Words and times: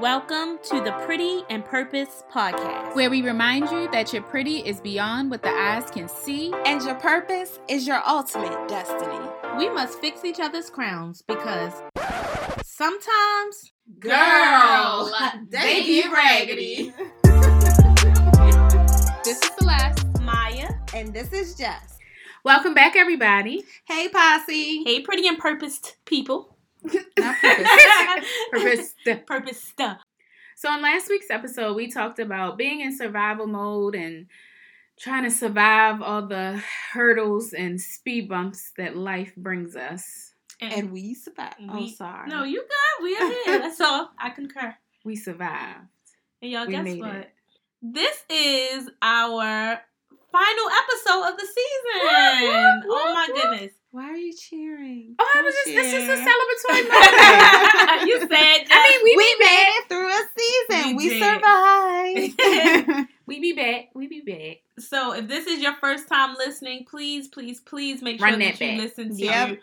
Welcome 0.00 0.58
to 0.70 0.80
the 0.82 0.92
Pretty 1.06 1.42
and 1.48 1.64
Purpose 1.64 2.22
podcast. 2.32 2.94
where 2.94 3.08
we 3.08 3.22
remind 3.22 3.70
you 3.70 3.90
that 3.92 4.12
your 4.12 4.22
pretty 4.22 4.58
is 4.58 4.80
beyond 4.80 5.30
what 5.30 5.42
the 5.42 5.48
eyes 5.50 5.90
can 5.90 6.08
see. 6.08 6.52
And 6.66 6.82
your 6.82 6.96
purpose 6.96 7.58
is 7.68 7.86
your 7.86 8.02
ultimate 8.06 8.68
destiny. 8.68 9.18
we 9.56 9.70
must 9.70 9.98
fix 10.00 10.24
each 10.24 10.38
other's 10.38 10.68
crowns 10.70 11.22
because 11.22 11.72
sometimes, 12.62 13.72
Girl, 13.98 15.10
they 15.48 15.82
be 15.82 16.04
raggedy. 16.12 16.92
This 19.24 19.42
is 19.42 19.50
Celeste. 19.58 20.06
Maya. 20.20 20.68
And 20.94 21.12
this 21.12 21.32
is 21.32 21.56
Jess. 21.56 21.98
Welcome 22.44 22.74
back, 22.74 22.94
everybody. 22.94 23.64
Hey, 23.86 24.08
Posse. 24.08 24.84
Hey, 24.84 25.00
pretty 25.00 25.26
and 25.26 25.36
purposed 25.38 25.96
people. 26.04 26.55
Not 27.18 27.36
purpose. 27.40 27.68
purpose. 28.52 28.94
Purpose 29.26 29.62
stuff. 29.62 29.98
So, 30.56 30.72
in 30.74 30.82
last 30.82 31.08
week's 31.10 31.30
episode, 31.30 31.74
we 31.76 31.90
talked 31.90 32.18
about 32.18 32.56
being 32.56 32.80
in 32.80 32.96
survival 32.96 33.46
mode 33.46 33.94
and 33.94 34.26
trying 34.98 35.24
to 35.24 35.30
survive 35.30 36.00
all 36.00 36.26
the 36.26 36.62
hurdles 36.92 37.52
and 37.52 37.78
speed 37.80 38.28
bumps 38.28 38.72
that 38.78 38.96
life 38.96 39.34
brings 39.36 39.76
us. 39.76 40.32
And 40.62 40.90
we 40.90 41.12
survived. 41.14 41.56
oh, 41.68 41.76
We- 41.80 41.92
sorry. 41.92 42.28
no, 42.30 42.42
you 42.44 42.62
good. 42.62 43.02
We 43.04 43.14
are 43.16 43.30
here. 43.44 43.58
That's 43.58 43.80
all. 43.80 44.10
I 44.18 44.30
concur. 44.30 44.74
We 45.04 45.14
survived. 45.16 45.80
And 46.40 46.50
y'all, 46.50 46.66
We 46.66 46.72
guess 46.72 46.84
made 46.84 47.00
what? 47.00 47.14
it. 47.14 47.30
This 47.82 48.24
is 48.30 48.88
our 49.02 49.78
final 50.32 50.66
episode 50.70 51.30
of 51.30 51.36
the 51.38 51.46
season. 51.46 52.00
Whoop, 52.02 52.84
whoop, 52.86 52.96
oh 52.98 53.12
my 53.14 53.28
whoop. 53.30 53.42
goodness. 53.42 53.72
Why 53.96 54.10
are 54.10 54.16
you 54.16 54.34
cheering? 54.34 55.14
Oh, 55.18 55.24
I 55.26 55.36
Don't 55.36 55.44
was 55.46 55.54
just, 55.54 55.66
this 55.68 55.92
is 55.94 56.06
a 56.06 56.16
celebratory 56.22 56.88
moment. 57.96 58.08
you 58.08 58.18
said 58.20 58.66
I 58.70 58.90
mean, 58.90 59.00
we, 59.04 59.16
We 59.16 59.24
be 59.24 59.36
made 59.40 59.46
back. 59.46 59.72
it 59.72 59.88
through 59.88 60.08
a 60.08 60.22
season. 60.36 60.96
We 60.96 61.08
We, 61.08 61.20
survived. 62.98 63.08
We 63.26 63.40
be 63.40 63.52
back. 63.54 63.86
We 63.94 64.06
be 64.06 64.20
back. 64.20 64.58
So 64.84 65.12
if 65.14 65.26
this 65.28 65.46
is 65.46 65.60
your 65.62 65.74
first 65.80 66.08
time 66.08 66.36
listening, 66.36 66.84
please, 66.88 67.26
please, 67.28 67.58
please 67.60 68.02
make 68.02 68.18
sure 68.18 68.28
Run 68.28 68.38
that, 68.38 68.58
that 68.58 68.64
you 68.64 68.72
back. 68.76 68.80
listen 68.84 69.16
to 69.16 69.24
Yep. 69.24 69.58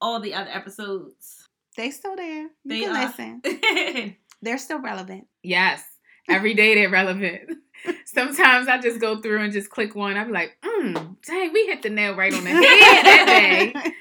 all 0.00 0.18
the 0.20 0.34
other 0.34 0.50
episodes. 0.50 1.46
they 1.76 1.90
still 1.92 2.16
there. 2.16 2.42
You 2.42 2.50
They 2.66 2.80
can 2.80 2.96
are. 2.96 3.06
listen. 3.06 4.16
They're 4.42 4.58
still 4.58 4.80
relevant. 4.80 5.26
Yes. 5.44 5.82
Every 6.28 6.52
day 6.54 6.74
they're 6.74 6.90
relevant. 6.90 7.58
Sometimes 8.04 8.68
I 8.68 8.78
just 8.78 9.00
go 9.00 9.20
through 9.20 9.40
and 9.42 9.52
just 9.52 9.70
click 9.70 9.94
one. 9.94 10.16
I'm 10.16 10.32
like, 10.32 10.56
mm, 10.62 11.16
dang, 11.26 11.52
we 11.52 11.66
hit 11.66 11.82
the 11.82 11.90
nail 11.90 12.14
right 12.14 12.32
on 12.32 12.44
the 12.44 12.50
head 12.50 12.62
that 12.62 13.24
day. 13.26 13.92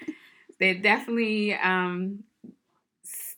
They're 0.59 0.81
definitely 0.81 1.53
um, 1.53 2.23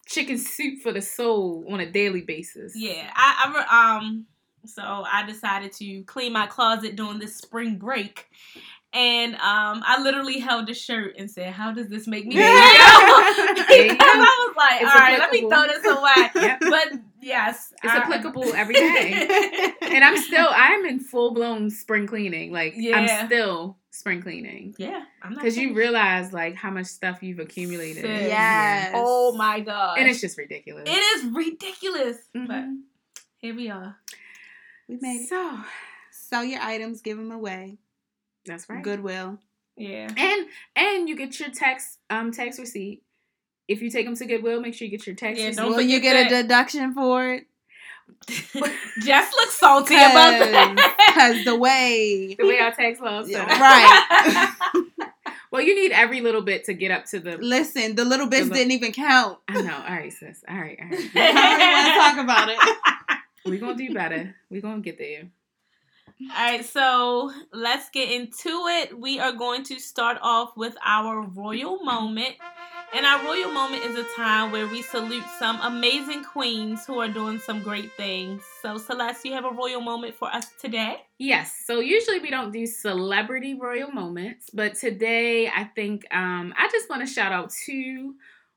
chicken 0.05 0.37
soup 0.37 0.81
for 0.81 0.91
the 0.91 1.01
soul 1.01 1.65
on 1.69 1.79
a 1.79 1.89
daily 1.89 2.21
basis. 2.21 2.73
yeah, 2.75 3.09
I, 3.15 3.63
I 3.69 3.97
um, 3.97 4.25
so 4.65 4.81
I 4.83 5.25
decided 5.25 5.73
to 5.73 6.03
clean 6.03 6.33
my 6.33 6.47
closet 6.47 6.95
during 6.95 7.19
this 7.19 7.35
spring 7.35 7.77
break. 7.77 8.27
And 8.91 9.35
um, 9.35 9.83
I 9.85 10.01
literally 10.01 10.39
held 10.39 10.65
the 10.65 10.73
shirt 10.73 11.13
and 11.19 11.29
said, 11.29 11.53
"How 11.53 11.71
does 11.71 11.89
this 11.89 12.07
make 12.07 12.25
me 12.25 12.35
feel?" 12.37 12.41
Yeah. 12.43 13.33
because 13.53 13.67
There 13.67 13.85
you 13.85 13.89
go. 13.91 13.97
I 13.99 14.47
was 14.47 14.55
like, 14.57 14.81
It's 14.81 14.91
"All 14.91 14.97
right, 14.97 15.19
let 15.19 15.31
me 15.31 15.41
throw 15.41 15.67
this 15.67 15.85
away." 15.85 16.31
Yep. 16.47 16.59
But 16.61 16.99
yes, 17.21 17.73
It's 17.83 17.93
I- 17.93 17.97
applicable 17.97 18.53
every 18.53 18.75
day. 18.75 19.73
And 19.81 20.03
I'm 20.03 20.17
still, 20.17 20.47
I'm 20.51 20.85
in 20.85 20.99
full 20.99 21.33
blown 21.33 21.69
spring 21.71 22.05
cleaning. 22.05 22.51
Like, 22.51 22.73
Yeah. 22.77 22.97
I'm 22.97 23.25
still 23.27 23.77
spring 23.91 24.21
cleaning. 24.21 24.75
yeah, 24.77 25.03
Because 25.27 25.57
you 25.57 25.73
realize, 25.73 26.31
like, 26.31 26.55
how 26.55 26.69
much 26.69 26.85
stuff 26.85 27.23
you've 27.23 27.39
accumulated. 27.39 28.03
Sis. 28.03 28.27
Yes. 28.27 28.91
Oh 28.95 29.35
my 29.35 29.61
god, 29.61 29.97
And 29.97 30.07
it's 30.07 30.21
just 30.21 30.37
ridiculous. 30.37 30.83
It 30.87 30.91
is 30.93 31.25
ridiculous. 31.33 32.17
But 32.33 32.49
Mhm. 32.49 32.81
here 33.39 33.55
we 33.55 33.69
are. 33.69 33.97
We 34.87 34.97
made 35.01 35.21
it. 35.21 35.29
So, 35.29 35.59
Sell 36.11 36.43
your 36.43 36.61
items, 36.61 37.01
give 37.01 37.17
them 37.17 37.31
away. 37.31 37.79
that's 38.45 38.69
right. 38.69 38.83
Goodwill. 38.83 39.39
Yeah. 39.75 40.09
And 40.15 40.47
and 40.75 41.09
you 41.09 41.15
get 41.15 41.39
your 41.39 41.49
tax 41.49 41.97
um 42.11 42.31
tax 42.31 42.59
receipt. 42.59 43.01
If 43.69 43.81
you 43.81 43.89
take 43.89 44.05
them 44.05 44.15
to 44.15 44.25
Goodwill, 44.25 44.61
make 44.61 44.73
sure 44.73 44.85
you 44.85 44.91
get 44.91 45.05
your 45.05 45.15
tax 45.15 45.39
Yeah. 45.39 45.51
Don't 45.51 45.71
Will 45.71 45.81
you 45.81 45.99
forget 45.99 46.29
get 46.29 46.39
a 46.39 46.41
deduction 46.43 46.93
for 46.93 47.33
it? 47.33 47.45
Jess 49.01 49.31
looks 49.33 49.53
salty 49.53 49.95
about 49.95 50.39
that. 50.39 50.95
Because 51.07 51.45
the 51.45 51.55
way. 51.55 52.35
the 52.37 52.47
way 52.47 52.59
our 52.59 52.71
tax 52.71 52.99
laws 52.99 53.29
Yeah, 53.29 53.45
right. 53.45 54.85
Well, 55.51 55.63
you 55.63 55.73
need 55.73 55.91
every 55.91 56.21
little 56.21 56.43
bit 56.43 56.65
to 56.65 56.73
get 56.73 56.91
up 56.91 57.05
to 57.05 57.19
the. 57.19 57.37
Listen, 57.37 57.95
the 57.95 58.05
little 58.05 58.27
bits 58.27 58.49
The 58.49 58.55
didn't 58.55 58.71
even 58.71 58.91
count. 58.91 59.39
I 59.47 59.61
know. 59.61 59.75
All 59.75 59.95
right, 59.95 60.13
sis. 60.13 60.43
All 60.47 60.55
right, 60.55 60.77
all 60.79 60.89
right. 60.91 61.09
I 61.15 61.57
don't 61.57 61.71
want 61.73 61.87
to 61.87 61.99
talk 61.99 62.23
about 62.23 62.49
it. 62.49 63.19
We're 63.45 63.59
gonna 63.59 63.75
do 63.75 63.91
better. 63.91 64.35
We're 64.51 64.61
gonna 64.61 64.81
get 64.81 64.99
there. 64.99 65.23
All 66.21 66.51
right, 66.51 66.65
so 66.65 67.31
let's 67.53 67.89
get 67.89 68.11
into 68.11 68.49
it. 68.67 68.99
We 68.99 69.19
are 69.19 69.31
going 69.31 69.63
to 69.63 69.79
start 69.79 70.17
off 70.21 70.55
with 70.57 70.75
our 70.85 71.21
royal 71.21 71.81
moment. 71.81 72.35
And 72.95 73.05
our 73.05 73.23
royal 73.23 73.51
moment 73.51 73.85
is 73.85 73.95
a 73.97 74.03
time 74.15 74.51
where 74.51 74.67
we 74.67 74.81
salute 74.81 75.23
some 75.37 75.59
amazing 75.61 76.23
queens 76.23 76.85
who 76.85 76.99
are 76.99 77.07
doing 77.07 77.37
some 77.39 77.61
great 77.61 77.91
things. 77.93 78.43
So, 78.61 78.77
Celeste, 78.77 79.25
you 79.25 79.33
have 79.33 79.45
a 79.45 79.51
royal 79.51 79.81
moment 79.81 80.15
for 80.15 80.27
us 80.27 80.47
today? 80.59 80.97
Yes. 81.19 81.63
So 81.65 81.81
usually 81.81 82.19
we 82.19 82.31
don't 82.31 82.51
do 82.51 82.65
celebrity 82.65 83.53
royal 83.53 83.91
moments, 83.91 84.49
but 84.51 84.75
today 84.75 85.47
I 85.47 85.65
think 85.65 86.05
um, 86.11 86.53
I 86.57 86.67
just 86.71 86.89
want 86.89 87.05
to 87.05 87.13
shout 87.13 87.31
out 87.31 87.51
two 87.65 88.15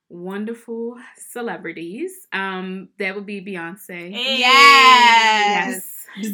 wonderful 0.08 0.96
celebrities. 1.16 2.26
Um, 2.32 2.88
that 2.98 3.14
would 3.14 3.26
be 3.26 3.44
Beyonce. 3.44 4.12
Hey. 4.12 4.38
Yes. 4.38 6.06
Yes. 6.16 6.32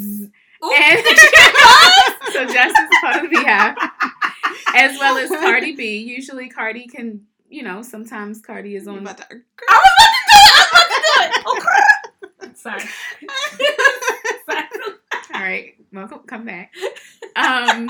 Ooh. 0.65 0.73
And 0.73 1.07
so 2.33 2.45
Justice 2.47 2.89
part 3.01 3.25
of 3.25 3.31
the 3.31 3.37
Beyhive, 3.37 3.77
as 4.75 4.99
well 4.99 5.17
as 5.17 5.31
Cardi 5.31 5.75
B. 5.75 5.99
Usually 5.99 6.49
Cardi 6.49 6.87
can, 6.87 7.23
you 7.49 7.63
know, 7.63 7.83
sometimes 7.83 8.41
Cardi 8.41 8.77
is 8.77 8.87
on. 8.89 8.99
I 8.99 9.01
was 9.01 9.11
about 9.11 9.19
to 9.19 9.25
do 9.31 9.37
it. 9.37 9.45
I 9.69 9.81
was 10.63 10.67
about 10.71 10.89
to 10.89 11.01
do 11.05 11.23
it. 11.23 11.43
Oh 11.47 11.59
crap! 11.61 12.57
Sorry. 12.57 12.81
Sorry. 14.47 14.65
All 15.35 15.41
right, 15.43 15.75
welcome, 15.93 16.21
come 16.27 16.45
back. 16.45 16.73
Um, 17.37 17.89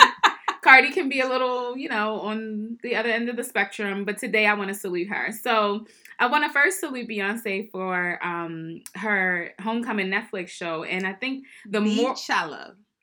Cardi 0.62 0.90
can 0.92 1.08
be 1.08 1.20
a 1.20 1.28
little, 1.28 1.76
you 1.76 1.88
know, 1.88 2.20
on 2.20 2.78
the 2.82 2.94
other 2.96 3.08
end 3.08 3.28
of 3.28 3.36
the 3.36 3.44
spectrum, 3.44 4.04
but 4.04 4.18
today 4.18 4.46
I 4.46 4.54
want 4.54 4.68
to 4.68 4.74
salute 4.74 5.08
her. 5.08 5.32
So 5.32 5.86
I 6.18 6.26
want 6.26 6.44
to 6.44 6.52
first 6.52 6.80
salute 6.80 7.08
Beyonce 7.08 7.70
for 7.70 8.18
um 8.24 8.82
her 8.96 9.52
Homecoming 9.60 10.08
Netflix 10.08 10.48
show, 10.48 10.84
and 10.84 11.06
I 11.06 11.12
think 11.14 11.46
the 11.68 11.80
more 11.80 12.14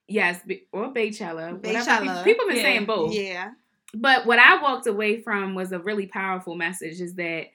yes, 0.07 0.39
or 0.72 0.93
Beychella, 0.93 1.53
whatever. 1.53 1.57
Beychella. 1.59 1.99
People, 2.01 2.23
people 2.23 2.47
been 2.47 2.55
Yeah. 2.57 2.61
saying 2.63 2.85
both. 2.85 3.13
Yeah. 3.13 3.51
But 3.95 4.25
what 4.25 4.39
I 4.39 4.61
walked 4.61 4.88
away 4.88 5.22
from 5.22 5.56
was 5.56 5.72
a 5.72 5.79
really 5.79 6.06
powerful 6.07 6.56
message 6.56 7.01
is 7.01 7.16
that 7.16 7.45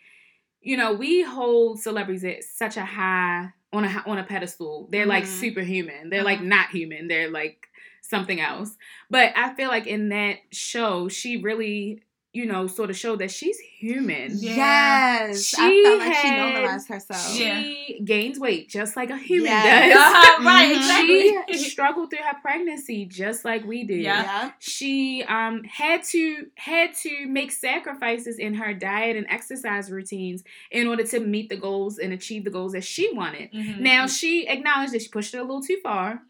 you 0.62 0.76
know, 0.76 0.92
we 0.92 1.22
hold 1.22 1.80
celebrities 1.80 2.24
at 2.24 2.44
such 2.44 2.76
a 2.76 2.84
high 2.84 3.48
on 3.72 3.84
a 3.84 4.02
on 4.06 4.18
a 4.18 4.24
pedestal. 4.24 4.88
They're 4.90 5.06
like 5.06 5.24
Mhm. 5.24 5.28
superhuman. 5.28 6.10
They're 6.10 6.22
like 6.22 6.42
not 6.42 6.68
human. 6.70 7.08
They're 7.08 7.30
like 7.30 7.66
something 8.02 8.40
else. 8.40 8.76
But 9.08 9.32
I 9.36 9.54
feel 9.54 9.68
like 9.68 9.86
in 9.86 10.10
that 10.10 10.38
show, 10.52 11.08
she 11.08 11.38
really, 11.38 12.02
you 12.32 12.46
know, 12.46 12.68
sort 12.68 12.90
of 12.90 12.96
show 12.96 13.16
that 13.16 13.28
she's 13.30 13.58
human. 13.58 14.30
Yeah. 14.36 15.26
Yes. 15.26 15.44
She 15.46 15.56
I 15.58 15.82
felt 15.84 15.98
like 15.98 16.14
she 16.16 16.30
normalized 16.30 16.88
herself. 16.88 17.32
She 17.36 18.00
gains 18.04 18.38
weight 18.38 18.68
just 18.68 18.94
like 18.94 19.10
a 19.10 19.16
human 19.16 19.46
Yes. 19.50 19.94
does. 19.94 20.14
Uh-huh, 20.38 20.44
right, 20.44 20.70
exactly. 20.76 21.58
She 21.58 21.70
struggled 21.70 22.10
through 22.10 22.20
her 22.24 22.36
pregnancy 22.40 23.04
just 23.04 23.44
like 23.44 23.64
we 23.64 23.82
did 23.82 24.02
Yeah. 24.02 24.22
Yeah. 24.22 24.50
she 24.60 25.24
um 25.24 25.64
had 25.64 26.04
to 26.04 26.46
had 26.54 26.94
to 27.02 27.26
make 27.26 27.50
sacrifices 27.50 28.38
in 28.38 28.54
her 28.54 28.74
diet 28.74 29.16
and 29.16 29.26
exercise 29.28 29.90
routines 29.90 30.44
in 30.70 30.86
order 30.86 31.02
to 31.08 31.18
meet 31.18 31.48
the 31.48 31.56
goals 31.56 31.98
and 31.98 32.12
achieve 32.12 32.44
the 32.44 32.50
goals 32.50 32.72
that 32.72 32.84
she 32.84 33.12
wanted. 33.12 33.50
Mhm. 33.52 33.80
Now 33.80 34.06
she 34.06 34.46
acknowledged 34.46 34.92
that 34.92 35.02
she 35.02 35.08
pushed 35.08 35.34
it 35.34 35.38
a 35.38 35.42
little 35.42 35.62
too 35.62 35.78
far. 35.82 36.22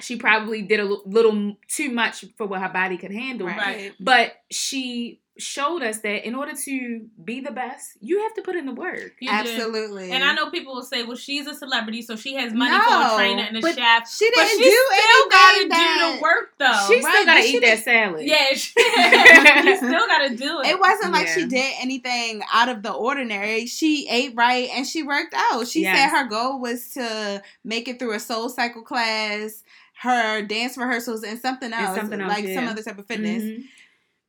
She 0.00 0.16
probably 0.16 0.62
did 0.62 0.80
a 0.80 0.84
little 0.84 1.56
too 1.68 1.90
much 1.90 2.24
for 2.36 2.46
what 2.46 2.60
her 2.62 2.68
body 2.70 2.96
could 2.98 3.12
handle. 3.12 3.46
Right. 3.46 3.92
But 4.00 4.32
she 4.50 5.20
showed 5.38 5.82
us 5.82 5.98
that 6.00 6.26
in 6.26 6.34
order 6.34 6.52
to 6.64 7.06
be 7.22 7.40
the 7.40 7.50
best, 7.50 7.98
you 8.00 8.22
have 8.22 8.32
to 8.34 8.42
put 8.42 8.56
in 8.56 8.64
the 8.66 8.72
work. 8.72 9.12
You 9.20 9.28
do. 9.28 9.34
Absolutely. 9.34 10.10
And 10.10 10.24
I 10.24 10.32
know 10.34 10.50
people 10.50 10.74
will 10.74 10.82
say, 10.82 11.02
"Well, 11.02 11.16
she's 11.16 11.46
a 11.46 11.54
celebrity, 11.54 12.02
so 12.02 12.16
she 12.16 12.34
has 12.34 12.52
money 12.54 12.70
for 12.78 12.90
No, 12.90 13.12
a 13.14 13.16
trainer 13.16 13.42
and 13.42 13.56
a 13.56 13.60
but 13.60 13.74
chef." 13.74 14.10
she 14.10 14.30
But 14.34 14.44
didn't 14.44 14.58
she 14.62 14.70
do 14.70 14.86
still 14.92 15.28
gotta 15.28 15.62
do 15.62 16.16
the 16.16 16.22
work, 16.22 16.52
though. 16.58 16.84
she 16.88 17.02
still 17.02 17.24
gotta 17.26 17.40
eat 17.44 17.60
that 17.60 17.78
salad. 17.84 18.24
yeah, 18.26 18.46
she, 18.54 18.72
you 18.76 19.76
still 19.76 20.06
gotta 20.06 20.34
do 20.36 20.60
it. 20.60 20.68
It 20.68 20.80
wasn't 20.80 21.12
like 21.12 21.26
Yeah. 21.26 21.34
she 21.34 21.46
did 21.46 21.74
anything 21.80 22.42
out 22.52 22.68
of 22.68 22.82
the 22.82 22.92
ordinary. 22.92 23.66
She 23.66 24.08
ate 24.08 24.32
right 24.34 24.68
and 24.74 24.86
she 24.86 25.02
worked 25.02 25.34
out. 25.36 25.66
She 25.68 25.82
Yes. 25.82 25.98
said 25.98 26.16
her 26.16 26.28
goal 26.28 26.60
was 26.60 26.90
to 26.94 27.42
make 27.64 27.88
it 27.88 27.98
through 27.98 28.12
a 28.12 28.16
SoulCycle 28.16 28.84
class, 28.84 29.62
her 30.00 30.42
dance 30.42 30.76
rehearsals, 30.76 31.22
and 31.22 31.38
something 31.38 31.72
And 31.72 31.86
else, 31.86 31.96
something 31.96 32.20
else, 32.20 32.32
like 32.32 32.48
some 32.54 32.68
other 32.68 32.82
type 32.82 32.98
of 32.98 33.06
fitness. 33.06 33.42
Mhm. 33.42 33.64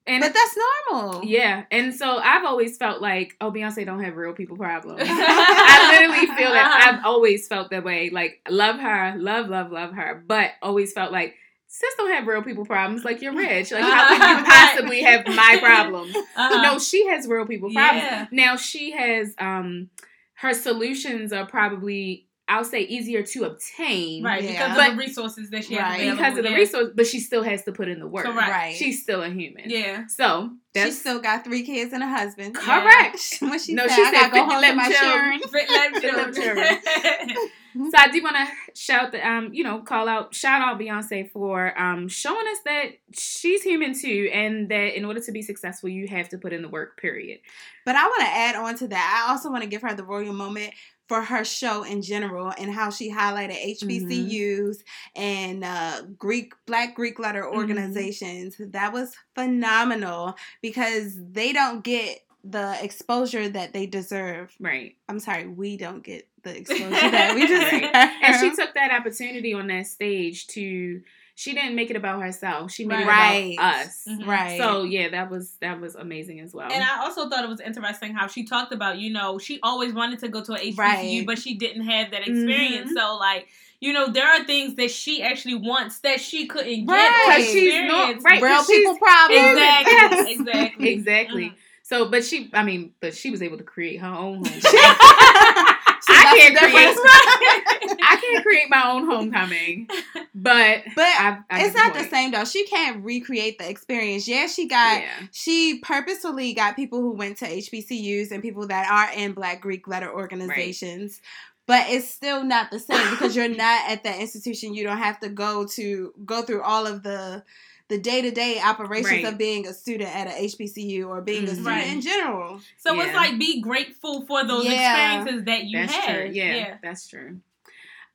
And 0.07 0.21
but 0.21 0.33
that's 0.33 0.57
normal. 0.91 1.25
yeah, 1.25 1.65
and 1.69 1.93
so 1.93 2.17
I've 2.17 2.45
always 2.45 2.77
felt 2.77 3.01
like, 3.01 3.35
oh, 3.41 3.51
Beyonce 3.51 3.85
don't 3.85 4.03
have 4.03 4.15
real 4.15 4.33
people 4.33 4.55
problems. 4.55 5.01
I 5.05 5.91
literally 5.91 6.27
feel 6.27 6.51
that 6.51 6.87
I've 6.87 7.05
always 7.05 7.47
felt 7.47 7.71
that 7.71 7.83
way. 7.83 8.09
Like, 8.09 8.39
love 8.49 8.79
her, 8.79 9.15
love, 9.17 9.49
love, 9.49 9.71
love 9.71 9.93
her, 9.93 10.23
but 10.25 10.51
always 10.61 10.93
felt 10.93 11.11
like 11.11 11.35
sis 11.67 11.93
don't 11.97 12.11
have 12.11 12.25
real 12.25 12.41
people 12.41 12.65
problems. 12.65 13.03
Like 13.03 13.21
you're 13.21 13.35
rich. 13.35 13.71
Like 13.71 13.83
how 13.83 14.07
could 14.07 14.39
you 14.39 14.45
possibly 14.49 15.01
have 15.01 15.27
my 15.27 15.57
problems? 15.61 16.15
Uh-huh. 16.15 16.61
No, 16.61 16.79
she 16.79 17.05
has 17.07 17.27
real 17.27 17.45
people 17.45 17.71
problems. 17.71 18.03
Yeah. 18.03 18.27
Now 18.31 18.55
she 18.55 18.91
has 18.91 19.35
um 19.37 19.89
her 20.35 20.53
solutions 20.53 21.33
are 21.33 21.45
probably 21.45 22.26
I'll 22.49 22.63
say 22.63 22.81
easier 22.81 23.23
to 23.23 23.43
obtain. 23.43 24.23
right 24.23 24.41
Yeah. 24.43 24.51
because 24.51 24.77
But- 24.77 24.89
of 24.91 24.95
the 24.97 25.03
resources 25.03 25.49
that 25.49 25.65
she 25.65 25.77
Right. 25.77 26.01
has. 26.01 26.17
Because 26.17 26.37
of 26.37 26.43
the 26.43 26.49
yeah. 26.51 26.55
resource, 26.55 26.89
but 26.95 27.05
she 27.07 27.19
still 27.19 27.43
has 27.43 27.63
to 27.63 27.71
put 27.71 27.87
in 27.89 27.99
the 27.99 28.07
work. 28.07 28.25
Correct. 28.25 28.49
Right. 28.49 28.75
She's 28.75 29.01
still 29.01 29.21
a 29.21 29.29
human. 29.29 29.69
Yeah. 29.69 30.07
So 30.07 30.51
She 30.75 30.91
still 30.91 31.19
got 31.19 31.43
three 31.43 31.63
kids 31.63 31.91
and 31.93 32.03
a 32.03 32.07
husband. 32.07 32.55
correct. 32.55 33.37
when 33.41 33.59
she 33.59 33.73
No, 33.73 33.87
said, 33.87 33.95
she 33.95 34.01
I 34.03 34.11
gotta 34.11 34.29
go 34.31 34.35
50 34.35 34.39
home 34.39 34.49
to 34.49 34.59
lemon 34.59 34.77
my 34.77 34.91
children. 34.91 35.39
children. 35.39 35.49
Fit 35.49 35.69
like 36.13 36.33
children. 36.35 37.37
So 37.77 37.91
I 37.95 38.07
do 38.07 38.23
want 38.23 38.35
to 38.37 38.47
shout 38.81 39.11
the 39.11 39.27
um, 39.27 39.53
you 39.53 39.63
know, 39.63 39.81
call 39.81 40.07
out, 40.07 40.33
shout 40.33 40.63
out 40.63 40.79
Beyonce 40.79 41.29
for 41.29 41.79
um 41.79 42.07
showing 42.07 42.47
us 42.47 42.57
that 42.65 42.85
she's 43.15 43.61
human 43.61 43.93
too, 43.93 44.31
and 44.33 44.67
that 44.69 44.97
in 44.97 45.05
order 45.05 45.19
to 45.19 45.31
be 45.31 45.43
successful, 45.43 45.87
you 45.87 46.07
have 46.07 46.27
to 46.29 46.39
put 46.39 46.53
in 46.53 46.63
the 46.63 46.69
work. 46.69 46.97
Period. 46.99 47.39
But 47.85 47.95
I 47.95 48.05
want 48.05 48.21
to 48.21 48.27
add 48.35 48.55
on 48.55 48.75
to 48.77 48.87
that. 48.87 49.23
I 49.27 49.31
also 49.31 49.51
want 49.51 49.61
to 49.63 49.69
give 49.69 49.83
her 49.83 49.93
the 49.93 50.03
royal 50.03 50.33
moment 50.33 50.73
for 51.07 51.21
her 51.21 51.45
show 51.45 51.83
in 51.83 52.01
general 52.01 52.53
and 52.57 52.71
how 52.71 52.89
she 52.89 53.11
highlighted 53.11 53.79
HBCUs 53.79 54.77
and 55.15 55.63
uh, 55.63 56.01
Greek 56.17 56.53
Black 56.65 56.95
Greek 56.95 57.17
letter 57.19 57.47
organizations. 57.47 58.55
That 58.59 58.91
was 58.91 59.15
phenomenal 59.35 60.35
because 60.61 61.17
they 61.31 61.53
don't 61.53 61.83
get 61.83 62.19
the 62.43 62.77
exposure 62.81 63.49
that 63.49 63.73
they 63.73 63.85
deserve. 63.85 64.53
Right. 64.59 64.95
I'm 65.09 65.19
sorry, 65.19 65.47
we 65.47 65.77
don't 65.77 66.03
get 66.03 66.27
the 66.43 66.57
exposure 66.57 66.89
that 66.89 67.35
we 67.35 67.47
deserve. 67.47 67.71
Right. 67.71 68.11
And 68.23 68.39
she 68.39 68.55
took 68.55 68.73
that 68.75 68.91
opportunity 68.91 69.53
on 69.53 69.67
that 69.67 69.87
stage 69.87 70.47
to. 70.47 71.01
She 71.39 71.53
didn't 71.53 71.75
make 71.75 71.91
it 71.91 71.95
about 71.95 72.19
herself. 72.19 72.71
She 72.71 72.83
made 72.83 73.05
Right. 73.05 73.51
it 73.51 73.53
about 73.59 73.75
us. 73.85 74.05
Mhm. 74.09 74.25
right. 74.25 74.57
So 74.59 74.83
yeah, 74.85 75.09
that 75.09 75.29
was 75.29 75.55
that 75.61 75.79
was 75.79 75.93
amazing 75.93 76.39
as 76.39 76.51
well. 76.51 76.71
And 76.71 76.83
I 76.83 77.01
also 77.03 77.29
thought 77.29 77.43
it 77.43 77.47
was 77.49 77.59
interesting 77.61 78.15
how 78.15 78.25
she 78.25 78.43
talked 78.43 78.73
about, 78.73 78.97
you 78.97 79.13
know, 79.13 79.37
she 79.37 79.59
always 79.61 79.93
wanted 79.93 80.17
to 80.21 80.29
go 80.29 80.43
to 80.43 80.53
a 80.53 80.57
HBCU, 80.57 80.77
Right. 80.77 81.23
but 81.27 81.37
she 81.37 81.53
didn't 81.53 81.83
have 81.83 82.09
that 82.09 82.21
experience. 82.27 82.89
Mhm. 82.91 82.95
So, 82.95 83.17
like, 83.17 83.47
you 83.79 83.93
know, 83.93 84.07
there 84.07 84.25
are 84.27 84.43
things 84.45 84.73
that 84.77 84.89
she 84.89 85.21
actually 85.21 85.53
wants 85.53 85.99
that 85.99 86.19
she 86.19 86.47
couldn't 86.47 86.87
get 86.87 86.91
Right. 86.95 87.27
or 87.27 87.31
'Cause 87.33 87.51
she's 87.51 87.87
not- 87.87 88.09
experience. 88.15 88.23
right. 88.23 88.41
real 88.41 88.55
'cause 88.55 88.65
she's- 88.65 88.79
people 88.79 88.97
problems. 88.97 89.51
Exactly. 89.51 89.93
Yes. 89.93 90.27
Exactly. 90.39 90.89
exactly. 90.97 91.45
Mhm. 91.51 91.55
So, 91.83 92.05
but 92.09 92.25
she, 92.25 92.49
I 92.51 92.63
mean, 92.63 92.93
but 92.99 93.15
she 93.15 93.29
was 93.29 93.43
able 93.43 93.57
to 93.59 93.63
create 93.63 93.97
her 94.01 94.07
own 94.07 94.43
home. 94.43 94.43
See, 96.01 96.13
I 96.13 96.23
can't 96.37 96.57
create. 96.57 97.97
I 98.03 98.17
can't 98.21 98.43
create 98.43 98.69
my 98.69 98.91
own 98.91 99.05
homecoming, 99.05 99.87
but 100.35 100.83
But 100.95 101.03
I, 101.05 101.39
I 101.49 101.65
it's 101.65 101.75
get 101.75 101.83
not 101.85 101.93
the 101.93 102.03
same 102.09 102.31
though. 102.31 102.45
She 102.45 102.65
can't 102.67 103.03
recreate 103.03 103.57
the 103.59 103.69
experience. 103.69 104.27
Yeah, 104.27 104.47
she 104.47 104.67
got 104.67 105.01
Yeah. 105.01 105.09
she 105.31 105.79
purposefully 105.79 106.53
got 106.53 106.75
people 106.75 107.01
who 107.01 107.11
went 107.11 107.37
to 107.37 107.45
HBCUs 107.45 108.31
and 108.31 108.41
people 108.41 108.67
that 108.67 108.89
are 108.89 109.17
in 109.17 109.33
Black 109.33 109.61
Greek 109.61 109.87
letter 109.87 110.11
organizations. 110.11 111.21
But 111.65 111.89
it's 111.89 112.09
still 112.09 112.43
not 112.45 112.71
the 112.71 112.79
same 112.79 113.09
because 113.11 113.35
you're 113.35 113.49
not 113.49 113.89
at 113.89 114.03
that 114.05 114.19
institution. 114.21 114.73
You 114.73 114.83
don't 114.85 114.99
have 114.99 115.19
to 115.19 115.29
go 115.29 115.65
to 115.75 116.13
go 116.25 116.41
through 116.41 116.61
all 116.61 116.87
of 116.87 117.03
the 117.03 117.43
the 117.89 117.97
day 117.97 118.21
to 118.21 118.31
day 118.31 118.59
operations 118.59 119.23
Right. 119.23 119.25
of 119.25 119.37
being 119.37 119.65
a 119.67 119.73
student 119.73 120.13
at 120.13 120.27
a 120.27 120.31
HBCU 120.31 121.07
or 121.07 121.21
being 121.21 121.45
a 121.45 121.51
Mhm. 121.51 121.53
student 121.53 121.67
Right. 121.67 121.87
in 121.87 122.01
general. 122.01 122.61
So 122.77 122.93
Yeah. 122.93 123.05
it's 123.05 123.15
like 123.15 123.39
be 123.39 123.61
grateful 123.61 124.25
for 124.25 124.43
those 124.45 124.65
Yeah. 124.65 124.73
experiences 125.21 125.45
that 125.45 125.63
you 125.65 125.77
That's 125.79 125.93
had. 125.95 126.15
true. 126.25 126.31
Yeah, 126.33 126.77
that's 126.83 127.07
true. 127.07 127.39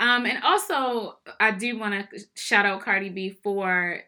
Um, 0.01 0.27
and 0.27 0.43
also, 0.43 1.19
I 1.41 1.53
do 1.53 1.79
want 1.79 2.11
to 2.11 2.21
shout 2.35 2.67
out 2.67 2.81
Cardi 2.83 3.09
B 3.09 3.31
for 3.31 4.03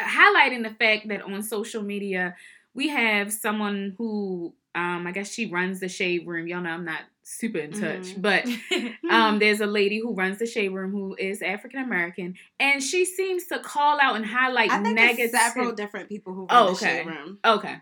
highlighting 0.00 0.62
the 0.62 0.74
fact 0.74 1.08
that 1.08 1.22
on 1.22 1.42
social 1.42 1.82
media 1.82 2.34
we 2.74 2.88
have 2.88 3.32
someone 3.32 3.94
who, 3.98 4.52
um, 4.74 5.06
I 5.06 5.12
guess 5.12 5.32
she 5.32 5.46
runs 5.46 5.78
the 5.78 5.88
shade 5.88 6.26
room. 6.26 6.48
Y'all 6.48 6.60
know 6.60 6.70
I'm 6.70 6.84
not 6.84 7.02
super 7.24 7.58
in 7.58 7.72
touch, 7.72 8.14
Mhm. 8.14 8.22
but 8.22 8.44
Mm-hmm. 8.44 9.10
um, 9.10 9.38
there's 9.38 9.60
a 9.60 9.66
lady 9.66 9.98
who 9.98 10.14
runs 10.14 10.38
the 10.38 10.46
shade 10.46 10.68
room 10.68 10.90
who 10.92 11.16
is 11.18 11.42
African 11.42 11.80
American, 11.82 12.34
and 12.60 12.82
she 12.82 13.04
seems 13.04 13.46
to 13.46 13.58
call 13.58 13.98
out 14.00 14.16
and 14.16 14.26
highlight 14.26 14.70
I 14.70 14.82
think 14.82 14.94
negative. 14.94 15.30
several 15.30 15.72
different 15.72 16.08
people 16.08 16.34
who 16.34 16.40
run 16.46 16.48
Oh, 16.50 16.66
the 16.66 16.72
okay. 16.72 16.84
shade 17.02 17.06
room. 17.06 17.38
Okay. 17.44 17.76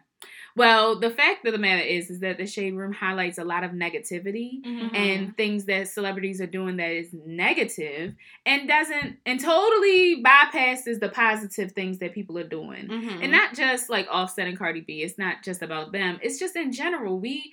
Well, 0.54 1.00
the 1.00 1.08
fact 1.08 1.46
of 1.46 1.52
the 1.54 1.58
matter 1.58 1.80
is, 1.82 2.10
is 2.10 2.20
that 2.20 2.36
the 2.36 2.46
shade 2.46 2.74
room 2.74 2.92
highlights 2.92 3.38
a 3.38 3.44
lot 3.44 3.64
of 3.64 3.70
negativity 3.70 4.62
Mhm. 4.62 4.94
and 4.94 5.36
things 5.36 5.64
that 5.64 5.88
celebrities 5.88 6.42
are 6.42 6.46
doing 6.46 6.76
that 6.76 6.90
is 6.92 7.08
negative 7.12 8.14
and 8.44 8.68
doesn't 8.68 9.16
and 9.24 9.40
totally 9.40 10.22
bypasses 10.22 11.00
the 11.00 11.08
positive 11.08 11.72
things 11.72 11.98
that 12.00 12.12
people 12.12 12.38
are 12.38 12.46
doing. 12.46 12.86
Mhm. 12.86 13.22
And 13.22 13.32
not 13.32 13.54
just 13.54 13.88
like 13.88 14.06
Offset 14.10 14.46
and 14.46 14.58
Cardi 14.58 14.82
B. 14.82 15.02
It's 15.02 15.16
not 15.16 15.42
just 15.42 15.62
about 15.62 15.90
them. 15.92 16.18
It's 16.22 16.38
just 16.38 16.54
in 16.54 16.70
general. 16.70 17.18
We 17.18 17.52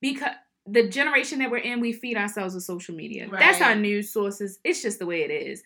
because 0.00 0.30
the 0.70 0.88
generation 0.88 1.38
that 1.40 1.50
we're 1.50 1.58
in, 1.58 1.80
we 1.80 1.92
feed 1.92 2.16
ourselves 2.16 2.54
with 2.54 2.64
social 2.64 2.94
media. 2.94 3.28
That's 3.30 3.60
our 3.60 3.74
news 3.74 4.12
sources. 4.12 4.58
It's 4.64 4.82
just 4.82 4.98
the 4.98 5.06
way 5.06 5.22
it 5.22 5.30
is. 5.30 5.62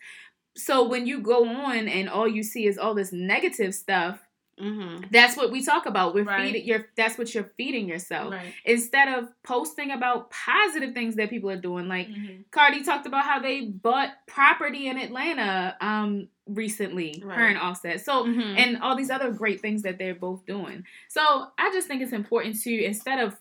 So 0.55 0.87
when 0.87 1.07
you 1.07 1.19
go 1.21 1.47
on 1.47 1.87
and 1.87 2.09
all 2.09 2.27
you 2.27 2.43
see 2.43 2.67
is 2.67 2.77
all 2.77 2.93
this 2.93 3.11
negative 3.11 3.73
stuff, 3.73 4.19
Mhm. 4.59 5.09
that's 5.11 5.35
what 5.35 5.51
we 5.51 5.63
talk 5.65 5.87
about. 5.87 6.13
We're 6.13 6.25
Right. 6.25 6.45
feeding 6.53 6.67
your 6.67 6.87
that's 6.95 7.17
what 7.17 7.33
you're 7.33 7.51
feeding 7.57 7.87
yourself. 7.87 8.33
Right. 8.33 8.53
Instead 8.65 9.07
of 9.17 9.29
posting 9.41 9.89
about 9.89 10.29
positive 10.29 10.93
things 10.93 11.15
that 11.15 11.31
people 11.31 11.49
are 11.49 11.59
doing. 11.59 11.87
Like 11.87 12.07
Mhm. 12.07 12.43
Cardi 12.51 12.83
talked 12.83 13.07
about 13.07 13.23
how 13.25 13.39
they 13.39 13.61
bought 13.61 14.11
property 14.27 14.85
in 14.87 14.97
Atlanta 14.99 15.75
um 15.81 16.29
recently, 16.45 17.19
her 17.21 17.27
Right. 17.29 17.49
and 17.49 17.57
Offset. 17.57 18.01
So 18.01 18.25
Mhm. 18.25 18.57
and 18.57 18.77
all 18.83 18.95
these 18.95 19.09
other 19.09 19.31
great 19.31 19.59
things 19.59 19.81
that 19.81 19.97
they're 19.97 20.13
both 20.13 20.45
doing. 20.45 20.85
So 21.07 21.47
I 21.57 21.71
just 21.71 21.87
think 21.87 22.03
it's 22.03 22.13
important 22.13 22.61
to 22.61 22.83
instead 22.83 23.19
of 23.19 23.35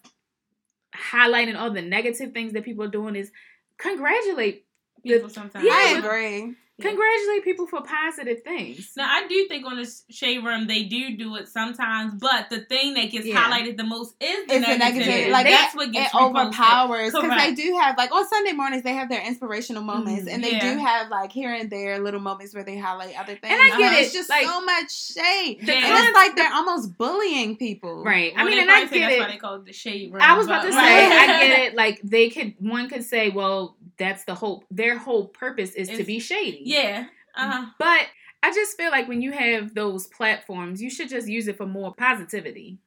highlighting 0.94 1.56
all 1.56 1.70
the 1.70 1.82
negative 1.82 2.32
things 2.32 2.52
that 2.52 2.64
people 2.64 2.84
are 2.84 2.88
doing 2.88 3.16
is 3.16 3.30
congratulate 3.78 4.66
People 5.02 5.28
sometimes. 5.28 5.64
Yeah, 5.64 5.72
I 5.72 5.98
agree. 5.98 6.54
Congratulate 6.80 7.44
people 7.44 7.66
for 7.66 7.82
positive 7.82 8.42
things. 8.42 8.92
Now 8.96 9.06
I 9.08 9.26
do 9.28 9.46
think 9.48 9.66
on 9.66 9.76
the 9.76 9.88
shade 10.10 10.44
room 10.44 10.66
they 10.66 10.84
do 10.84 11.16
do 11.16 11.36
it 11.36 11.48
sometimes, 11.48 12.14
but 12.20 12.48
the 12.50 12.60
thing 12.60 12.94
that 12.94 13.10
gets 13.10 13.26
Yeah. 13.26 13.36
highlighted 13.36 13.76
the 13.76 13.84
most 13.84 14.14
is 14.20 14.46
the 14.46 14.54
It's 14.56 14.66
the 14.66 14.72
negativity. 14.72 14.80
negativity. 15.04 15.26
Yeah. 15.26 15.32
Like 15.32 15.46
that's 15.46 15.74
it, 15.74 15.76
what 15.76 15.92
gets 15.92 16.12
reposted. 16.14 16.30
overpowers 16.44 17.12
because 17.12 17.36
they 17.44 17.54
do 17.54 17.76
have 17.80 17.96
like 17.98 18.10
on 18.12 18.26
Sunday 18.26 18.52
mornings 18.52 18.82
they 18.82 18.94
have 18.94 19.08
their 19.08 19.22
inspirational 19.24 19.82
moments 19.82 20.24
Mhm. 20.28 20.34
and 20.34 20.44
they 20.44 20.52
Yeah. 20.52 20.72
do 20.74 20.78
have 20.78 21.08
like 21.10 21.30
here 21.32 21.52
and 21.52 21.70
there 21.70 21.98
little 21.98 22.20
moments 22.20 22.54
where 22.54 22.64
they 22.64 22.78
highlight 22.78 23.18
other 23.18 23.36
things. 23.36 23.52
And 23.52 23.60
I 23.60 23.76
get 23.78 23.92
It's 24.00 24.14
it, 24.14 24.18
just 24.18 24.30
like- 24.30 24.46
so 24.46 24.60
much 24.62 24.90
shade. 25.12 25.58
Yeah. 25.62 25.74
And 25.74 26.06
it's 26.06 26.14
like 26.16 26.36
they're 26.36 26.52
almost 26.52 26.96
bullying 26.96 27.56
people. 27.56 28.02
Right. 28.04 28.32
I 28.36 28.44
mean, 28.44 28.58
and 28.58 28.70
I 28.70 28.80
probably 28.80 28.88
say 28.88 28.98
get 28.98 29.06
that's 29.06 29.16
it. 29.16 29.20
why 29.20 29.30
they 29.30 29.36
call 29.36 29.54
it 29.56 29.64
the 29.66 29.72
shade 29.72 30.12
room. 30.12 30.22
I 30.22 30.36
was 30.36 30.46
about 30.46 30.62
but- 30.62 30.68
to 30.68 30.72
say, 30.74 31.06
I 31.06 31.26
get 31.26 31.58
it. 31.72 31.74
Like 31.74 32.00
they 32.02 32.30
could, 32.30 32.54
one 32.58 32.88
could 32.88 33.04
say, 33.04 33.28
well, 33.30 33.76
that's 33.98 34.24
the 34.24 34.34
whole. 34.34 34.64
Their 34.70 34.98
whole 34.98 35.28
purpose 35.28 35.72
is 35.72 35.88
to 35.88 36.04
be 36.04 36.18
shady. 36.18 36.62
Yeah. 36.64 37.06
Uh 37.34 37.50
huh. 37.50 37.66
But 37.78 38.06
I 38.42 38.52
just 38.52 38.76
feel 38.76 38.90
like 38.90 39.08
when 39.08 39.22
you 39.22 39.32
have 39.32 39.74
those 39.74 40.06
platforms, 40.08 40.82
you 40.82 40.90
should 40.90 41.08
just 41.08 41.28
use 41.28 41.48
it 41.48 41.56
for 41.56 41.66
more 41.66 41.94
positivity. 41.94 42.78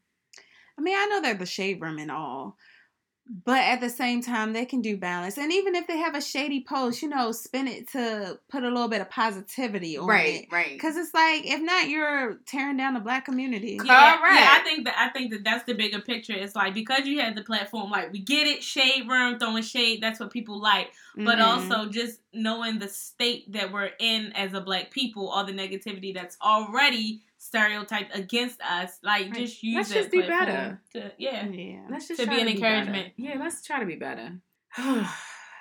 I 0.77 0.81
mean, 0.81 0.97
I 0.97 1.05
know 1.05 1.21
they're 1.21 1.35
the 1.35 1.45
shade 1.45 1.81
room 1.81 1.97
and 1.97 2.11
all. 2.11 2.57
But 3.27 3.57
at 3.63 3.81
the 3.81 3.89
same 3.89 4.21
time, 4.21 4.53
they 4.53 4.65
can 4.65 4.81
do 4.81 4.97
balance. 4.97 5.37
And 5.39 5.51
even 5.51 5.73
if 5.73 5.87
they 5.87 5.97
have 5.97 6.13
a 6.15 6.21
shady 6.21 6.63
post, 6.63 7.01
you 7.01 7.09
know, 7.09 7.31
spin 7.31 7.67
it 7.67 7.89
to 7.93 8.39
put 8.49 8.63
a 8.63 8.69
little 8.69 8.87
bit 8.87 9.01
of 9.01 9.09
positivity 9.09 9.97
on 9.97 10.07
it. 10.11 10.45
right. 10.51 10.73
Because 10.73 10.95
it's 10.95 11.11
like, 11.13 11.43
if 11.43 11.59
not, 11.59 11.89
you're 11.89 12.35
tearing 12.45 12.77
down 12.77 12.93
the 12.93 12.99
black 12.99 13.25
community. 13.25 13.79
Yeah, 13.83 13.85
yeah, 13.85 14.17
Correct. 14.17 14.47
I 14.51 14.63
think 14.63 14.85
that 14.85 14.95
I 14.97 15.09
think 15.09 15.31
that 15.31 15.43
that's 15.43 15.63
the 15.63 15.73
bigger 15.73 15.99
picture. 16.01 16.33
It's 16.33 16.55
like 16.55 16.75
because 16.75 17.07
you 17.07 17.19
have 17.19 17.35
the 17.35 17.41
platform, 17.43 17.89
like 17.89 18.11
we 18.13 18.19
get 18.19 18.45
it, 18.45 18.61
shade 18.61 19.07
room, 19.09 19.39
throwing 19.39 19.63
shade. 19.63 20.01
That's 20.03 20.19
what 20.19 20.29
people 20.31 20.61
like. 20.61 20.91
But 21.15 21.39
Mhm. 21.39 21.43
also 21.45 21.89
just 21.89 22.19
knowing 22.31 22.77
the 22.77 22.87
state 22.89 23.51
that 23.53 23.71
we're 23.71 23.91
in 23.99 24.33
as 24.33 24.53
a 24.53 24.61
black 24.61 24.91
people, 24.91 25.29
all 25.29 25.45
the 25.45 25.53
negativity 25.53 26.13
that's 26.13 26.37
already 26.43 27.21
stereotyped 27.45 28.15
against 28.15 28.59
us. 28.61 28.97
Like 29.03 29.25
Right. 29.27 29.33
just 29.35 29.61
use 29.63 29.75
Let's 29.75 29.89
that 29.89 29.95
just 29.95 30.11
be 30.11 30.21
better. 30.21 30.81
To, 30.93 31.11
yeah. 31.17 31.45
Yeah. 31.47 31.81
Let's 31.89 32.07
just 32.07 32.19
To 32.21 32.25
try 32.25 32.35
be 32.35 32.41
an 32.41 32.47
better. 32.47 32.57
encouragement. 32.75 33.13
Yeah, 33.17 33.35
let's 33.39 33.63
try 33.65 33.79
to 33.79 33.85
be 33.85 33.95
better. 33.95 34.39
All 34.77 35.05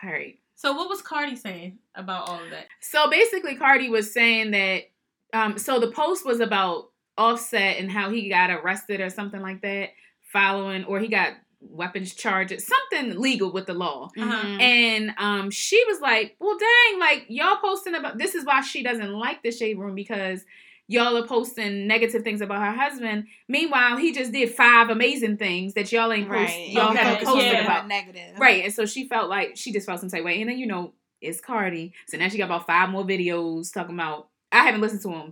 right. 0.03 0.39
So 0.57 0.73
what 0.75 0.89
was 0.89 1.03
Cardi 1.03 1.37
saying 1.37 1.79
about 1.95 2.29
all 2.29 2.43
of 2.43 2.51
that? 2.51 2.67
So 2.81 3.11
basically, 3.11 3.57
Cardi 3.57 3.89
was 3.91 4.13
saying 4.13 4.53
that. 4.53 4.85
Um, 5.33 5.59
so 5.59 5.81
the 5.81 5.91
post 5.91 6.25
was 6.25 6.41
about 6.41 6.91
Offset 7.19 7.79
and 7.79 7.91
how 7.91 8.11
he 8.11 8.29
got 8.29 8.51
arrested 8.51 9.01
or 9.01 9.11
something 9.11 9.41
like 9.43 9.63
that, 9.63 9.91
following 10.33 10.85
or 10.85 11.01
he 11.01 11.09
got 11.09 11.33
weapons 11.61 12.15
charges, 12.15 12.67
something 12.67 13.19
legal 13.21 13.53
with 13.53 13.67
the 13.67 13.75
law. 13.75 14.11
Uh-huh. 14.19 14.43
Mhm. 14.47 14.61
And 14.61 15.15
um, 15.19 15.51
she 15.51 15.83
was 15.87 16.01
like, 16.01 16.37
"Well, 16.39 16.57
dang, 16.59 16.99
like 17.01 17.27
y'all 17.29 17.57
posting 17.57 17.95
about 17.95 18.17
this 18.19 18.35
is 18.35 18.45
why 18.45 18.61
she 18.63 18.83
doesn't 18.83 19.13
like 19.13 19.43
the 19.43 19.51
shade 19.51 19.79
room 19.79 19.95
because 19.95 20.45
y'all 20.89 21.17
are 21.17 21.27
posting 21.27 21.87
negative 21.87 22.23
things 22.23 22.41
about 22.41 22.61
her 22.61 22.73
husband. 22.73 23.27
Meanwhile, 23.49 23.97
he 23.97 24.13
just 24.13 24.33
did 24.33 24.51
five 24.55 24.91
amazing 24.91 25.37
things 25.39 25.75
that 25.75 25.91
y'all 25.93 26.13
ain't 26.13 26.29
post, 26.29 26.53
Right. 26.53 26.69
y'all 26.71 26.91
Okay, 26.91 26.99
haven't 26.99 27.27
posted 27.27 27.53
yeah. 27.53 27.65
about. 27.65 27.89
negative. 27.89 28.39
Right. 28.39 28.65
And 28.65 28.73
so 28.73 28.85
she 28.87 29.09
felt 29.09 29.29
like 29.31 29.57
she 29.57 29.73
just 29.73 29.87
felt 29.87 30.01
some 30.01 30.11
type 30.11 30.21
of 30.21 30.27
way. 30.27 30.41
And 30.41 30.51
then 30.51 30.59
you 30.59 30.67
know, 30.67 30.93
it's 31.21 31.41
Cardi. 31.41 31.93
So 32.09 32.19
now 32.19 32.29
she 32.29 32.37
got 32.39 32.45
about 32.47 32.67
five 32.67 32.91
more 32.91 33.05
videos 33.05 33.73
talking 33.73 33.95
about 33.95 34.29
I 34.53 34.65
haven't 34.65 34.81
listened 34.83 35.01
to 35.03 35.09
them. 35.09 35.31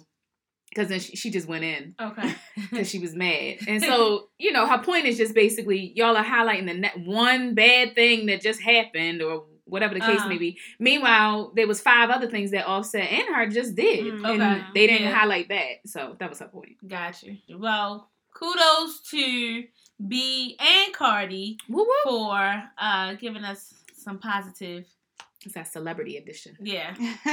Because 0.70 0.88
then 0.88 1.00
she, 1.00 1.16
she 1.16 1.30
just 1.30 1.46
went 1.46 1.64
in 1.64 1.94
Okay. 2.00 2.34
because 2.70 2.88
she 2.88 2.98
was 2.98 3.14
mad. 3.14 3.58
And 3.68 3.82
so, 3.82 4.28
you 4.38 4.52
know, 4.52 4.66
her 4.66 4.78
point 4.82 5.04
is 5.04 5.18
just 5.18 5.34
basically 5.34 5.92
y'all 5.94 6.16
are 6.16 6.24
highlighting 6.24 6.66
the 6.66 6.72
ne- 6.74 7.04
one 7.04 7.54
bad 7.54 7.94
thing 7.94 8.24
that 8.26 8.40
just 8.40 8.58
happened 8.62 9.20
or 9.20 9.44
whatever 9.72 9.94
the 9.94 10.00
case 10.00 10.20
Uh-huh. 10.20 10.28
may 10.28 10.38
be. 10.38 10.58
Meanwhile, 10.78 11.52
there 11.56 11.66
was 11.66 11.80
five 11.80 12.10
other 12.10 12.28
things 12.30 12.50
that 12.52 12.66
Offset 12.66 13.10
and 13.10 13.34
her 13.34 13.46
just 13.48 13.74
did. 13.74 14.04
Mm, 14.14 14.40
And 14.42 14.64
they 14.74 14.86
didn't 14.86 15.08
Yeah. 15.08 15.18
highlight 15.18 15.48
that. 15.48 15.80
So 15.86 16.14
that 16.20 16.28
was 16.30 16.38
her 16.40 16.48
point. 16.48 16.76
Gotcha. 16.86 17.36
Well, 17.50 18.10
kudos 18.34 19.00
to 19.10 19.64
B 20.06 20.56
and 20.60 20.92
Cardi 20.94 21.58
Woo 21.68 21.84
woo. 21.84 21.94
for 22.04 22.62
uh 22.78 23.14
giving 23.14 23.44
us 23.44 23.74
some 23.94 24.18
positive. 24.18 24.84
It's 25.44 25.54
that 25.54 25.66
celebrity 25.66 26.16
edition. 26.18 26.56
Yeah. 26.60 26.94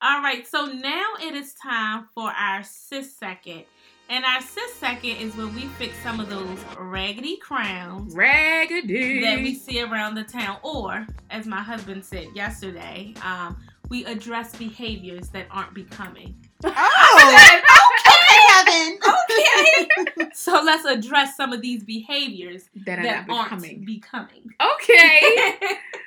All 0.00 0.22
right. 0.22 0.46
So 0.46 0.66
now 0.66 1.06
it 1.20 1.34
is 1.34 1.54
time 1.54 2.08
for 2.14 2.28
our 2.30 2.62
sis 2.62 3.16
second. 3.16 3.64
And 4.10 4.24
our 4.24 4.40
sis 4.40 4.74
second 4.74 5.16
is 5.16 5.36
when 5.36 5.54
we 5.54 5.66
fix 5.78 5.94
some 6.02 6.18
of 6.18 6.30
those 6.30 6.58
raggedy 6.78 7.36
crowns 7.36 8.14
Raggedy. 8.14 9.20
that 9.20 9.38
we 9.38 9.54
see 9.54 9.82
around 9.82 10.14
the 10.14 10.24
town, 10.24 10.58
or 10.62 11.06
as 11.28 11.46
my 11.46 11.60
husband 11.60 12.02
said 12.04 12.28
yesterday, 12.34 13.12
um, 13.22 13.56
we 13.90 14.06
address 14.06 14.56
behaviors 14.56 15.28
that 15.30 15.46
aren't 15.50 15.74
becoming. 15.74 16.34
oh, 16.64 17.60
okay, 18.00 18.38
Kevin. 18.48 18.98
Okay. 19.04 20.30
so 20.32 20.62
let's 20.64 20.86
address 20.86 21.36
some 21.36 21.52
of 21.52 21.60
these 21.60 21.84
behaviors 21.84 22.70
that 22.86 22.98
are 22.98 23.02
that 23.02 23.28
not 23.28 23.50
aren't 23.50 23.62
becoming. 23.62 23.84
becoming. 23.84 24.54
Okay. 24.74 25.58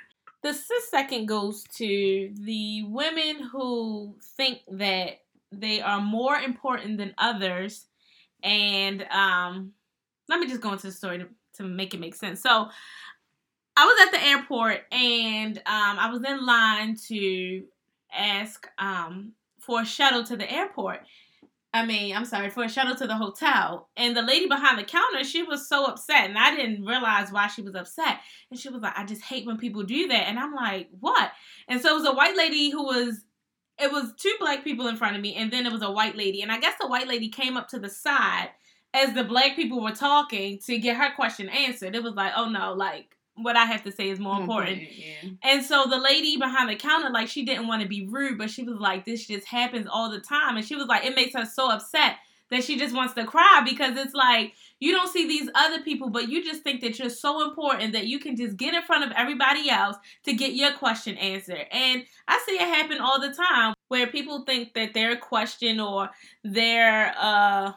the 0.42 0.54
sis 0.54 0.90
second 0.90 1.28
goes 1.28 1.64
to 1.76 2.32
the 2.34 2.84
women 2.88 3.44
who 3.52 4.16
think 4.38 4.62
that 4.72 5.20
they 5.52 5.82
are 5.82 6.00
more 6.02 6.38
important 6.38 6.98
than 6.98 7.14
others, 7.18 7.86
and 8.44 9.04
um, 9.12 9.74
let 10.30 10.40
me 10.40 10.48
just 10.48 10.62
go 10.62 10.72
into 10.72 10.88
the 10.88 10.94
story 10.94 11.20
to, 11.20 11.28
to 11.56 11.64
make 11.64 11.94
it 11.94 12.00
make 12.00 12.16
sense. 12.16 12.42
So. 12.42 12.70
I 13.78 13.86
was 13.86 14.06
at 14.06 14.12
the 14.12 14.28
airport 14.28 14.82
and 14.92 15.58
um, 15.60 15.64
I 15.98 16.10
was 16.12 16.22
in 16.26 16.46
line 16.46 16.98
to 17.08 17.64
ask 18.14 18.68
um, 18.78 19.32
for 19.60 19.82
a 19.82 19.86
shuttle 19.86 20.26
to 20.26 20.36
the 20.36 20.52
airport. 20.52 21.06
I 21.74 21.86
mean, 21.86 22.16
I'm 22.16 22.26
sorry, 22.26 22.50
for 22.50 22.64
a 22.64 22.70
shuttle 22.70 22.96
to 22.96 23.08
the 23.08 23.16
hotel. 23.16 23.88
And 23.96 24.16
the 24.16 24.22
lady 24.22 24.48
behind 24.48 24.78
the 24.78 24.84
counter, 24.84 25.24
she 25.24 25.44
was 25.44 25.70
so 25.70 25.86
upset. 25.86 26.30
And 26.30 26.38
I 26.38 26.54
didn't 26.54 26.86
realize 26.86 27.32
why 27.32 27.48
she 27.48 27.62
was 27.62 27.76
upset. 27.76 28.20
And 28.50 28.60
she 28.60 28.68
was 28.68 28.82
like, 28.82 28.98
I 28.98 29.06
just 29.06 29.22
hate 29.22 29.48
when 29.48 29.58
people 29.58 29.84
do 29.84 30.10
that. 30.10 30.28
And 30.28 30.38
I'm 30.38 30.54
like, 30.54 30.90
what? 31.00 31.32
And 31.70 31.80
so 31.82 31.92
it 31.92 32.02
was 32.02 32.10
a 32.10 32.14
white 32.14 32.36
lady 32.36 32.72
who 32.72 32.84
was, 32.84 33.24
it 33.82 33.92
was 33.92 34.14
two 34.18 34.34
black 34.40 34.64
people 34.64 34.88
in 34.88 34.96
front 34.96 35.16
of 35.16 35.22
me. 35.22 35.36
And 35.36 35.52
then 35.52 35.66
it 35.66 35.72
was 35.72 35.82
a 35.82 35.92
white 35.92 36.16
lady. 36.16 36.42
And 36.42 36.52
I 36.52 36.60
guess 36.60 36.76
the 36.80 36.88
white 36.88 37.08
lady 37.08 37.30
came 37.30 37.58
up 37.58 37.68
to 37.70 37.80
the 37.80 37.90
side 37.90 38.50
as 38.94 39.14
the 39.14 39.24
black 39.24 39.56
people 39.56 39.82
were 39.82 39.92
talking 39.92 40.60
to 40.66 40.78
get 40.78 40.98
her 40.98 41.14
question 41.16 41.50
answered. 41.50 41.96
It 41.96 42.04
was 42.04 42.16
like, 42.16 42.34
oh 42.36 42.50
no, 42.50 42.74
like, 42.74 43.16
what 43.36 43.56
I 43.56 43.66
have 43.66 43.84
to 43.86 43.92
say 43.92 44.10
is 44.10 44.20
more 44.20 44.34
mm-hmm, 44.34 44.44
important. 44.44 44.82
Yeah. 44.82 45.30
And 45.44 45.64
so 45.64 45.86
the 45.90 45.98
lady 45.98 46.38
behind 46.38 46.70
the 46.70 46.76
counter, 46.76 47.10
like, 47.10 47.28
she 47.28 47.46
didn't 47.46 47.68
want 47.68 47.82
to 47.82 47.88
be 47.88 48.06
rude, 48.06 48.38
but 48.38 48.50
she 48.50 48.64
was 48.64 48.78
like, 48.78 49.06
this 49.06 49.26
just 49.26 49.48
happens 49.48 49.88
all 49.90 50.12
the 50.12 50.20
time. 50.20 50.58
And 50.58 50.66
she 50.66 50.76
was 50.76 50.88
like, 50.88 51.06
it 51.06 51.16
makes 51.16 51.34
her 51.34 51.46
so 51.46 51.72
upset 51.72 52.18
that 52.52 52.64
she 52.64 52.78
just 52.78 52.94
wants 52.94 53.14
to 53.16 53.26
cry 53.26 53.62
because 53.66 53.98
it's 53.98 54.14
like, 54.14 54.54
you 54.80 54.92
don't 54.92 55.12
see 55.12 55.28
these 55.28 55.50
other 55.56 55.82
people, 55.82 56.10
but 56.10 56.28
you 56.30 56.44
just 56.44 56.62
think 56.64 56.82
that 56.82 57.00
you're 57.00 57.10
so 57.10 57.44
important 57.48 57.94
that 57.94 58.06
you 58.08 58.20
can 58.20 58.36
just 58.36 58.58
get 58.58 58.74
in 58.74 58.82
front 58.84 59.04
of 59.04 59.12
everybody 59.16 59.70
else 59.70 59.96
to 60.26 60.34
get 60.34 60.54
your 60.54 60.74
question 60.74 61.18
answered. 61.18 61.66
And 61.72 62.04
I 62.28 62.44
see 62.46 62.54
it 62.56 62.62
happen 62.62 63.00
all 63.00 63.20
the 63.20 63.34
time 63.34 63.74
where 63.88 64.06
people 64.08 64.44
think 64.44 64.74
that 64.76 64.94
their 64.94 65.16
question 65.16 65.80
or 65.80 66.10
their, 66.44 67.14
uh, 67.18 67.72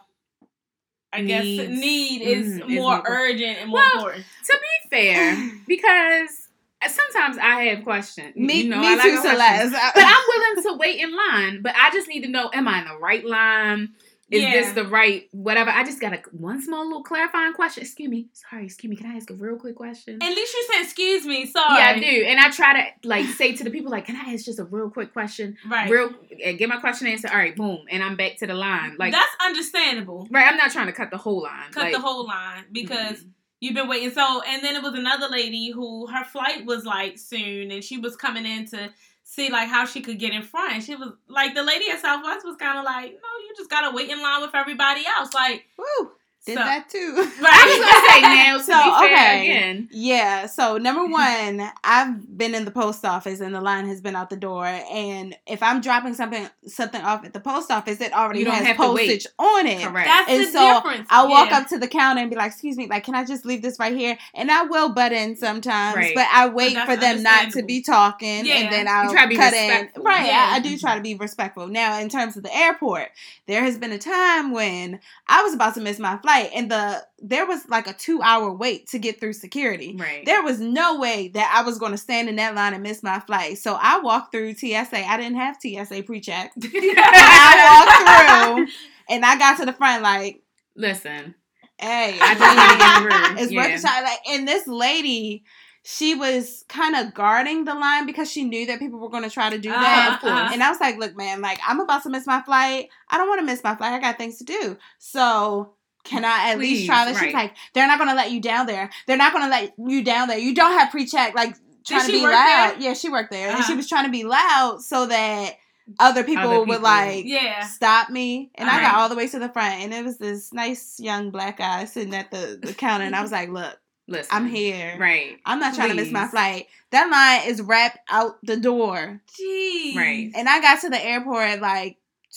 I 1.12 1.23
guess 1.23 1.45
Needs. 1.45 1.71
need 1.81 2.23
is 2.23 2.47
Mhm, 2.61 2.69
more 2.71 2.97
more- 2.97 3.02
urgent 3.07 3.59
and 3.59 3.71
more 3.71 3.78
Well, 3.78 3.97
important. 3.99 4.25
To 4.47 4.59
be 4.61 4.88
fair, 4.90 5.50
because 5.69 6.49
sometimes 6.88 7.38
I 7.38 7.64
have 7.66 7.85
questions. 7.85 8.35
Me, 8.35 8.62
you 8.62 8.71
know, 8.71 8.81
me 8.81 8.88
I 8.88 8.95
like 8.97 9.02
too. 9.12 9.16
Celeste. 9.23 9.73
But 9.95 10.04
I'm 10.04 10.25
willing 10.28 10.62
to 10.64 10.73
wait 10.78 11.00
in 11.00 11.14
line. 11.14 11.62
But 11.62 11.75
I 11.76 11.90
just 11.93 12.09
need 12.09 12.23
to 12.23 12.28
know: 12.28 12.50
Am 12.52 12.66
I 12.66 12.81
in 12.81 12.88
the 12.88 12.99
right 12.99 13.25
line? 13.25 13.90
Is 14.35 14.43
Yeah. 14.43 14.50
this 14.53 14.73
the 14.73 14.85
right 14.85 15.29
whatever? 15.31 15.71
I 15.71 15.85
just 15.85 16.00
got 16.00 16.12
a 16.12 16.21
one 16.33 16.61
small 16.61 16.85
little 16.85 17.05
clarifying 17.05 17.53
question. 17.53 17.83
Excuse 17.83 18.11
me, 18.11 18.26
sorry, 18.33 18.64
excuse 18.64 18.91
me. 18.91 18.97
Can 18.97 19.07
I 19.11 19.14
ask 19.14 19.31
a 19.31 19.35
real 19.35 19.57
quick 19.57 19.76
question? 19.76 20.21
At 20.21 20.35
least 20.35 20.53
you 20.53 20.69
said, 20.73 20.83
excuse 20.83 21.25
me, 21.25 21.47
sorry. 21.47 21.79
yeah, 21.79 21.91
I 21.91 22.00
do, 22.00 22.25
and 22.26 22.41
I 22.41 22.50
try 22.50 22.83
to 22.83 23.09
like 23.09 23.26
say 23.26 23.55
to 23.55 23.62
the 23.62 23.71
people 23.71 23.93
like, 23.93 24.07
"Can 24.07 24.17
I 24.17 24.33
ask 24.33 24.45
just 24.45 24.59
a 24.59 24.64
real 24.64 24.91
quick 24.91 25.12
question? 25.12 25.57
Right. 25.69 25.88
Real, 25.88 26.11
and 26.45 26.59
get 26.59 26.69
my 26.69 26.79
question 26.79 27.07
answered. 27.07 27.31
All 27.31 27.38
right, 27.38 27.55
boom, 27.55 27.85
and 27.88 28.03
I'm 28.03 28.17
back 28.17 28.38
to 28.38 28.47
the 28.47 28.55
line. 28.55 28.97
Like, 28.99 29.12
That's 29.12 29.31
understandable. 29.41 30.26
right? 30.31 30.50
I'm 30.50 30.57
not 30.57 30.73
trying 30.73 30.87
to 30.87 30.93
cut 30.93 31.11
the 31.11 31.19
whole 31.19 31.43
line. 31.43 31.71
Cut 31.71 31.85
like, 31.85 31.93
the 31.93 32.00
whole 32.00 32.26
line 32.26 32.64
because 32.73 33.19
mhm. 33.19 33.29
you've 33.61 33.75
been 33.75 33.88
waiting. 33.88 34.11
So, 34.11 34.43
and 34.43 34.62
then 34.64 34.75
it 34.75 34.83
was 34.83 34.95
another 34.95 35.29
lady 35.29 35.71
who 35.71 36.07
her 36.09 36.25
flight 36.25 36.64
was 36.67 36.85
like 36.85 37.19
soon, 37.19 37.71
and 37.71 37.85
she 37.85 37.99
was 37.99 38.17
coming 38.17 38.47
in 38.47 38.67
to 38.69 38.91
see 39.25 39.50
like 39.50 39.69
how 39.69 39.85
she 39.87 40.00
could 40.00 40.19
get 40.19 40.33
in 40.33 40.43
front. 40.43 40.85
She 40.85 40.95
was 40.95 41.12
like, 41.28 41.54
the 41.54 41.62
lady 41.62 41.90
at 41.90 42.00
Southwest 42.00 42.45
was 42.45 42.57
kind 42.57 42.78
of 42.78 42.85
like, 42.85 43.11
no, 43.11 43.45
you 43.45 43.54
just 43.57 43.71
gotta 43.71 43.95
wait 43.95 44.11
in 44.11 44.23
line 44.23 44.43
with 44.43 44.54
everybody 44.54 45.02
else. 45.19 45.35
Like, 45.35 45.64
Woo, 45.76 46.12
did 46.46 46.58
So- 46.58 46.64
that 46.64 46.88
too. 46.88 47.14
I 47.16 47.20
was 47.20 47.78
gonna 47.78 48.12
say 48.12 48.20
now. 48.22 48.58
To 48.58 48.64
So, 48.64 48.72
be 48.72 49.06
fair, 49.08 49.34
okay. 49.34 49.50
again, 49.50 49.88
Yeah, 49.92 50.46
so 50.46 50.78
number 50.78 51.04
one, 51.10 51.70
I've 51.82 52.36
been 52.38 52.54
in 52.54 52.64
the 52.64 52.70
post 52.70 53.04
office 53.04 53.40
and 53.40 53.54
the 53.54 53.60
line 53.60 53.86
has 53.88 54.00
been 54.00 54.14
out 54.16 54.30
the 54.30 54.36
door. 54.36 54.64
And 54.66 55.36
if 55.46 55.62
I'm 55.62 55.80
dropping 55.80 56.14
something 56.14 56.48
something 56.66 57.00
off 57.02 57.24
at 57.24 57.32
the 57.32 57.40
post 57.40 57.70
office, 57.70 58.00
it 58.00 58.12
already 58.12 58.40
You 58.40 58.44
don't 58.46 58.54
has 58.56 58.66
have 58.66 58.76
postage 58.76 59.26
on 59.38 59.66
it. 59.66 59.82
correct. 59.82 60.06
that's 60.06 60.30
And 60.30 60.40
the 60.46 60.50
so 60.52 60.74
difference. 60.74 61.06
I'll 61.10 61.28
walk 61.28 61.50
Yeah. 61.50 61.58
up 61.58 61.68
to 61.68 61.78
the 61.78 61.88
counter 61.88 62.20
and 62.20 62.30
be 62.30 62.36
like, 62.36 62.52
"Excuse 62.52 62.76
me, 62.76 62.86
like, 62.88 63.04
can 63.04 63.14
I 63.14 63.24
just 63.24 63.44
leave 63.44 63.62
this 63.62 63.78
right 63.78 63.94
here?" 63.96 64.16
And 64.34 64.50
I 64.50 64.62
will 64.62 64.90
butt 64.90 65.12
in 65.12 65.36
sometimes, 65.36 65.96
Right. 65.96 66.14
but 66.14 66.26
I 66.32 66.48
wait 66.48 66.76
for 66.78 66.96
them 66.96 67.22
not 67.22 67.50
to 67.52 67.62
be 67.62 67.82
talking, 67.82 68.46
Yeah. 68.46 68.54
and 68.56 68.72
then 68.72 68.88
I'll 68.88 69.10
try 69.10 69.22
to 69.22 69.28
be 69.28 69.36
cut 69.36 69.52
in. 69.54 69.88
Right, 69.96 70.26
Yeah. 70.26 70.48
I, 70.52 70.56
I 70.56 70.60
do 70.60 70.76
try 70.78 70.94
to 70.96 71.00
be 71.00 71.14
respectful. 71.14 71.66
Now, 71.68 71.98
in 71.98 72.08
terms 72.08 72.36
of 72.36 72.42
the 72.42 72.54
airport, 72.54 73.10
there 73.46 73.62
has 73.62 73.76
been 73.78 73.92
a 73.92 73.98
time 73.98 74.50
when 74.52 75.00
I 75.28 75.42
was 75.42 75.54
about 75.54 75.74
to 75.74 75.80
miss 75.80 75.98
my 75.98 76.16
flight, 76.18 76.34
and 76.53 76.71
the 76.71 77.07
there 77.19 77.47
was 77.47 77.69
like 77.69 77.87
a 77.87 77.93
two 77.93 78.23
hour 78.23 78.53
wait 78.53 78.88
to 78.88 78.99
get 78.99 79.21
through 79.21 79.33
security. 79.33 79.97
right. 79.99 80.25
There 80.25 80.43
was 80.43 80.61
no 80.61 80.99
way 80.99 81.29
that 81.29 81.53
I 81.55 81.64
was 81.64 81.79
going 81.79 81.93
to 81.93 81.99
stand 81.99 82.29
in 82.29 82.37
that 82.37 82.55
line 82.55 82.75
and 82.75 82.83
miss 82.83 83.03
my 83.03 83.21
flight. 83.21 83.59
So 83.59 83.79
I 83.81 84.00
walked 84.00 84.33
through 84.33 84.55
TSA. 84.55 85.07
I 85.07 85.17
didn't 85.17 85.37
have 85.37 85.57
TSA 85.61 86.03
pre-check. 86.05 86.53
I 86.62 88.57
walked 88.57 88.67
through 88.67 88.75
and 89.09 89.25
I 89.25 89.38
got 89.38 89.59
to 89.59 89.67
the 89.67 89.73
front 89.73 90.03
like, 90.03 90.43
Listen, 90.76 91.35
hey, 91.79 92.19
I 92.21 92.35
just 92.35 92.57
need 92.57 92.73
to 92.73 92.79
get 92.79 93.29
through. 93.33 93.43
it's 93.43 93.53
yeah. 93.53 93.62
worth 93.62 93.79
a 93.79 93.87
shot. 93.87 94.03
Like, 94.03 94.19
and 94.29 94.49
this 94.49 94.67
lady, 94.67 95.45
she 95.85 96.14
was 96.14 96.64
kind 96.69 96.97
of 96.97 97.14
guarding 97.14 97.64
the 97.64 97.75
line 97.75 98.07
because 98.07 98.31
she 98.31 98.45
knew 98.45 98.67
that 98.67 98.79
people 98.79 98.99
were 98.99 99.11
going 99.11 99.23
to 99.23 99.31
try 99.31 99.50
to 99.50 99.59
do 99.59 99.69
that. 99.69 100.19
uh-huh. 100.23 100.50
And 100.53 100.62
I 100.62 100.71
was 100.71 100.81
like, 100.81 100.97
look, 100.97 101.17
man, 101.17 101.43
like 101.43 101.59
I'm 101.67 101.81
about 101.81 102.03
to 102.05 102.11
miss 102.11 102.26
my 102.26 102.41
flight. 102.43 102.88
I 103.09 103.19
don't 103.19 103.29
want 103.29 103.41
to 103.41 103.47
miss 103.47 103.62
my 103.62 103.76
flight. 103.76 103.93
I 103.93 104.00
got 104.00 104.17
things 104.17 104.38
to 104.38 104.45
do. 104.45 104.79
So 104.99 105.75
can 106.04 106.25
I 106.25 106.50
at 106.52 106.58
least 106.58 106.87
try 106.87 107.04
this? 107.06 107.18
She's 107.18 107.34
like, 107.34 107.52
they're 107.73 107.87
not 107.87 107.99
gonna 107.99 108.14
let 108.14 108.30
you 108.30 108.40
down 108.40 108.66
there. 108.66 108.90
They're 109.06 109.16
not 109.16 109.32
gonna 109.32 109.49
let 109.49 109.73
you 109.78 110.04
down 110.04 110.28
there. 110.28 110.38
You 110.38 110.54
don't 110.54 110.73
have 110.78 110.90
pre-check. 110.90 111.34
Like 111.34 111.56
trying 111.87 112.06
to 112.06 112.12
be 112.12 112.23
loud. 112.23 112.70
there? 112.73 112.80
Yeah, 112.80 112.94
she 112.94 113.08
worked 113.08 113.30
there, 113.30 113.50
Uh-huh. 113.50 113.62
she 113.62 113.75
was 113.75 113.88
trying 113.88 114.04
to 114.04 114.11
be 114.11 114.25
loud 114.25 114.82
so 114.82 115.06
that 115.06 115.54
other 115.99 116.25
people, 116.25 116.44
Other 116.50 116.64
would 116.64 116.80
like 116.82 117.25
Yeah. 117.26 117.66
stop 117.66 118.08
me. 118.08 118.50
And 118.54 118.70
I 118.70 118.80
got 118.80 118.92
Uh-huh. 118.92 119.00
all 119.02 119.08
the 119.11 119.16
way 119.16 119.28
to 119.28 119.38
the 119.38 119.49
front, 119.50 119.82
and 119.82 119.92
it 119.92 120.02
was 120.04 120.16
this 120.18 120.52
nice 120.52 120.99
young 120.99 121.30
black 121.30 121.58
guy 121.58 121.84
sitting 121.84 122.14
at 122.14 122.30
the, 122.30 122.58
the 122.62 122.73
counter, 122.73 123.04
and 123.04 123.14
I 123.14 123.20
was 123.23 123.32
like, 123.32 123.50
look, 123.50 123.78
Listen, 124.06 124.28
I'm 124.37 124.46
here. 124.46 124.96
Right. 124.99 125.38
I'm 125.46 125.58
not 125.61 125.75
trying 125.75 125.88
to 125.88 125.94
miss 125.94 126.11
my 126.11 126.26
flight. 126.26 126.66
That 126.90 127.08
line 127.11 127.49
is 127.50 127.62
wrapped 127.62 127.99
out 128.11 128.37
the 128.42 128.58
door. 128.58 129.23
Jeez. 129.40 129.96
Right. 129.96 130.30
And 130.34 130.46
I 130.46 130.61
got 130.61 130.82
to 130.82 130.90
the 130.90 131.02
airport 131.02 131.61
like 131.62 131.96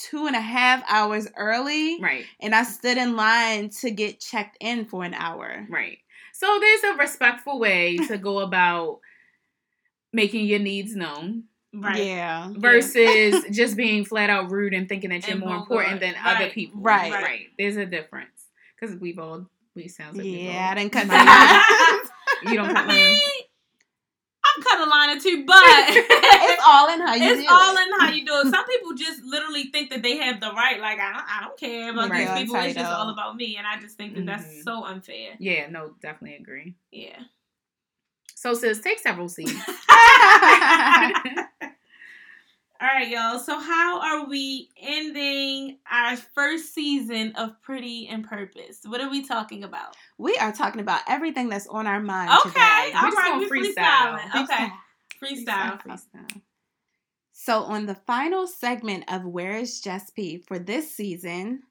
two 0.10 0.27
and 0.27 0.36
a 0.36 0.42
half 0.42 0.84
hours 0.88 1.27
early. 1.38 2.00
Right. 2.01 2.25
And 2.39 2.54
I 2.54 2.63
stood 2.63 2.98
in 2.98 3.16
line 3.16 3.70
to 3.82 3.89
get 3.92 4.20
checked 4.20 4.58
in 4.60 4.86
for 4.86 5.04
an 5.04 5.13
hour. 5.13 5.66
Right. 5.70 5.98
So 6.34 6.60
there's 6.60 6.84
a 6.84 6.98
respectful 6.98 7.60
way 7.60 7.98
to 8.08 8.18
go 8.18 8.39
about 8.48 9.00
making 10.13 10.46
your 10.46 10.60
needs 10.60 10.96
known 10.96 11.44
Right. 11.74 12.06
Yeah. 12.06 12.54
versus 12.56 13.44
just 13.51 13.75
being 13.75 14.06
flat 14.06 14.30
out 14.30 14.51
rude 14.51 14.74
and 14.74 14.88
thinking 14.88 15.10
that 15.10 15.27
you're 15.27 15.36
And 15.38 15.46
more 15.46 15.58
important 15.58 16.00
than 16.00 16.16
other 16.24 16.50
people. 16.50 16.80
Right. 16.82 17.12
Right. 17.12 17.48
There's 17.58 17.75
a 17.77 17.86
difference 17.86 18.46
because 18.80 18.96
we've 18.96 19.20
all 19.20 19.48
we 19.75 19.88
sounds 19.88 20.16
like 20.18 20.24
we've 20.24 20.42
Yeah, 20.42 20.70
I 20.72 20.75
didn't 20.75 20.92
cut 20.94 21.08
Mine- 21.08 21.25
my 21.25 22.51
You 22.51 22.56
don't 22.58 22.68
cut 22.74 22.77
I 22.77 22.88
mean, 22.88 23.06
lines. 23.06 23.22
I 23.24 23.42
I'll 24.56 24.56
cut 24.69 24.79
a 24.88 24.89
line 24.89 25.17
or 25.17 25.19
two, 25.19 25.45
but 25.45 25.55
it's 25.89 26.63
all 26.65 26.89
in 26.93 27.00
how 27.01 27.13
you 27.15 27.31
it's 27.31 27.41
do 27.41 27.47
all 27.50 27.75
it. 27.75 27.88
in 27.88 28.00
how 28.00 28.09
you 28.09 28.25
do 28.25 28.33
it. 28.47 28.51
Some 28.51 28.65
people 28.65 28.93
just 28.93 29.24
literally 29.24 29.65
think 29.71 29.89
that 29.91 30.01
they 30.03 30.17
have 30.17 30.39
the 30.39 30.51
right. 30.51 30.79
Like 30.79 31.00
I 31.00 31.13
don't, 31.13 31.25
I 31.27 31.41
don't 31.41 31.57
care 31.59 31.91
about 31.91 32.09
Right, 32.09 32.27
these 32.27 32.43
people. 32.43 32.55
It's 32.62 32.75
just 32.75 32.91
all 32.91 33.09
about 33.09 33.36
me, 33.36 33.57
and 33.57 33.65
I 33.67 33.79
just 33.79 33.97
think 33.97 34.15
that 34.15 34.21
Mhm. 34.24 34.27
that's 34.27 34.63
so 34.63 34.83
unfair. 34.86 35.33
Yeah, 35.39 35.67
no, 35.69 35.95
definitely 36.01 36.38
agree. 36.38 36.75
Yeah. 36.91 37.19
So, 38.36 38.53
sis, 38.53 38.79
take 38.81 39.00
several 39.00 39.29
seats. 39.29 39.51
All 42.79 42.88
right, 42.88 43.07
y'all. 43.10 43.39
So, 43.39 43.60
how 43.60 44.00
are 44.01 44.27
we 44.27 44.69
ending 44.79 45.79
our 45.91 46.15
first 46.15 46.75
season 46.75 47.34
of 47.36 47.60
Pretty 47.63 48.07
and 48.07 48.24
Purpose? 48.27 48.81
What 48.86 49.01
are 49.01 49.10
we 49.10 49.25
talking 49.25 49.63
about? 49.63 49.96
we 50.19 50.36
are 50.38 50.51
talking 50.51 50.81
about 50.81 51.01
everything 51.07 51.50
that's 51.50 51.67
on 51.67 51.88
our 51.88 52.00
mind 52.00 52.29
Okay, 52.39 52.50
today. 52.50 52.91
all 52.96 53.12
right, 53.12 53.38
we're 53.39 53.48
freestyle. 53.50 54.19
freestyling. 54.19 54.43
Okay, 54.43 54.67
freestyle. 55.24 55.81
Freestyle. 55.81 56.41
So, 57.34 57.63
on 57.63 57.88
the 57.88 57.96
final 57.96 58.46
segment 58.46 59.05
of 59.07 59.25
Where 59.25 59.53
is 59.57 59.79
Jess 59.81 60.12
P 60.12 60.38
for 60.38 60.60
this 60.60 60.91
season, 60.91 61.63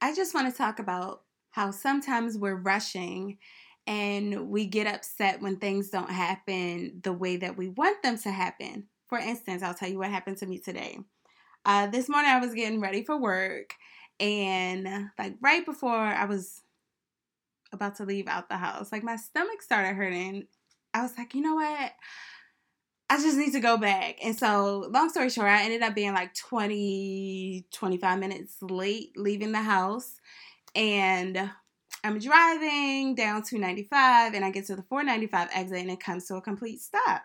I 0.00 0.14
just 0.14 0.32
want 0.34 0.50
to 0.50 0.56
talk 0.56 0.78
about 0.78 1.22
how 1.50 1.70
sometimes 1.70 2.38
we're 2.38 2.56
rushing 2.56 3.38
and 3.86 4.48
we 4.48 4.66
get 4.66 4.86
upset 4.86 5.42
when 5.42 5.56
things 5.56 5.90
don't 5.90 6.10
happen 6.10 7.00
the 7.02 7.12
way 7.12 7.36
that 7.36 7.56
we 7.56 7.68
want 7.68 8.02
them 8.02 8.18
to 8.18 8.30
happen. 8.30 8.88
For 9.08 9.18
instance, 9.18 9.62
I'll 9.62 9.74
tell 9.74 9.88
you 9.88 9.98
what 9.98 10.10
happened 10.10 10.38
to 10.38 10.46
me 10.46 10.58
today. 10.58 10.98
Uh, 11.64 11.86
this 11.86 12.08
morning, 12.08 12.30
I 12.30 12.40
was 12.40 12.54
getting 12.54 12.80
ready 12.80 13.04
for 13.04 13.16
work, 13.16 13.74
and 14.20 15.10
like 15.18 15.34
right 15.40 15.64
before 15.64 15.94
I 15.94 16.24
was 16.24 16.62
about 17.72 17.96
to 17.96 18.04
leave 18.04 18.28
out 18.28 18.48
the 18.48 18.56
house, 18.56 18.92
like 18.92 19.02
my 19.02 19.16
stomach 19.16 19.62
started 19.62 19.94
hurting. 19.94 20.46
I 20.92 21.02
was 21.02 21.16
like, 21.18 21.34
you 21.34 21.42
know 21.42 21.56
what? 21.56 21.92
I 23.10 23.16
just 23.18 23.36
need 23.36 23.52
to 23.52 23.60
go 23.60 23.76
back. 23.76 24.16
And 24.24 24.36
so, 24.36 24.88
long 24.90 25.10
story 25.10 25.28
short, 25.28 25.48
I 25.48 25.64
ended 25.64 25.82
up 25.82 25.94
being 25.94 26.14
like 26.14 26.34
20, 26.34 27.66
25 27.72 28.18
minutes 28.18 28.56
late 28.62 29.12
leaving 29.16 29.52
the 29.52 29.62
house. 29.62 30.20
And 30.74 31.50
I'm 32.04 32.18
driving 32.18 33.14
down 33.14 33.42
295 33.42 34.34
and 34.34 34.44
I 34.44 34.50
get 34.50 34.66
to 34.66 34.76
the 34.76 34.82
495 34.82 35.48
exit 35.52 35.78
and 35.78 35.90
it 35.90 36.00
comes 36.00 36.26
to 36.26 36.36
a 36.36 36.40
complete 36.42 36.80
stop. 36.80 37.22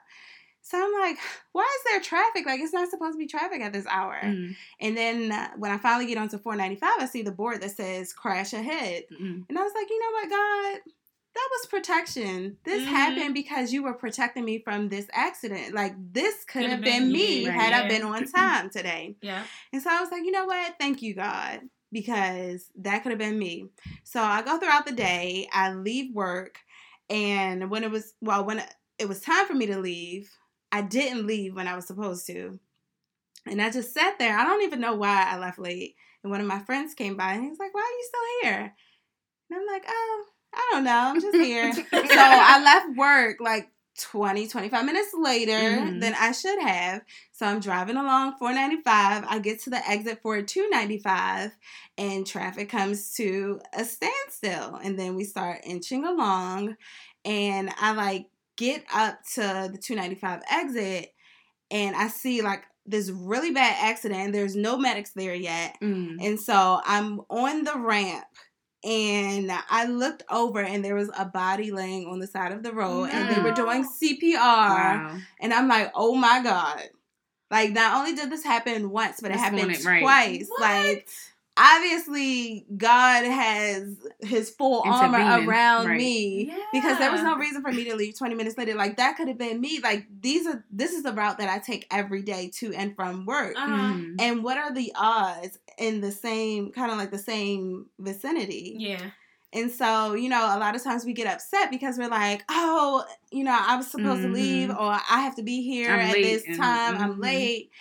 So 0.61 0.77
I'm 0.83 0.99
like, 1.01 1.17
why 1.51 1.63
is 1.63 1.91
there 1.91 2.01
traffic? 2.01 2.45
Like, 2.45 2.59
it's 2.59 2.73
not 2.73 2.89
supposed 2.89 3.13
to 3.13 3.17
be 3.17 3.27
traffic 3.27 3.61
at 3.61 3.73
this 3.73 3.85
hour. 3.87 4.19
Mm, 4.23 4.55
And 4.81 4.97
then 4.97 5.31
uh, 5.31 5.49
when 5.57 5.71
I 5.71 5.77
finally 5.77 6.05
get 6.05 6.17
onto 6.17 6.37
495, 6.37 6.89
I 6.99 7.05
see 7.05 7.21
the 7.21 7.31
board 7.31 7.61
that 7.61 7.71
says 7.71 8.13
crash 8.13 8.53
ahead. 8.53 9.03
mm, 9.11 9.45
And 9.47 9.57
I 9.57 9.61
was 9.63 9.71
like, 9.75 9.89
you 9.89 9.99
know 9.99 10.11
what, 10.11 10.29
God? 10.29 10.81
That 11.35 11.49
was 11.51 11.67
protection. 11.67 12.57
This 12.65 12.83
Mhm. 12.83 12.87
happened 12.87 13.33
because 13.33 13.71
you 13.71 13.83
were 13.83 13.93
protecting 13.93 14.43
me 14.43 14.59
from 14.59 14.89
this 14.89 15.07
accident. 15.13 15.73
Like, 15.73 15.93
this 16.11 16.43
could 16.43 16.63
Could've 16.63 16.81
been 16.83 17.03
been, 17.03 17.11
me 17.13 17.47
right. 17.47 17.55
had 17.55 17.73
I 17.73 17.87
been 17.87 18.03
on 18.03 18.25
time 18.25 18.69
today. 18.69 19.15
Yeah. 19.21 19.43
And 19.71 19.81
so 19.81 19.89
I 19.91 20.01
was 20.01 20.11
like, 20.11 20.23
you 20.23 20.31
know 20.31 20.45
what? 20.45 20.75
Thank 20.79 21.01
you, 21.01 21.13
God, 21.15 21.61
because 21.91 22.69
that 22.79 23.03
could 23.03 23.11
have 23.11 23.19
been 23.19 23.39
me. 23.39 23.67
So 24.03 24.21
I 24.21 24.41
go 24.41 24.59
throughout 24.59 24.85
the 24.85 24.91
day, 24.91 25.47
I 25.51 25.73
leave 25.73 26.13
work, 26.13 26.59
and 27.09 27.69
when 27.69 27.83
it 27.83 27.91
was, 27.91 28.13
well, 28.21 28.45
when 28.45 28.63
it 28.97 29.07
was 29.07 29.21
time 29.21 29.47
for 29.47 29.55
me 29.55 29.65
to 29.67 29.79
leave, 29.79 30.29
I 30.71 30.81
didn't 30.81 31.25
leave 31.25 31.55
when 31.55 31.67
I 31.67 31.75
was 31.75 31.87
supposed 31.87 32.27
to. 32.27 32.59
And 33.45 33.61
I 33.61 33.71
just 33.71 33.93
sat 33.93 34.19
there. 34.19 34.37
I 34.37 34.43
don't 34.43 34.63
even 34.63 34.81
know 34.81 34.93
why 34.93 35.25
I 35.27 35.39
left 35.39 35.57
late. 35.57 35.95
And 36.23 36.31
one 36.31 36.41
of 36.41 36.47
my 36.47 36.59
friends 36.59 36.93
came 36.93 37.15
by 37.15 37.33
and 37.33 37.43
he 37.43 37.49
was 37.49 37.59
like, 37.59 37.73
Why 37.73 37.81
are 37.81 37.83
you 37.83 38.07
still 38.07 38.49
here? 38.51 38.75
And 39.49 39.59
I'm 39.59 39.67
like, 39.67 39.85
Oh, 39.87 40.25
I 40.53 40.69
don't 40.71 40.83
know. 40.83 40.91
I'm 40.91 41.21
just 41.21 41.35
here. 41.35 41.73
so 41.73 41.85
I 41.91 42.61
left 42.63 42.97
work 42.97 43.37
like 43.39 43.69
20, 43.99 44.47
25 44.47 44.85
minutes 44.85 45.13
later 45.13 45.51
Mhm. 45.59 45.99
than 46.01 46.13
I 46.15 46.31
should 46.31 46.59
have. 46.59 47.01
So 47.31 47.45
I'm 47.45 47.59
driving 47.59 47.97
along 47.97 48.37
495. 48.39 49.25
I 49.27 49.39
get 49.39 49.61
to 49.63 49.69
the 49.69 49.87
exit 49.89 50.19
for 50.21 50.41
295 50.41 51.51
and 51.97 52.25
traffic 52.25 52.69
comes 52.69 53.13
to 53.15 53.59
a 53.73 53.83
standstill. 53.85 54.75
And 54.75 54.97
then 54.97 55.15
we 55.15 55.23
start 55.23 55.61
inching 55.63 56.05
along 56.05 56.75
and 57.25 57.71
I 57.77 57.91
like 57.93 58.27
get 58.57 58.83
up 58.93 59.19
to 59.35 59.69
the 59.71 59.77
295 59.77 60.41
exit 60.49 61.13
and 61.71 61.95
I 61.95 62.07
see 62.07 62.41
like 62.41 62.63
this 62.85 63.09
really 63.11 63.51
bad 63.51 63.75
accident. 63.79 64.33
There's 64.33 64.55
no 64.55 64.77
medics 64.77 65.11
there 65.11 65.35
yet. 65.35 65.77
mm. 65.81 66.17
And 66.19 66.39
so 66.39 66.81
I'm 66.85 67.21
on 67.29 67.63
the 67.63 67.77
ramp 67.77 68.25
and 68.83 69.51
I 69.69 69.85
looked 69.85 70.23
over 70.29 70.61
and 70.61 70.83
there 70.83 70.95
was 70.95 71.09
a 71.17 71.25
body 71.25 71.71
laying 71.71 72.07
on 72.07 72.19
the 72.19 72.27
side 72.27 72.51
of 72.51 72.63
the 72.63 72.71
road 72.71 73.09
and 73.11 73.35
they 73.35 73.41
were 73.41 73.51
doing 73.51 73.83
CPR. 73.83 74.35
Wow. 74.35 75.17
And 75.41 75.53
I'm 75.53 75.67
like, 75.67 75.91
oh 75.95 76.15
my 76.15 76.41
God. 76.41 76.81
Like, 77.51 77.71
not 77.71 77.97
only 77.97 78.13
did 78.13 78.29
this 78.29 78.43
happen 78.43 78.91
once, 78.91 79.21
but 79.21 79.31
it 79.31 79.33
This 79.33 79.41
happened 79.41 79.61
morning, 79.63 79.83
right. 79.83 80.01
twice. 80.01 80.49
Like, 80.59 81.09
obviously, 81.59 82.65
God 82.75 83.25
has 83.25 83.95
his 84.21 84.49
full 84.49 84.81
armor 84.85 85.17
around 85.47 85.87
right. 85.87 85.97
me 85.97 86.53
because 86.71 86.97
there 86.99 87.11
was 87.11 87.21
no 87.21 87.35
reason 87.37 87.61
for 87.61 87.71
me 87.71 87.83
to 87.85 87.95
leave 87.95 88.17
20 88.17 88.35
minutes 88.35 88.57
later. 88.57 88.75
Like, 88.75 88.97
that 88.97 89.17
could 89.17 89.27
have 89.27 89.37
been 89.37 89.59
me. 89.59 89.79
Like, 89.83 90.05
these 90.21 90.47
are, 90.47 90.63
this 90.71 90.91
is 90.93 91.03
the 91.03 91.13
route 91.13 91.37
that 91.39 91.49
I 91.49 91.59
take 91.59 91.85
every 91.91 92.21
day 92.21 92.49
to 92.59 92.73
and 92.73 92.95
from 92.95 93.25
work. 93.25 93.55
Uh-huh. 93.57 93.73
Mhm. 93.93 94.15
And 94.19 94.43
what 94.43 94.57
are 94.57 94.73
the 94.73 94.91
odds 94.95 95.59
in 95.77 96.01
the 96.01 96.11
same 96.11 96.71
kind 96.71 96.91
of 96.91 96.97
like 96.97 97.11
the 97.11 97.17
same 97.17 97.87
vicinity? 97.99 98.75
Yeah. 98.79 99.11
And 99.51 99.71
so, 99.71 100.13
you 100.13 100.29
know, 100.29 100.55
a 100.55 100.59
lot 100.59 100.75
of 100.75 100.83
times 100.83 101.05
we 101.05 101.13
get 101.13 101.25
upset 101.25 101.71
because 101.71 101.97
we're 101.97 102.07
like, 102.07 102.43
oh, 102.49 103.03
you 103.31 103.43
know, 103.43 103.57
I 103.59 103.77
was 103.77 103.87
supposed 103.87 104.21
to 104.21 104.27
leave 104.27 104.69
Mhm. 104.69 104.79
or 104.79 104.91
I 104.91 105.21
have 105.21 105.35
to 105.37 105.43
be 105.43 105.63
here 105.63 105.89
I'm 105.91 105.99
at 106.01 106.13
late 106.13 106.23
this 106.23 106.43
and- 106.45 106.55
time. 106.57 106.97
I'm 106.97 107.15
mhm. 107.15 107.23
late. 107.23 107.71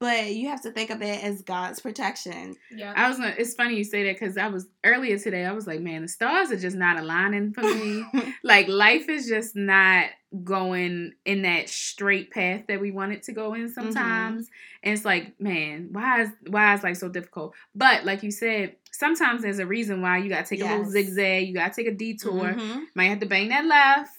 But 0.00 0.32
you 0.34 0.48
have 0.48 0.62
to 0.62 0.70
think 0.70 0.90
of 0.90 1.02
it 1.02 1.24
as 1.24 1.42
God's 1.42 1.80
protection. 1.80 2.54
Yeah. 2.70 2.92
I 2.96 3.08
was 3.08 3.18
gonna. 3.18 3.34
It's 3.36 3.54
funny 3.54 3.76
you 3.76 3.84
say 3.84 4.04
that 4.04 4.18
because 4.18 4.36
I 4.36 4.46
was 4.46 4.68
earlier 4.84 5.18
today. 5.18 5.44
I 5.44 5.52
was 5.52 5.66
like, 5.66 5.80
man, 5.80 6.02
the 6.02 6.08
stars 6.08 6.52
are 6.52 6.56
just 6.58 6.76
not 6.76 6.98
aligning 7.00 7.52
for 7.52 7.62
me. 7.62 8.04
like 8.44 8.68
life 8.68 9.08
is 9.08 9.26
just 9.26 9.56
not 9.56 10.06
going 10.44 11.12
in 11.24 11.42
that 11.42 11.68
straight 11.68 12.30
path 12.30 12.64
that 12.68 12.80
we 12.80 12.90
want 12.90 13.12
it 13.12 13.22
to 13.24 13.32
go 13.32 13.54
in 13.54 13.68
sometimes. 13.72 14.48
And 14.84 14.94
it's 14.94 15.04
like, 15.04 15.40
man, 15.40 15.88
why 15.90 16.22
is 16.22 16.28
why 16.48 16.74
is 16.74 16.82
life 16.84 16.98
so 16.98 17.08
difficult? 17.08 17.54
But 17.74 18.04
like 18.04 18.22
you 18.22 18.30
said, 18.30 18.76
sometimes 18.92 19.42
there's 19.42 19.58
a 19.58 19.66
reason 19.66 20.00
why 20.00 20.18
you 20.18 20.28
gotta 20.28 20.46
take 20.46 20.60
a 20.60 20.64
little 20.64 20.90
zigzag. 20.90 21.48
You 21.48 21.54
gotta 21.54 21.74
take 21.74 21.88
a 21.88 21.94
detour. 21.94 22.54
Mhm. 22.54 22.84
Might 22.94 23.06
have 23.06 23.20
to 23.20 23.26
bang 23.26 23.48
that 23.48 23.64
left. 23.64 24.12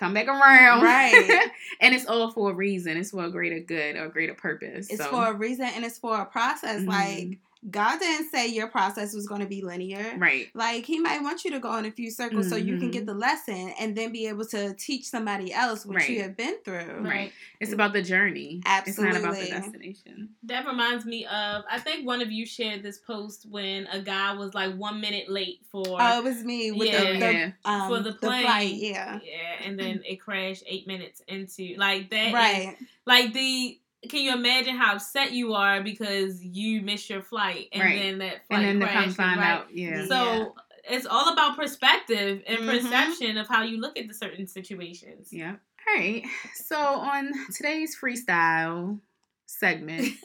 Come 0.00 0.14
back 0.14 0.28
around. 0.28 0.82
Right. 0.82 1.50
and 1.80 1.94
it's 1.94 2.06
all 2.06 2.30
for 2.30 2.52
a 2.52 2.54
reason. 2.54 2.96
It's 2.96 3.10
for 3.10 3.22
a 3.22 3.30
greater 3.30 3.60
good 3.60 3.96
or 3.96 4.06
a 4.06 4.08
greater 4.08 4.32
purpose. 4.32 4.88
It's 4.88 5.04
so. 5.04 5.10
for 5.10 5.26
a 5.26 5.34
reason 5.34 5.66
and 5.66 5.84
it's 5.84 5.98
for 5.98 6.18
a 6.18 6.24
process. 6.24 6.80
Mhm. 6.80 6.86
Like, 6.86 7.38
God 7.68 7.98
didn't 7.98 8.30
say 8.30 8.46
your 8.48 8.68
process 8.68 9.12
was 9.14 9.26
going 9.26 9.42
to 9.42 9.46
be 9.46 9.60
linear. 9.60 10.14
right. 10.16 10.48
Like, 10.54 10.86
He 10.86 10.98
might 10.98 11.20
want 11.22 11.44
you 11.44 11.50
to 11.50 11.58
go 11.60 11.76
in 11.76 11.84
a 11.84 11.90
few 11.90 12.10
circles 12.10 12.48
so 12.48 12.56
you 12.56 12.78
can 12.78 12.88
Mhm. 12.88 12.92
get 12.92 13.06
the 13.06 13.12
lesson 13.12 13.74
and 13.78 13.94
then 13.94 14.12
be 14.12 14.26
able 14.28 14.46
to 14.46 14.72
teach 14.74 15.04
somebody 15.06 15.52
else 15.52 15.84
what 15.84 16.08
you 16.08 16.22
have 16.22 16.36
been 16.38 16.56
through. 16.64 17.00
Right. 17.00 17.32
It's 17.60 17.72
about 17.72 17.92
the 17.92 18.00
journey. 18.00 18.62
Absolutely. 18.64 19.16
It's 19.16 19.22
not 19.22 19.30
about 19.30 19.42
the 19.44 19.50
destination. 19.50 20.30
That 20.44 20.66
reminds 20.66 21.04
me 21.04 21.26
of 21.26 21.64
I 21.70 21.78
think 21.78 22.06
one 22.06 22.22
of 22.22 22.32
you 22.32 22.46
shared 22.46 22.82
this 22.82 22.96
post 22.96 23.44
when 23.50 23.86
a 23.88 24.00
guy 24.00 24.32
was 24.32 24.54
like 24.54 24.74
one 24.76 25.00
minute 25.02 25.28
late 25.28 25.60
for 25.70 25.84
Oh, 25.86 26.18
it 26.18 26.24
was 26.24 26.42
me 26.42 26.72
with 26.72 26.88
Yeah. 26.88 27.12
the, 27.12 27.18
the, 27.18 27.32
Yeah. 27.32 27.50
um, 27.66 27.88
for 27.88 28.00
the 28.00 28.12
plane. 28.14 28.42
flight. 28.44 28.72
Yeah. 28.72 29.18
Yeah, 29.22 29.66
and 29.66 29.78
then 29.78 30.02
it 30.08 30.16
crashed 30.16 30.62
eight 30.66 30.86
minutes 30.86 31.20
into 31.28 31.74
like 31.76 32.08
that. 32.08 32.32
Right. 32.32 32.76
like 33.06 33.34
the 33.34 33.78
can 34.08 34.22
you 34.22 34.32
imagine 34.32 34.76
how 34.76 34.94
upset 34.94 35.32
you 35.32 35.52
are 35.54 35.82
because 35.82 36.42
you 36.44 36.80
missed 36.80 37.10
your 37.10 37.22
flight 37.22 37.68
and 37.72 37.82
Right. 37.82 37.98
then 38.00 38.18
that 38.18 38.46
flight 38.46 38.64
And 38.64 38.80
then 38.80 38.88
to 38.88 38.94
come 38.94 39.10
find 39.10 39.38
right? 39.40 39.50
out, 39.50 39.66
yeah. 39.76 40.06
So 40.06 40.54
it's 40.88 41.06
all 41.06 41.32
about 41.32 41.56
perspective 41.56 42.42
and 42.46 42.60
Mhm. 42.60 42.66
perception 42.82 43.36
of 43.36 43.46
how 43.46 43.62
you 43.62 43.78
look 43.80 43.98
at 43.98 44.08
the 44.08 44.14
certain 44.14 44.46
situations. 44.46 45.32
Yeah. 45.32 45.56
All 45.88 45.94
right. 45.96 46.24
So 46.54 46.76
on 46.78 47.30
today's 47.54 47.96
freestyle 48.00 49.00
segment 49.46 50.14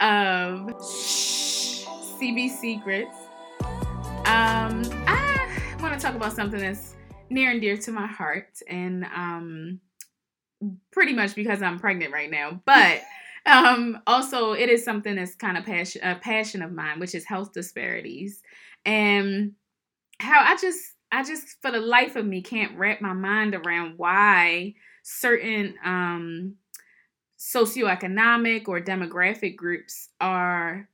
of 0.00 0.68
CB 2.18 2.50
Secrets, 2.50 3.16
um, 4.26 4.82
I 5.06 5.76
want 5.80 5.94
to 5.94 6.00
talk 6.04 6.14
about 6.14 6.32
something 6.32 6.60
that's 6.60 6.94
near 7.30 7.50
and 7.50 7.60
dear 7.60 7.76
to 7.78 7.92
my 7.92 8.06
heart, 8.06 8.60
and 8.68 9.04
um, 9.14 9.80
pretty 10.92 11.12
much 11.12 11.34
because 11.34 11.62
I'm 11.62 11.78
pregnant 11.78 12.12
right 12.12 12.30
now, 12.30 12.60
but. 12.64 13.02
Um, 13.46 13.98
also, 14.06 14.52
it 14.52 14.70
is 14.70 14.86
something 14.86 15.16
that's 15.16 15.34
kind 15.34 15.58
of 15.58 15.66
passion, 15.66 16.00
a 16.02 16.14
passion 16.14 16.62
of 16.62 16.72
mine, 16.72 16.98
which 16.98 17.14
is 17.14 17.26
health 17.26 17.52
disparities, 17.52 18.40
and 18.86 19.52
how 20.18 20.40
I 20.40 20.56
just, 20.56 20.80
I 21.12 21.24
just, 21.24 21.60
for 21.60 21.70
the 21.70 21.80
life 21.80 22.16
of 22.16 22.24
me, 22.24 22.40
can't 22.40 22.78
wrap 22.78 23.02
my 23.02 23.12
mind 23.12 23.54
around 23.54 23.98
why 23.98 24.72
certain 25.02 25.74
um, 25.84 26.54
socioeconomic 27.38 28.66
or 28.66 28.80
demographic 28.80 29.56
groups 29.56 30.08
are 30.20 30.88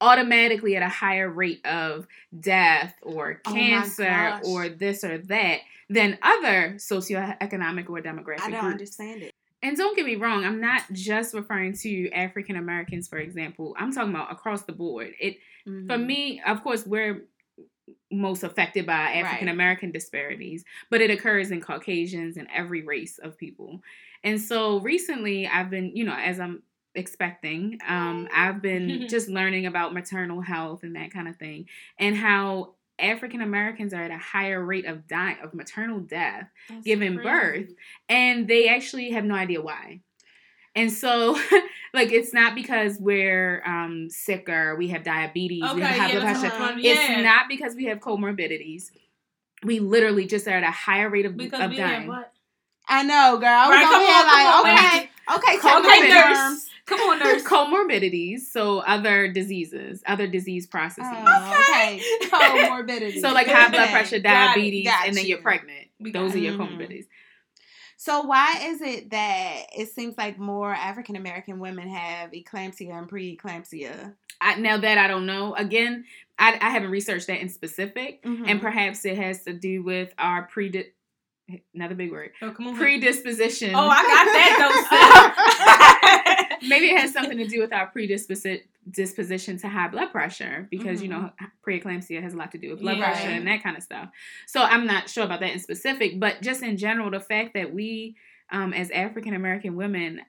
automatically 0.00 0.76
at 0.76 0.82
a 0.82 0.88
higher 0.88 1.28
rate 1.30 1.64
of 1.66 2.06
death 2.38 2.94
or 3.02 3.40
Oh 3.46 3.52
cancer 3.52 4.04
gosh. 4.04 4.42
or 4.44 4.68
this 4.68 5.04
or 5.04 5.18
that 5.18 5.60
than 5.88 6.18
other 6.22 6.74
socioeconomic 6.76 7.88
or 7.88 8.00
demographic 8.00 8.40
I 8.42 8.50
don't 8.50 8.60
groups. 8.60 8.72
understand 8.72 9.22
it. 9.22 9.30
And 9.62 9.76
don't 9.78 9.96
get 9.96 10.04
me 10.04 10.16
wrong, 10.16 10.44
I'm 10.44 10.60
not 10.60 10.82
just 10.92 11.32
referring 11.32 11.72
to 11.78 12.10
African 12.10 12.56
Americans, 12.56 13.08
for 13.08 13.16
example. 13.18 13.74
I'm 13.78 13.92
talking 13.94 14.10
about 14.10 14.30
across 14.30 14.62
the 14.64 14.72
board. 14.72 15.14
It 15.18 15.38
for 15.64 15.96
Mhm. 15.96 16.06
me, 16.06 16.42
of 16.42 16.62
course, 16.62 16.84
we're 16.86 17.24
most 18.10 18.42
affected 18.42 18.84
by 18.86 19.12
African 19.14 19.48
American 19.48 19.90
disparities, 19.90 20.64
but 20.90 21.00
it 21.00 21.10
occurs 21.10 21.50
in 21.50 21.60
Caucasians 21.62 22.36
and 22.36 22.46
every 22.52 22.82
race 22.82 23.18
of 23.18 23.38
people. 23.38 23.82
And 24.22 24.40
so 24.40 24.80
recently, 24.80 25.46
I've 25.46 25.70
been, 25.70 25.96
you 25.96 26.04
know, 26.04 26.14
as 26.14 26.38
I'm 26.40 26.62
expecting, 26.94 27.78
um, 27.86 28.28
I've 28.34 28.60
been 28.62 29.06
just 29.08 29.28
learning 29.28 29.66
about 29.66 29.92
maternal 29.94 30.40
health 30.40 30.82
and 30.82 30.96
that 30.96 31.10
kind 31.12 31.28
of 31.28 31.36
thing, 31.36 31.66
and 31.98 32.16
how 32.16 32.74
African 32.98 33.40
Americans 33.40 33.92
are 33.92 34.02
at 34.02 34.10
a 34.10 34.18
higher 34.18 34.64
rate 34.64 34.86
of 34.86 35.08
dying 35.08 35.38
of 35.42 35.52
maternal 35.54 35.98
death 36.00 36.48
That's 36.68 36.84
giving 36.84 37.14
crazy. 37.18 37.28
birth 37.28 37.68
and 38.08 38.46
they 38.46 38.68
actually 38.68 39.10
have 39.10 39.24
no 39.24 39.34
idea 39.34 39.60
why. 39.60 40.00
And 40.76 40.92
so, 40.92 41.32
like, 41.94 42.12
it's 42.12 42.32
not 42.32 42.54
because 42.54 42.98
we're 43.00 43.62
um, 43.66 44.08
sicker, 44.10 44.76
we 44.76 44.88
have 44.88 45.02
diabetes, 45.02 45.62
we 45.62 45.68
Okay, 45.70 45.80
have 45.82 45.96
high 45.96 46.06
yeah, 46.12 46.12
blood 46.20 46.22
pressure. 46.22 46.48
what 46.58 46.60
I'm- 46.60 46.78
It's 46.78 47.08
yeah. 47.08 47.20
not 47.22 47.48
because 47.48 47.74
we 47.74 47.84
have 47.86 47.98
comorbidities. 47.98 48.90
We 49.64 49.80
literally 49.80 50.26
just 50.26 50.46
are 50.46 50.50
at 50.52 50.62
a 50.62 50.70
higher 50.70 51.08
rate 51.08 51.26
of, 51.26 51.36
because 51.36 51.60
of 51.60 51.70
we 51.70 51.76
dying. 51.78 52.00
have 52.02 52.08
what? 52.08 52.32
I 52.88 53.02
know, 53.02 53.38
girl. 53.38 53.48
I 53.48 53.68
was 53.68 53.76
Right, 53.76 53.84
over 53.84 53.92
come 53.92 54.02
here 54.02 54.14
on, 54.14 54.24
come 54.24 54.46
on, 54.46 54.62
like, 54.64 54.92
baby. 54.92 55.10
okay, 55.32 55.50
okay, 55.52 55.58
Call 55.60 55.82
technical 55.82 56.08
nurse. 56.10 56.70
Terms. 56.86 57.00
Come 57.00 57.10
on, 57.10 57.18
nurse. 57.20 57.42
Comorbidities, 57.42 58.40
so 58.50 58.78
other 58.80 59.28
diseases, 59.32 60.02
other 60.06 60.26
disease 60.26 60.66
processes. 60.66 61.12
Oh, 61.14 61.64
okay. 61.70 62.00
Comorbidity. 62.28 63.20
So, 63.20 63.32
like 63.32 63.46
high 63.48 63.70
blood 63.70 63.82
Okay. 63.84 63.92
pressure, 63.92 64.18
Got 64.18 64.50
it. 64.52 64.54
diabetes, 64.60 64.86
Got 64.86 65.06
and 65.08 65.16
then 65.16 65.24
you. 65.24 65.30
you're 65.30 65.42
pregnant. 65.42 65.88
We 66.00 66.12
Those 66.12 66.34
are 66.34 66.38
your 66.38 66.54
comorbidities. 66.54 67.06
So 67.96 68.22
why 68.22 68.58
is 68.64 68.82
it 68.82 69.10
that 69.10 69.62
it 69.74 69.88
seems 69.88 70.18
like 70.18 70.38
more 70.38 70.72
African 70.74 71.16
American 71.16 71.58
women 71.58 71.88
have 71.88 72.32
eclampsia 72.32 72.90
and 72.92 73.08
preeclampsia? 73.08 74.12
I, 74.40 74.56
now 74.56 74.76
that 74.76 74.98
I 74.98 75.06
don't 75.06 75.24
know. 75.26 75.54
Again, 75.54 76.04
I, 76.38 76.58
I 76.60 76.70
haven't 76.70 76.90
researched 76.90 77.28
that 77.28 77.40
in 77.40 77.48
specific. 77.48 78.22
Mhm. 78.24 78.44
and 78.50 78.60
perhaps 78.60 79.04
it 79.06 79.16
has 79.16 79.44
to 79.44 79.54
do 79.54 79.82
with 79.82 80.12
our 80.18 80.46
another 81.74 81.94
big 81.94 82.10
word 82.10 82.30
Oh, 82.42 82.50
come 82.52 82.68
on. 82.68 82.76
predisposition. 82.76 83.74
oh, 83.74 83.88
I 83.88 84.02
got 84.02 84.24
that 84.32 85.36
though. 86.60 86.64
Maybe 86.68 86.86
it 86.86 86.98
has 86.98 87.12
something 87.12 87.36
to 87.38 87.46
do 87.46 87.60
with 87.60 87.72
our 87.72 87.86
predisposition 87.88 88.60
disposition 88.90 89.56
to 89.56 89.66
high 89.66 89.88
blood 89.88 90.12
pressure 90.12 90.68
because 90.70 91.00
you 91.00 91.08
know 91.08 91.30
preeclampsia 91.66 92.22
has 92.22 92.34
a 92.34 92.36
lot 92.36 92.52
to 92.52 92.58
do 92.58 92.68
with 92.70 92.80
blood 92.80 92.98
Yeah. 92.98 93.10
pressure 93.12 93.30
and 93.30 93.46
that 93.46 93.62
kind 93.62 93.76
of 93.78 93.82
stuff. 93.82 94.10
So 94.46 94.62
I'm 94.62 94.86
not 94.86 95.08
sure 95.08 95.24
about 95.24 95.40
that 95.40 95.52
in 95.52 95.58
specific, 95.58 96.20
but 96.20 96.42
just 96.42 96.62
in 96.62 96.76
general, 96.76 97.10
the 97.10 97.20
fact 97.20 97.54
that 97.54 97.72
we 97.72 98.16
um, 98.52 98.74
as 98.74 98.90
African 98.90 99.32
American 99.34 99.74
women 99.76 100.20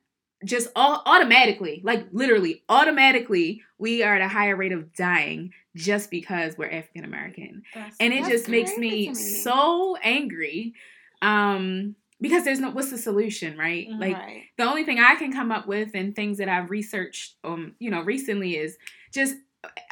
just 0.45 0.69
all 0.75 1.01
automatically, 1.05 1.81
like 1.83 2.07
literally 2.13 2.63
automatically, 2.69 3.61
we 3.77 4.03
are 4.03 4.15
at 4.15 4.21
a 4.21 4.27
higher 4.27 4.55
rate 4.55 4.71
of 4.71 4.93
dying 4.95 5.51
just 5.75 6.09
because 6.09 6.57
we're 6.57 6.69
African 6.69 7.03
American 7.03 7.63
and 7.99 8.13
it 8.13 8.25
just 8.25 8.47
makes 8.47 8.73
crazy 8.73 9.05
to 9.07 9.11
me. 9.11 9.15
so 9.15 9.97
angry 10.01 10.73
um 11.21 11.95
because 12.21 12.43
there's 12.45 12.59
no 12.59 12.69
what's 12.71 12.91
the 12.91 12.97
solution 12.97 13.57
right 13.57 13.87
Mhm. 13.89 13.99
like 13.99 14.15
right. 14.15 14.43
the 14.57 14.63
only 14.63 14.83
thing 14.83 14.99
i 14.99 15.15
can 15.15 15.31
come 15.33 15.51
up 15.51 15.67
with 15.67 15.91
and 15.93 16.15
things 16.15 16.37
that 16.37 16.47
i've 16.49 16.69
researched 16.69 17.35
um 17.43 17.75
you 17.79 17.89
know 17.91 18.01
recently 18.01 18.55
is 18.57 18.77
just 19.13 19.35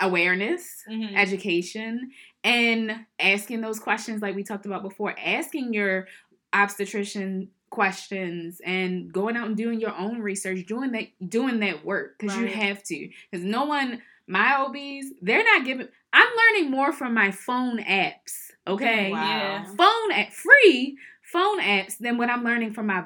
awareness 0.01 0.83
Mhm. 0.89 1.15
education 1.17 2.11
and 2.43 3.05
asking 3.19 3.61
those 3.61 3.79
questions 3.79 4.21
like 4.21 4.35
we 4.35 4.43
talked 4.43 4.65
about 4.65 4.83
before 4.83 5.15
asking 5.19 5.73
your 5.73 6.07
obstetrician 6.53 7.49
questions 7.69 8.61
and 8.63 9.11
going 9.11 9.35
out 9.35 9.47
and 9.47 9.57
doing 9.57 9.79
your 9.79 9.95
own 9.97 10.19
research 10.21 10.65
doing 10.67 10.91
that 10.91 11.07
doing 11.27 11.59
that 11.59 11.83
work 11.83 12.15
because 12.19 12.37
you 12.37 12.47
have 12.47 12.83
to 12.83 13.09
because 13.31 13.43
no 13.43 13.65
one 13.65 13.99
my 14.27 14.53
obs 14.57 15.07
they're 15.23 15.43
not 15.43 15.65
giving 15.65 15.87
i'm 16.13 16.27
learning 16.37 16.69
more 16.69 16.93
from 16.93 17.15
my 17.15 17.31
phone 17.31 17.79
apps 17.79 18.51
okay 18.67 19.11
Wow. 19.11 19.23
Yeah. 19.25 19.63
phone 19.75 20.11
at 20.13 20.31
free 20.31 20.97
phone 21.33 21.59
apps 21.59 21.97
than 21.97 22.17
what 22.17 22.29
i'm 22.29 22.43
learning 22.43 22.71
from 22.73 22.87
my 22.87 23.03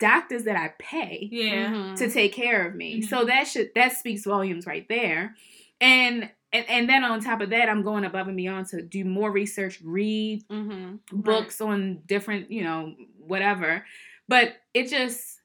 doctors 0.00 0.44
that 0.44 0.56
i 0.56 0.68
pay 0.78 1.28
Yeah. 1.30 1.70
Mhm. 1.72 1.96
to 1.98 2.10
take 2.10 2.32
care 2.32 2.66
of 2.66 2.74
me. 2.74 3.00
Mhm. 3.00 3.08
So 3.08 3.24
that 3.26 3.44
should 3.46 3.68
that 3.74 3.92
speaks 3.96 4.24
volumes 4.24 4.66
right 4.66 4.86
there. 4.88 5.34
And, 5.80 6.30
and 6.52 6.64
and 6.68 6.88
then 6.88 7.02
on 7.04 7.20
top 7.20 7.40
of 7.40 7.50
that, 7.50 7.68
I'm 7.68 7.82
going 7.82 8.04
above 8.04 8.26
and 8.28 8.36
beyond 8.36 8.66
to 8.68 8.82
do 8.82 9.04
more 9.04 9.30
research, 9.30 9.80
read 9.82 10.42
Mhm. 10.48 11.00
books 11.12 11.60
on 11.60 12.02
different, 12.06 12.50
you 12.50 12.62
know, 12.64 12.94
whatever. 13.18 13.84
But 14.28 14.56
it 14.72 14.88
just 14.88 15.40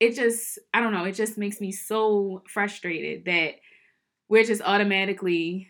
it 0.00 0.14
just 0.14 0.58
I 0.74 0.80
don't 0.80 0.92
know, 0.92 1.04
it 1.04 1.12
just 1.12 1.36
makes 1.38 1.60
me 1.60 1.70
so 1.72 2.42
frustrated 2.48 3.24
that 3.26 3.56
we're 4.28 4.44
just 4.44 4.62
automatically 4.62 5.68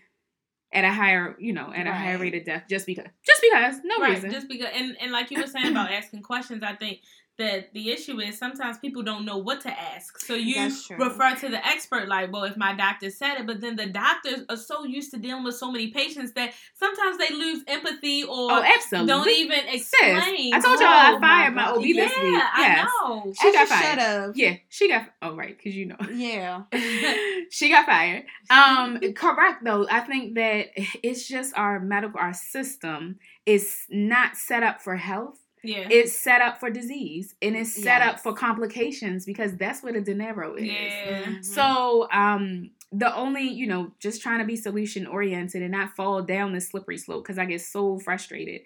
at 0.72 0.84
a 0.84 0.92
higher, 0.92 1.36
you 1.38 1.52
know, 1.52 1.72
at 1.74 1.86
a 1.86 1.92
higher 1.92 2.18
rate 2.18 2.34
of 2.34 2.44
death 2.44 2.64
just 2.68 2.86
because 2.86 3.06
just 3.24 3.40
because, 3.42 3.76
no 3.84 3.98
right, 3.98 4.14
reason. 4.14 4.30
Just 4.30 4.48
because, 4.48 4.68
and, 4.74 4.96
and 5.00 5.12
like 5.12 5.30
you 5.30 5.40
were 5.40 5.46
saying 5.46 5.68
about 5.68 5.90
asking 5.90 6.22
questions, 6.22 6.62
I 6.62 6.74
think 6.74 7.00
that 7.38 7.72
the 7.72 7.90
issue 7.90 8.20
is 8.20 8.38
sometimes 8.38 8.78
people 8.78 9.02
don't 9.02 9.24
know 9.24 9.38
what 9.38 9.60
to 9.62 9.70
ask. 9.70 10.18
So 10.20 10.34
you 10.34 10.70
refer 10.98 11.34
to 11.36 11.48
the 11.48 11.64
expert, 11.66 12.06
like, 12.08 12.30
well, 12.32 12.44
if 12.44 12.56
my 12.56 12.74
doctor 12.74 13.10
said 13.10 13.36
it, 13.40 13.46
but 13.46 13.60
then 13.60 13.76
the 13.76 13.86
doctors 13.86 14.40
are 14.50 14.56
so 14.56 14.84
used 14.84 15.10
to 15.12 15.18
dealing 15.18 15.42
with 15.42 15.54
so 15.56 15.70
many 15.72 15.88
patients 15.88 16.32
that 16.32 16.52
sometimes 16.74 17.18
they 17.18 17.30
lose 17.34 17.62
empathy 17.66 18.24
or 18.24 18.52
oh, 18.52 18.62
absolutely. 18.62 19.08
don't 19.08 19.28
even 19.30 19.58
Sis, 19.78 19.92
explain. 19.92 20.54
I 20.54 20.60
told 20.60 20.78
y'all 20.78 20.88
I 20.88 21.12
Oh, 21.14 21.18
my 21.18 21.28
fired 21.28 21.54
my 21.54 21.64
God. 21.64 21.78
OB 21.78 21.84
yeah, 21.84 22.04
this 22.04 22.18
week. 22.22 22.42
I 22.54 22.88
know. 23.04 23.32
She 23.40 23.48
As 23.48 23.54
got 23.54 23.68
fired. 23.68 23.84
should 23.84 23.98
have. 23.98 24.36
Yeah, 24.36 24.56
she 24.68 24.88
got. 24.88 25.08
Oh, 25.22 25.34
right, 25.34 25.56
because 25.56 25.74
you 25.74 25.86
know. 25.86 25.96
Yeah. 26.12 26.62
she 27.50 27.70
got 27.70 27.86
fired. 27.86 28.24
Um, 28.50 29.00
correct 29.14 29.64
though. 29.64 29.86
I 29.90 30.00
think 30.00 30.34
that 30.34 30.66
it's 31.02 31.26
just 31.26 31.56
our 31.56 31.80
medical, 31.80 32.20
our 32.20 32.34
system 32.34 33.18
is 33.46 33.86
not 33.90 34.36
set 34.36 34.62
up 34.62 34.80
for 34.82 34.96
health. 34.96 35.38
Yeah. 35.64 35.86
It's 35.90 36.16
set 36.16 36.40
up 36.42 36.58
for 36.60 36.70
disease, 36.70 37.34
and 37.40 37.56
it's 37.56 37.72
set 37.72 38.02
up 38.02 38.20
for 38.20 38.32
complications 38.34 39.24
because 39.24 39.56
that's 39.56 39.82
where 39.82 39.92
the 39.92 40.00
dinero 40.00 40.54
is. 40.56 40.64
yeah. 40.64 41.22
Mhm. 41.24 41.44
So, 41.44 42.08
um, 42.10 42.70
the 42.90 43.14
only 43.14 43.44
you 43.48 43.66
know, 43.66 43.92
just 44.00 44.20
trying 44.22 44.40
to 44.40 44.44
be 44.44 44.56
solution 44.56 45.06
oriented 45.06 45.62
and 45.62 45.72
not 45.72 45.94
fall 45.96 46.20
down 46.22 46.52
the 46.52 46.60
slippery 46.60 46.98
slope 46.98 47.24
because 47.24 47.38
I 47.38 47.44
get 47.44 47.60
so 47.60 47.98
frustrated. 47.98 48.62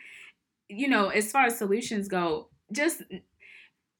You 0.68 0.88
know, 0.88 1.08
as 1.08 1.30
far 1.30 1.46
as 1.46 1.58
solutions 1.58 2.08
go, 2.08 2.48
just 2.72 3.02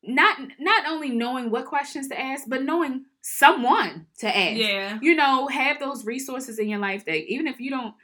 not 0.02 0.38
not 0.59 0.87
only 0.87 1.11
knowing 1.11 1.50
what 1.50 1.66
questions 1.66 2.09
to 2.09 2.18
ask, 2.20 2.44
but 2.48 2.62
knowing 2.62 3.04
someone 3.22 4.06
to 4.18 4.26
ask. 4.37 4.56
Yeah. 4.56 4.98
You 5.02 5.14
know, 5.16 5.48
have 5.48 5.80
those 5.80 6.04
resources 6.06 6.59
in 6.59 6.68
your 6.68 6.78
life 6.78 7.04
that 7.06 7.30
even 7.30 7.46
if 7.46 7.61
you 7.61 7.70
don't, 7.70 7.94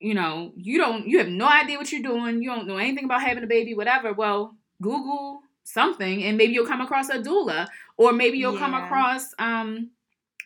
you 0.00 0.14
know, 0.14 0.52
you 0.56 0.78
don't, 0.78 1.06
you 1.06 1.18
have 1.18 1.28
no 1.28 1.48
idea 1.48 1.76
what 1.76 1.90
you're 1.90 2.02
doing, 2.02 2.42
you 2.42 2.50
don't 2.50 2.66
know 2.66 2.76
anything 2.76 3.04
about 3.04 3.22
having 3.22 3.44
a 3.44 3.48
baby, 3.48 3.74
whatever. 3.74 4.12
Well, 4.12 4.54
Google 4.80 5.42
something, 5.64 6.24
and 6.24 6.36
maybe 6.36 6.52
you'll 6.52 6.66
come 6.66 6.80
across 6.80 7.08
a 7.08 7.18
doula, 7.18 7.68
or 7.96 8.12
maybe 8.12 8.38
you'll 8.38 8.56
come 8.56 8.74
across, 8.74 9.34
um, 9.38 9.90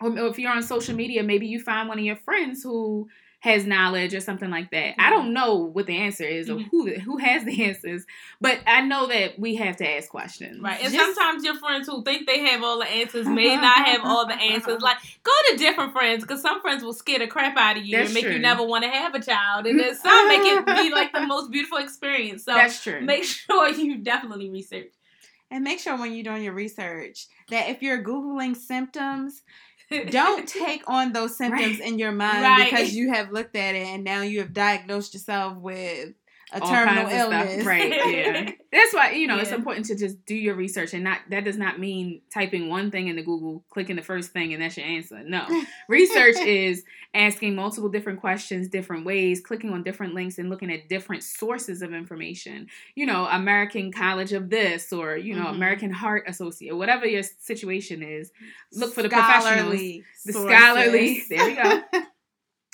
or, 0.00 0.10
or 0.18 0.26
if 0.28 0.38
you're 0.38 0.50
on 0.50 0.62
social 0.62 0.96
media, 0.96 1.22
maybe 1.22 1.46
you 1.46 1.60
find 1.60 1.88
one 1.88 1.98
of 1.98 2.04
your 2.04 2.16
friends 2.16 2.62
who 2.62 3.08
has 3.42 3.66
knowledge 3.66 4.14
or 4.14 4.20
something 4.20 4.50
like 4.50 4.70
that. 4.70 4.94
I 5.00 5.10
mm-hmm. 5.10 5.10
don't 5.10 5.32
know 5.34 5.56
what 5.56 5.86
the 5.86 5.96
answer 5.96 6.22
is 6.22 6.48
or 6.48 6.58
Mhm. 6.58 6.70
who 6.70 6.94
who 6.94 7.16
has 7.18 7.44
the 7.44 7.64
answers, 7.64 8.06
but 8.40 8.60
I 8.68 8.82
know 8.82 9.08
that 9.08 9.36
we 9.36 9.56
have 9.56 9.76
to 9.78 9.90
ask 9.96 10.08
questions. 10.08 10.60
Right. 10.60 10.80
And 10.80 10.92
Just- 10.92 11.16
sometimes 11.16 11.42
your 11.42 11.56
friends 11.56 11.88
who 11.88 12.04
think 12.04 12.28
they 12.28 12.38
have 12.38 12.62
all 12.62 12.78
the 12.78 12.86
answers 12.86 13.26
may 13.26 13.54
uh-huh, 13.54 13.60
not 13.60 13.86
have 13.88 14.00
uh-huh, 14.02 14.08
all 14.08 14.26
the 14.28 14.34
answers. 14.34 14.76
Uh-huh. 14.76 14.84
Like, 14.84 14.98
go 15.24 15.32
to 15.50 15.56
different 15.56 15.92
friends 15.92 16.22
because 16.22 16.40
some 16.40 16.60
friends 16.60 16.84
will 16.84 16.92
scare 16.92 17.18
the 17.18 17.26
crap 17.26 17.56
out 17.56 17.76
of 17.76 17.84
you 17.84 17.96
That's 17.96 18.10
and 18.10 18.14
make 18.14 18.24
true. 18.24 18.34
you 18.34 18.38
never 18.38 18.62
want 18.62 18.84
to 18.84 18.90
have 18.90 19.12
a 19.16 19.20
child. 19.20 19.66
And 19.66 19.76
mm-hmm. 19.76 19.88
then 19.88 19.96
some 19.96 20.28
make 20.28 20.42
it 20.42 20.64
be 20.64 20.94
like 20.94 21.12
the 21.12 21.20
most 21.26 21.50
beautiful 21.50 21.78
experience. 21.78 22.44
So 22.44 22.54
That's 22.54 22.80
true. 22.80 23.00
make 23.00 23.24
sure 23.24 23.68
you 23.70 23.98
definitely 23.98 24.50
research. 24.50 24.92
And 25.50 25.64
make 25.64 25.80
sure 25.80 25.98
when 25.98 26.14
you're 26.14 26.24
doing 26.24 26.44
your 26.44 26.54
research 26.54 27.26
that 27.50 27.68
if 27.68 27.82
you're 27.82 28.02
Googling 28.02 28.56
symptoms, 28.56 29.42
don't 30.10 30.48
take 30.64 30.82
on 30.88 31.12
those 31.12 31.36
symptoms 31.36 31.80
in 31.80 31.98
your 31.98 32.12
mind 32.12 32.42
Right. 32.42 32.70
because 32.70 32.94
you 32.94 33.12
have 33.12 33.30
looked 33.32 33.56
at 33.56 33.74
it 33.74 33.86
and 33.86 34.04
now 34.04 34.22
you 34.22 34.40
have 34.40 34.52
diagnosed 34.52 35.14
yourself 35.14 35.56
with 35.58 36.14
a 36.52 36.60
terminal 36.60 37.04
kinds 37.04 37.12
of 37.12 37.12
stuff. 37.12 37.32
illness. 37.48 37.66
Right, 37.66 37.90
yeah. 37.90 38.50
That's 38.72 38.94
why, 38.94 39.10
you 39.12 39.26
know, 39.26 39.38
it's 39.38 39.50
important 39.52 39.86
to 39.86 39.94
just 39.96 40.24
do 40.26 40.34
your 40.34 40.54
research 40.54 40.94
and 40.94 41.04
not 41.04 41.18
that 41.30 41.44
does 41.44 41.58
not 41.58 41.78
mean 41.78 42.22
typing 42.32 42.68
one 42.68 42.90
thing 42.90 43.08
into 43.08 43.22
Google, 43.22 43.64
clicking 43.70 43.96
the 43.96 44.02
first 44.02 44.32
thing 44.32 44.52
and 44.54 44.62
that's 44.62 44.76
your 44.76 44.86
answer. 44.86 45.22
No. 45.24 45.46
research 45.88 46.36
is 46.36 46.82
asking 47.14 47.54
multiple 47.54 47.90
different 47.90 48.20
questions, 48.20 48.68
different 48.68 49.04
ways, 49.04 49.40
clicking 49.40 49.70
on 49.70 49.82
different 49.82 50.14
links 50.14 50.38
and 50.38 50.48
looking 50.48 50.72
at 50.72 50.88
different 50.88 51.22
sources 51.22 51.82
of 51.82 51.92
information. 51.92 52.66
You 52.94 53.04
know, 53.06 53.26
American 53.26 53.92
College 53.92 54.32
of 54.32 54.48
this 54.48 54.92
or, 54.92 55.16
you 55.16 55.34
know, 55.36 55.46
Mhm. 55.46 55.54
American 55.56 55.90
Heart 55.90 56.24
Associate, 56.26 56.74
whatever 56.74 57.06
your 57.06 57.22
situation 57.22 58.02
is. 58.02 58.30
Look 58.72 58.94
for 58.94 59.02
the 59.02 59.10
professionals. 59.10 59.72
The 59.78 60.02
sources. 60.32 60.42
scholarly. 60.58 61.22
There 61.28 61.46
we 61.46 61.54
go. 61.54 61.82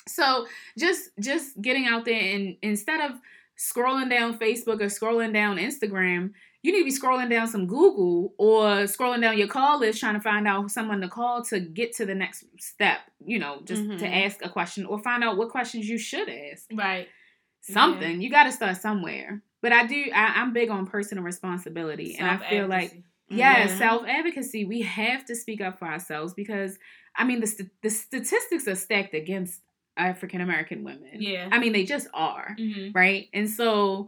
So 0.07 0.47
just 0.75 1.11
just 1.19 1.61
getting 1.61 1.85
out 1.85 2.03
there 2.03 2.19
and 2.19 2.57
instead 2.63 2.99
of 3.11 3.19
scrolling 3.59 4.09
down 4.09 4.39
Facebook 4.39 4.81
or 4.81 4.85
scrolling 4.85 5.33
down 5.33 5.57
Instagram, 5.57 6.31
you 6.61 6.71
need 6.71 6.79
to 6.79 6.85
be 6.85 7.07
scrolling 7.07 7.29
down 7.29 7.47
some 7.47 7.67
Google 7.67 8.33
or 8.37 8.83
scrolling 8.83 9.21
down 9.21 9.37
your 9.37 9.47
call 9.47 9.79
list 9.79 9.99
trying 9.99 10.15
to 10.15 10.21
find 10.21 10.47
out 10.47 10.71
someone 10.71 11.01
to 11.01 11.07
call 11.07 11.43
to 11.45 11.59
get 11.59 11.93
to 11.97 12.05
the 12.05 12.15
next 12.15 12.45
step, 12.59 12.99
you 13.25 13.39
know, 13.39 13.61
just 13.65 13.81
mm-hmm. 13.81 13.97
to 13.97 14.07
ask 14.07 14.43
a 14.43 14.49
question 14.49 14.85
or 14.85 14.99
find 14.99 15.23
out 15.23 15.37
what 15.37 15.49
questions 15.49 15.87
you 15.87 15.97
should 15.97 16.29
ask. 16.29 16.65
Right. 16.73 17.07
Something. 17.61 18.21
Yeah. 18.21 18.25
You 18.25 18.29
got 18.29 18.43
to 18.45 18.51
start 18.51 18.77
somewhere. 18.77 19.41
But 19.61 19.73
I 19.73 19.85
do, 19.85 20.05
I, 20.13 20.41
am 20.41 20.53
big 20.53 20.69
on 20.69 20.85
personal 20.85 21.23
responsibility. 21.23 22.15
And 22.17 22.29
I 22.29 22.37
feel 22.49 22.67
like, 22.67 23.03
yeah, 23.29 23.67
mm-hmm. 23.67 23.77
self 23.77 24.05
advocacy. 24.07 24.65
We 24.65 24.81
have 24.81 25.25
to 25.25 25.35
speak 25.35 25.59
up 25.61 25.79
for 25.79 25.85
ourselves 25.85 26.33
because, 26.33 26.79
I 27.15 27.25
mean, 27.25 27.41
the, 27.41 27.47
st- 27.47 27.71
the 27.83 27.89
statistics 27.89 28.67
are 28.67 28.75
stacked 28.75 29.13
against 29.13 29.61
African 29.99 30.41
American 30.41 30.83
women. 30.83 31.17
Yeah. 31.19 31.49
I 31.51 31.59
mean, 31.59 31.73
they 31.73 31.83
just 31.83 32.07
are. 32.13 32.55
Mm-hmm. 32.59 32.91
Right. 32.97 33.27
And 33.33 33.49
so, 33.49 34.07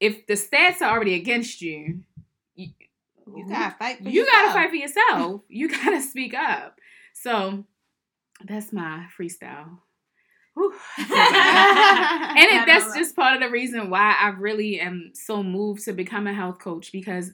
if 0.00 0.26
the 0.26 0.34
stats 0.34 0.80
are 0.80 0.90
already 0.90 1.14
against 1.14 1.60
you, 1.60 2.00
you, 2.54 2.68
you 3.36 3.46
gotta 3.48 3.74
fight. 3.76 4.00
you 4.00 4.22
yourself. 4.22 4.32
gotta 4.32 4.52
fight 4.52 4.70
for 4.70 4.76
yourself. 4.76 5.40
you 5.48 5.68
gotta 5.68 6.00
speak 6.00 6.34
up. 6.34 6.78
So 7.12 7.64
that's 8.44 8.72
my 8.72 9.06
freestyle. 9.18 9.78
and 10.56 10.66
it, 11.08 12.66
that's 12.66 12.94
just 12.94 13.16
part 13.16 13.34
of 13.34 13.40
the 13.40 13.50
reason 13.50 13.88
why 13.88 14.14
I 14.20 14.30
really 14.30 14.80
am 14.80 15.12
so 15.14 15.42
moved 15.42 15.84
to 15.84 15.92
become 15.92 16.26
a 16.26 16.34
health 16.34 16.58
coach 16.58 16.92
because 16.92 17.32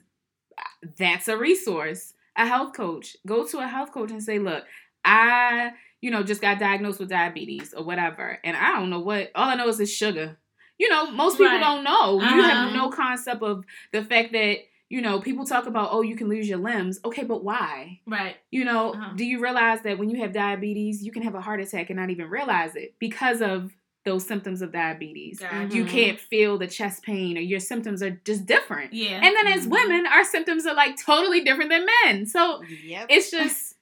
that's 0.97 1.27
a 1.27 1.37
resource. 1.37 2.13
A 2.35 2.45
health 2.45 2.73
coach. 2.73 3.17
Go 3.25 3.45
to 3.47 3.59
a 3.59 3.67
health 3.67 3.91
coach 3.91 4.11
and 4.11 4.23
say, 4.23 4.39
look, 4.39 4.63
I, 5.03 5.71
you 6.01 6.11
know, 6.11 6.23
just 6.23 6.41
got 6.41 6.59
diagnosed 6.59 6.99
with 6.99 7.09
diabetes 7.09 7.73
or 7.75 7.83
whatever. 7.83 8.39
And 8.43 8.55
I 8.55 8.73
don't 8.73 8.89
know 8.89 8.99
what, 8.99 9.31
all 9.35 9.49
I 9.49 9.55
know 9.55 9.67
is 9.67 9.79
it's 9.79 9.91
sugar 9.91 10.37
you 10.79 10.89
know, 10.89 11.09
most 11.11 11.37
people 11.37 11.53
right. 11.53 11.59
don't 11.59 11.83
know. 11.83 12.19
Uh-huh. 12.19 12.35
You 12.35 12.41
have 12.43 12.67
uh-huh. 12.67 12.77
no 12.77 12.89
concept 12.89 13.41
of 13.41 13.65
the 13.91 14.03
fact 14.03 14.31
that 14.33 14.59
you 14.89 15.01
know, 15.01 15.19
people 15.19 15.45
talk 15.45 15.65
about, 15.65 15.89
oh, 15.91 16.01
you 16.01 16.15
can 16.15 16.29
lose 16.29 16.47
your 16.47 16.59
limbs. 16.59 16.97
Okay, 17.03 17.25
but 17.25 17.43
why? 17.43 17.99
Right. 18.07 18.37
You 18.51 18.63
know, 18.63 18.93
uh-huh. 18.93 19.15
do 19.17 19.25
you 19.25 19.41
realize 19.41 19.81
that 19.81 19.97
when 19.97 20.09
you 20.09 20.21
have 20.21 20.31
diabetes, 20.31 21.03
you 21.03 21.11
can 21.11 21.23
have 21.23 21.35
a 21.35 21.41
heart 21.41 21.59
attack 21.59 21.89
and 21.89 21.99
not 21.99 22.09
even 22.09 22.29
realize 22.29 22.77
it 22.77 22.95
because 22.97 23.41
of 23.41 23.73
those 24.05 24.25
symptoms 24.25 24.61
of 24.61 24.71
diabetes. 24.71 25.39
Gotcha. 25.39 25.75
You 25.75 25.83
can't 25.83 26.17
feel 26.17 26.57
the 26.57 26.67
chest 26.67 27.03
pain 27.03 27.37
or 27.37 27.41
your 27.41 27.59
symptoms 27.59 28.01
are 28.01 28.11
just 28.11 28.45
different. 28.45 28.93
Yeah. 28.93 29.19
And 29.21 29.35
then 29.35 29.47
as 29.47 29.63
mm-hmm. 29.63 29.71
women, 29.71 30.07
our 30.07 30.23
symptoms 30.23 30.65
are 30.65 30.73
like 30.73 30.95
totally 31.03 31.41
different 31.43 31.69
than 31.69 31.85
men. 32.05 32.25
So 32.25 32.63
yep. 32.85 33.07
it's 33.09 33.29
just 33.29 33.75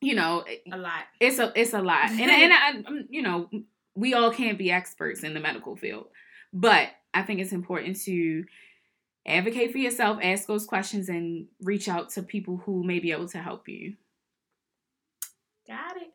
you 0.00 0.14
know, 0.14 0.44
eh, 0.48 0.56
a 0.72 0.78
lot. 0.78 1.04
It's 1.18 1.38
a 1.38 1.52
it's 1.54 1.72
a 1.72 1.82
lot. 1.82 2.10
and 2.10 2.20
and 2.20 2.52
I, 2.86 3.04
you 3.08 3.22
know, 3.22 3.48
we 3.94 4.14
all 4.14 4.32
can't 4.32 4.58
be 4.58 4.70
experts 4.70 5.22
in 5.22 5.34
the 5.34 5.40
medical 5.40 5.76
field. 5.76 6.06
But 6.52 6.88
I 7.14 7.22
think 7.22 7.40
it's 7.40 7.52
important 7.52 8.00
to 8.04 8.44
advocate 9.26 9.72
for 9.72 9.78
yourself, 9.78 10.18
ask 10.22 10.46
those 10.46 10.66
questions, 10.66 11.08
and 11.08 11.46
reach 11.62 11.88
out 11.88 12.10
to 12.10 12.22
people 12.22 12.56
who 12.64 12.82
may 12.84 12.98
be 12.98 13.12
able 13.12 13.28
to 13.28 13.38
help 13.38 13.68
you. 13.68 13.94
Got 15.66 15.96
it. 15.96 16.10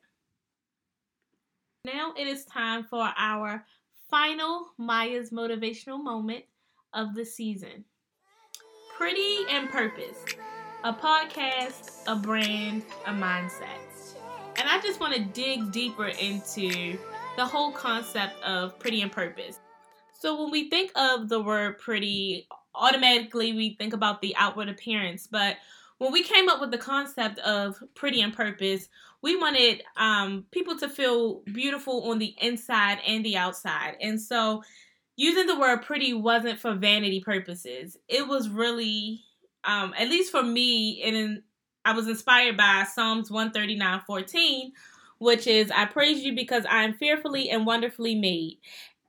Now 1.86 2.14
it 2.18 2.28
is 2.28 2.46
time 2.46 2.86
for 2.90 3.12
our 3.18 3.66
final 4.10 4.68
Maya's 4.78 5.30
motivational 5.30 6.04
moment 6.04 6.46
of 6.94 7.14
the 7.14 7.26
season 7.26 7.86
Pretty 8.98 9.46
and 9.50 9.70
Purpose, 9.70 10.24
a 10.86 10.94
podcast, 10.94 12.04
a 12.06 12.16
brand, 12.16 12.84
a 13.08 13.12
mindset. 13.12 14.14
And 14.56 14.70
I 14.70 14.80
just 14.82 15.00
want 15.00 15.16
to 15.16 15.20
dig 15.20 15.72
deeper 15.72 16.10
into 16.10 16.96
the 17.38 17.44
whole 17.44 17.72
concept 17.72 18.40
of 18.44 18.78
pretty 18.78 19.02
and 19.02 19.12
purpose. 19.12 19.60
So 20.14 20.40
when 20.40 20.52
we 20.52 20.70
think 20.70 20.92
of 20.96 21.28
the 21.28 21.42
word 21.42 21.80
pretty, 21.80 22.48
automatically 22.76 23.54
we 23.54 23.76
think 23.80 23.94
about 23.94 24.22
the 24.22 24.36
outward 24.38 24.70
appearance. 24.70 25.26
But 25.26 25.58
when 25.98 26.12
we 26.12 26.22
came 26.22 26.50
up 26.50 26.62
with 26.62 26.70
the 26.70 26.78
concept 26.78 27.40
of 27.40 27.82
pretty 27.96 28.22
and 28.22 28.32
purpose, 28.32 28.88
we 29.24 29.36
wanted 29.36 29.82
um, 29.98 30.46
people 30.52 30.78
to 30.78 30.88
feel 30.88 31.42
beautiful 31.52 32.12
on 32.12 32.20
the 32.20 32.36
inside 32.40 33.00
and 33.08 33.26
the 33.26 33.38
outside. 33.38 33.96
And 34.02 34.22
so 34.22 34.62
using 35.16 35.48
the 35.48 35.60
word 35.60 35.82
pretty 35.82 36.14
wasn't 36.14 36.60
for 36.60 36.76
vanity 36.76 37.22
purposes. 37.22 37.98
It 38.08 38.28
was 38.28 38.50
really, 38.50 39.24
um, 39.66 39.94
at 39.98 40.10
least 40.10 40.32
for 40.32 40.44
me, 40.44 41.02
and 41.04 41.44
I 41.84 41.94
was 41.94 42.08
inspired 42.08 42.58
by 42.58 42.84
Psalms 42.84 43.30
139 43.30 44.02
14, 44.08 44.72
which 45.20 45.48
is, 45.48 45.72
I 45.72 45.86
praise 45.86 46.24
you 46.24 46.34
because 46.34 46.66
I 46.66 46.84
am 46.84 46.94
fearfully 46.94 47.50
and 47.50 47.66
wonderfully 47.66 48.16
made. 48.16 48.58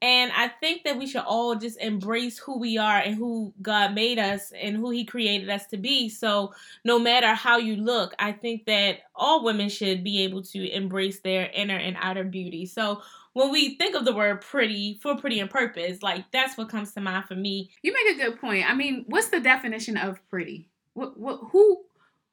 And 0.03 0.31
I 0.37 0.49
think 0.49 0.85
that 0.85 0.99
we 0.99 1.07
should 1.07 1.23
all 1.23 1.55
just 1.55 1.81
embrace 1.81 2.39
who 2.39 2.59
we 2.59 2.77
are 2.77 2.99
and 2.99 3.15
who 3.15 3.55
God 3.63 3.95
made 3.95 4.19
us 4.19 4.53
and 4.53 4.77
who 4.77 4.91
He 4.91 5.07
created 5.07 5.49
us 5.49 5.67
to 5.69 5.79
be. 5.79 6.11
So, 6.11 6.53
no 6.85 6.99
matter 6.99 7.29
how 7.29 7.57
you 7.57 7.77
look, 7.77 8.15
I 8.19 8.33
think 8.33 8.67
that 8.67 8.99
all 9.15 9.43
women 9.43 9.71
should 9.71 10.05
be 10.05 10.23
able 10.23 10.43
to 10.43 10.71
embrace 10.71 11.21
their 11.21 11.51
inner 11.55 11.79
and 11.79 11.97
outer 11.99 12.25
beauty. 12.25 12.67
So, 12.67 13.01
when 13.37 13.53
we 13.53 13.75
think 13.75 13.95
of 13.95 14.07
the 14.07 14.15
word 14.15 14.41
pretty 14.41 14.99
for 15.03 15.15
pretty 15.15 15.41
and 15.41 15.51
purpose, 15.51 16.03
like 16.03 16.25
that's 16.33 16.57
what 16.57 16.71
comes 16.71 16.95
to 16.95 17.03
mind 17.03 17.27
for 17.27 17.35
me. 17.35 17.71
You 17.83 17.93
make 17.93 18.17
a 18.17 18.19
good 18.19 18.41
point. 18.41 18.65
I 18.67 18.75
mean, 18.75 19.05
what's 19.09 19.29
the 19.29 19.41
definition 19.41 19.99
of 19.99 20.19
pretty? 20.31 20.71
What, 20.95 21.21
what, 21.21 21.41
who, 21.53 21.83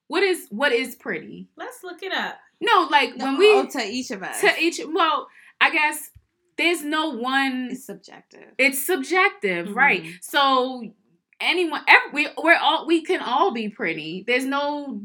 what 0.08 0.24
is, 0.24 0.48
what 0.50 0.72
is 0.72 0.96
pretty? 0.96 1.50
Let's 1.58 1.84
look 1.84 2.04
it 2.04 2.14
up. 2.14 2.38
No, 2.62 2.88
like 2.90 3.18
no, 3.18 3.26
when 3.26 3.38
we, 3.38 3.52
oh, 3.52 3.66
to 3.66 3.84
each 3.86 4.12
of 4.12 4.24
us. 4.24 4.40
To 4.40 4.58
each, 4.58 4.80
well, 4.88 5.28
I 5.60 5.74
guess 5.74 6.10
there's 6.58 6.86
no 6.86 7.10
one. 7.10 7.68
It's 7.72 7.86
subjective. 7.86 8.54
It's 8.58 8.88
subjective, 8.88 9.68
mm-hmm. 9.68 9.78
right? 9.78 10.06
So 10.22 10.90
anyone, 11.42 11.82
every, 11.86 12.28
we 12.28 12.30
we're 12.42 12.56
all 12.56 12.88
we 12.88 13.04
can 13.04 13.20
all 13.20 13.52
be 13.52 13.68
pretty. 13.68 14.24
There's 14.26 14.46
no 14.46 15.02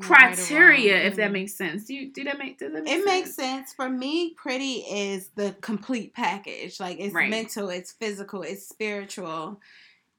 criteria, 0.00 0.94
right 0.94 1.06
if 1.06 1.16
that 1.16 1.24
mm-hmm. 1.24 1.32
makes 1.32 1.54
sense. 1.54 1.84
Do 1.84 1.94
you 1.94 2.12
do 2.12 2.24
that 2.24 2.38
make 2.38 2.58
does 2.58 2.72
that 2.72 2.84
make 2.84 2.92
it 2.92 3.04
sense? 3.04 3.06
makes 3.06 3.34
sense 3.34 3.72
for 3.72 3.88
me. 3.88 4.34
Pretty 4.34 4.76
is 4.76 5.28
the 5.34 5.54
complete 5.60 6.14
package. 6.14 6.80
Like 6.80 6.98
it's 6.98 7.14
right. 7.14 7.30
mental, 7.30 7.68
it's 7.68 7.92
physical, 7.92 8.42
it's 8.42 8.68
spiritual, 8.68 9.60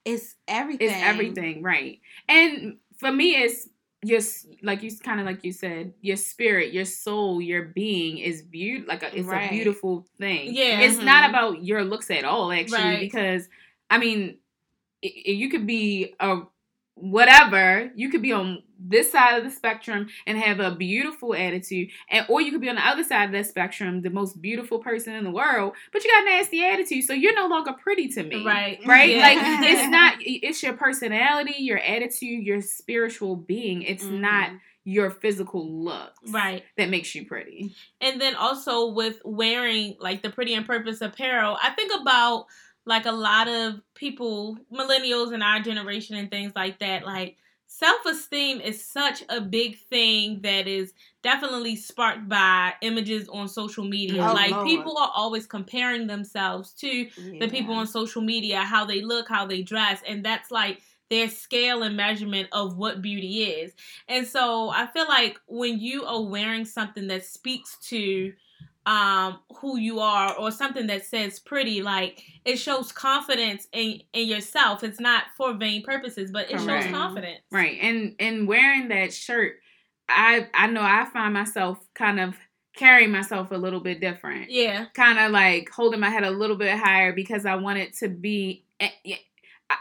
it's 0.05 0.36
everything. 0.47 0.89
It's 0.89 0.97
everything, 0.97 1.63
right? 1.63 1.99
And 2.27 2.77
for 2.97 3.12
me, 3.12 3.36
it's 3.36 3.67
your 4.03 4.19
like 4.62 4.83
you 4.83 4.91
kind 4.97 5.19
of 5.19 5.25
like 5.25 5.43
you 5.43 5.51
said 5.51 5.93
your 6.01 6.17
spirit 6.17 6.73
your 6.73 6.86
soul 6.86 7.41
your 7.41 7.63
being 7.63 8.17
is 8.17 8.41
beautiful 8.41 8.88
like 8.89 9.01
a, 9.01 9.17
it's 9.17 9.25
right. 9.25 9.47
a 9.47 9.49
beautiful 9.49 10.05
thing 10.17 10.53
yeah 10.53 10.81
it's 10.81 10.97
mm-hmm. 10.97 11.05
not 11.05 11.29
about 11.29 11.63
your 11.63 11.83
looks 11.86 12.12
at 12.12 12.25
all 12.25 12.51
actually 12.51 12.77
right. 12.77 12.99
because 12.99 13.47
i 13.89 13.97
mean 13.97 14.38
it, 15.01 15.07
it, 15.07 15.31
you 15.33 15.49
could 15.49 15.65
be 15.65 16.13
a 16.19 16.41
whatever 16.95 17.91
you 17.95 18.09
could 18.09 18.21
be 18.21 18.33
on 18.33 18.62
this 18.86 19.12
side 19.12 19.38
of 19.38 19.43
the 19.43 19.50
spectrum 19.50 20.08
and 20.28 20.38
have 20.38 20.60
a 20.60 20.76
beautiful 20.76 21.34
attitude 21.34 21.89
and 22.10 22.26
or 22.30 22.41
you 22.41 22.52
could 22.52 22.62
be 22.62 22.69
on 22.69 22.76
the 22.76 22.88
other 22.88 23.04
side 23.04 23.26
of 23.26 23.32
that 23.32 23.48
spectrum 23.48 24.02
the 24.02 24.10
most 24.10 24.41
beautiful 24.41 24.80
person 24.80 25.13
in 25.13 25.24
the 25.24 25.32
world 25.32 25.74
but 25.91 26.04
you 26.04 26.12
got 26.12 26.24
a 26.24 26.26
nasty 26.26 26.63
attitude 26.63 27.04
so 27.04 27.13
you're 27.13 27.36
no 27.36 27.48
longer 27.48 27.74
pretty 27.74 28.08
to 28.10 28.24
me. 28.24 28.46
Right. 28.46 28.80
Right? 28.86 29.12
Yeah. 29.12 29.22
like 29.22 29.38
it's 29.69 29.89
not 29.89 30.15
it's 30.19 30.62
your 30.62 30.74
personality 30.74 31.56
your 31.60 31.80
attitude 31.80 32.46
your 32.46 32.62
spiritual 32.62 33.36
being. 33.36 33.84
It's 33.84 34.04
mm-hmm. 34.04 34.22
not 34.22 34.52
your 34.86 35.10
physical 35.10 35.65
looks 35.84 36.30
right. 36.30 36.63
that 36.78 36.89
makes 36.89 37.15
you 37.15 37.26
pretty. 37.26 37.74
And 38.02 38.19
then 38.19 38.36
also 38.36 38.89
with 38.89 39.22
wearing 39.24 39.96
like 40.00 40.22
the 40.22 40.30
pretty 40.30 40.54
and 40.56 40.65
purpose 40.65 41.00
apparel 41.00 41.58
i 41.62 41.69
think 41.69 41.91
about 42.02 42.48
like 42.86 43.06
a 43.06 43.12
lot 43.12 43.48
of 43.48 43.76
people, 43.96 44.58
millennials 44.72 45.34
in 45.34 45.41
our 45.41 45.62
generation 45.62 46.15
and 46.15 46.30
things 46.30 46.52
like 46.56 46.80
that, 46.80 47.06
like 47.06 47.38
self 47.73 48.05
esteem 48.05 48.62
is 48.62 48.83
such 48.83 49.23
a 49.29 49.41
big 49.41 49.79
thing 49.89 50.39
that 50.41 50.67
is 50.67 50.93
definitely 51.23 51.75
sparked 51.75 52.29
by 52.29 52.73
images 52.81 53.27
on 53.29 53.47
social 53.47 53.83
media. 53.83 54.21
Oh, 54.21 54.33
like 54.33 54.51
Lord. 54.51 54.67
people 54.67 54.97
are 54.97 55.12
always 55.15 55.47
comparing 55.47 56.05
themselves 56.05 56.71
to 56.73 56.88
yeah. 56.88 57.39
the 57.39 57.49
people 57.49 57.73
on 57.73 57.88
social 57.88 58.21
media, 58.21 58.59
how 58.59 58.86
they 58.86 59.01
look, 59.01 59.27
how 59.27 59.47
they 59.47 59.63
dress, 59.63 60.01
and 60.07 60.23
that's 60.23 60.51
like 60.51 60.81
their 61.09 61.27
scale 61.27 61.81
and 61.81 61.97
measurement 61.97 62.47
of 62.51 62.77
what 62.77 63.01
beauty 63.01 63.43
is. 63.43 63.73
And 64.07 64.27
so 64.27 64.69
I 64.69 64.86
feel 64.88 65.07
like 65.07 65.39
when 65.47 65.79
you 65.79 66.05
are 66.05 66.21
wearing 66.21 66.65
something 66.65 67.07
that 67.07 67.25
speaks 67.25 67.77
to 67.89 68.33
um 68.86 69.39
who 69.56 69.78
you 69.78 70.00
are 70.00 70.36
or 70.38 70.52
something 70.52 70.88
that 70.88 71.06
says 71.06 71.39
pretty 71.39 71.82
like 71.82 72.24
it 72.43 72.58
shows 72.58 72.91
confidence 72.91 73.67
in 73.72 74.02
in 74.13 74.28
yourself. 74.28 74.84
It's 74.84 75.00
not 75.00 75.24
for 75.38 75.54
vain 75.54 75.84
purposes 75.84 76.32
but 76.32 76.52
it 76.52 76.60
shows 76.60 76.86
confidence. 76.88 77.41
Right. 77.52 77.78
And 77.82 78.15
and 78.19 78.48
wearing 78.48 78.89
that 78.89 79.13
shirt 79.13 79.54
i 80.10 80.48
i 80.54 80.67
know 80.67 80.82
i 80.82 81.08
find 81.13 81.34
myself 81.34 81.80
kind 81.96 82.19
of 82.19 82.36
carrying 82.76 83.12
myself 83.12 83.52
a 83.52 83.56
little 83.56 83.80
bit 83.80 84.02
different. 84.02 84.50
Yeah. 84.50 84.88
Kind 84.93 85.19
of 85.19 85.32
like 85.32 85.69
holding 85.69 86.00
my 86.00 86.10
head 86.10 86.24
a 86.24 86.32
little 86.32 86.58
bit 86.58 86.78
higher 86.78 87.13
because 87.13 87.46
i 87.46 87.56
want 87.56 87.80
it 87.80 87.96
to 87.98 88.10
be 88.10 88.65
eh, 88.80 88.89
I, 89.69 89.76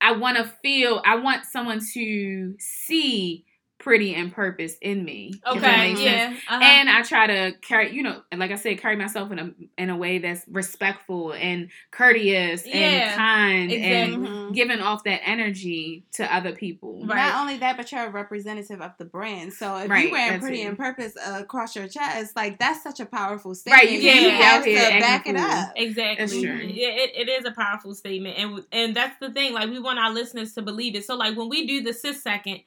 I 0.00 0.12
want 0.12 0.36
to 0.36 0.44
feel 0.62 1.02
i 1.04 1.16
want 1.16 1.46
someone 1.46 1.80
to 1.94 2.54
see 2.60 3.44
pretty 3.78 4.12
and 4.14 4.32
purpose 4.32 4.74
in 4.82 5.04
me. 5.04 5.32
Okay, 5.46 5.94
yeah. 6.04 6.34
uh-huh. 6.48 6.60
And 6.62 6.90
I 6.90 7.02
try 7.02 7.26
to 7.28 7.52
carry, 7.62 7.92
you 7.94 8.02
know, 8.02 8.20
like 8.36 8.50
I 8.50 8.56
said, 8.56 8.78
carry 8.80 8.96
myself 8.96 9.30
in 9.30 9.38
a 9.38 9.50
in 9.80 9.88
a 9.90 9.96
way 9.96 10.18
that's 10.18 10.44
respectful 10.48 11.32
and 11.32 11.70
courteous 11.92 12.66
Yeah, 12.66 12.74
and 12.74 13.16
kind 13.16 13.72
exactly. 13.72 14.14
and 14.14 14.26
Mhm. 14.26 14.54
giving 14.54 14.80
off 14.80 15.04
that 15.04 15.20
energy 15.24 16.04
to 16.14 16.34
other 16.34 16.52
people. 16.52 17.04
Right. 17.06 17.16
Not 17.16 17.40
only 17.40 17.56
that, 17.58 17.76
but 17.76 17.92
you're 17.92 18.06
a 18.06 18.10
representative 18.10 18.80
of 18.80 18.92
the 18.98 19.04
brand. 19.04 19.52
So 19.52 19.76
if 19.76 19.88
Right, 19.88 20.06
you 20.06 20.12
wearing 20.12 20.40
pretty 20.40 20.62
it. 20.62 20.66
and 20.66 20.76
purpose 20.76 21.16
uh, 21.16 21.38
across 21.42 21.76
your 21.76 21.86
chest, 21.88 22.34
like 22.34 22.58
that's 22.58 22.82
such 22.82 22.98
a 23.00 23.06
powerful 23.06 23.54
statement. 23.54 23.82
Right, 23.82 23.92
you 23.92 24.00
can't 24.00 24.22
You 24.24 24.30
have 24.30 24.64
to 24.64 24.74
acting 24.74 25.00
back 25.00 25.26
it 25.28 25.36
up. 25.36 25.72
Exactly. 25.76 26.16
That's 26.26 26.32
true. 26.32 26.66
Yeah, 26.68 26.88
it, 26.88 27.12
it 27.14 27.28
is 27.28 27.44
a 27.44 27.52
powerful 27.52 27.94
statement, 27.94 28.38
and 28.38 28.64
and 28.72 28.96
that's 28.96 29.16
the 29.20 29.30
thing. 29.30 29.52
Like 29.52 29.70
we 29.70 29.78
want 29.78 29.98
our 29.98 30.12
listeners 30.12 30.54
to 30.54 30.62
believe 30.62 30.96
it. 30.96 31.04
So 31.04 31.14
like 31.16 31.36
when 31.36 31.48
we 31.48 31.66
do 31.66 31.82
the 31.82 31.92
sis 31.92 32.22
second, 32.22 32.60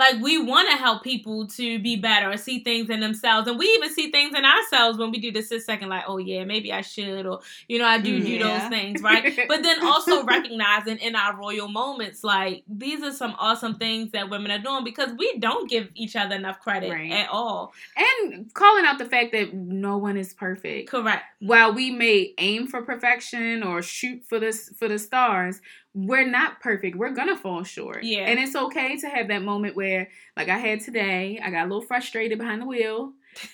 like 0.00 0.20
we 0.20 0.42
want 0.42 0.68
to 0.70 0.76
help 0.76 1.04
people 1.04 1.46
to 1.46 1.78
be 1.78 1.94
better 1.94 2.30
or 2.30 2.36
see 2.36 2.64
things 2.64 2.90
in 2.90 2.98
themselves, 3.00 3.46
and 3.46 3.58
we 3.58 3.66
even 3.66 3.92
see 3.94 4.10
things 4.10 4.34
in 4.36 4.44
ourselves 4.44 4.98
when 4.98 5.10
we 5.12 5.20
do 5.20 5.30
the 5.30 5.42
sis 5.42 5.64
second. 5.66 5.90
Like, 5.90 6.04
oh 6.08 6.16
yeah, 6.18 6.44
maybe 6.44 6.72
I 6.72 6.80
should, 6.80 7.26
or 7.26 7.40
you 7.68 7.78
know, 7.78 7.84
I 7.84 7.98
do 7.98 8.18
do 8.20 8.38
those 8.38 8.62
things, 8.68 9.02
right? 9.02 9.38
but 9.48 9.62
then 9.62 9.84
also 9.84 10.24
recognizing 10.24 10.96
in 10.98 11.14
our 11.14 11.36
royal 11.36 11.68
moments, 11.68 12.24
like 12.24 12.64
these 12.66 13.02
are 13.02 13.12
some 13.12 13.36
awesome 13.38 13.76
things 13.76 14.10
that 14.12 14.28
women 14.30 14.50
are 14.50 14.58
doing 14.58 14.82
because 14.84 15.10
we 15.18 15.38
don't 15.38 15.68
give 15.70 15.88
each 15.94 16.16
other 16.16 16.34
enough 16.34 16.58
credit 16.60 16.90
Right. 16.90 17.12
at 17.12 17.28
all. 17.28 17.72
and 17.96 18.52
calling 18.54 18.84
out 18.86 18.98
the 18.98 19.04
fact 19.04 19.32
that 19.32 19.52
no 19.54 19.98
one 19.98 20.16
is 20.16 20.32
perfect. 20.32 20.88
Correct. 20.88 21.24
While 21.40 21.74
we 21.74 21.90
may 21.90 22.32
aim 22.38 22.66
for 22.66 22.82
perfection 22.82 23.62
or 23.62 23.82
shoot 23.82 24.24
for 24.28 24.38
this 24.40 24.70
for 24.78 24.88
the 24.88 24.98
stars, 24.98 25.60
we're 25.94 26.26
not 26.28 26.60
perfect. 26.60 26.96
We're 26.96 27.10
gonna 27.10 27.36
fall 27.36 27.64
short. 27.64 28.04
Yeah. 28.04 28.20
And 28.20 28.38
it's 28.38 28.54
okay 28.54 28.96
to 28.98 29.08
have 29.08 29.28
that 29.28 29.42
moment 29.42 29.74
where, 29.76 30.08
like 30.36 30.48
I 30.48 30.58
had 30.58 30.80
today, 30.80 31.40
I 31.42 31.50
got 31.50 31.62
a 31.62 31.68
little 31.68 31.82
frustrated 31.82 32.38
behind 32.38 32.62
the 32.62 32.66
wheel. 32.66 33.12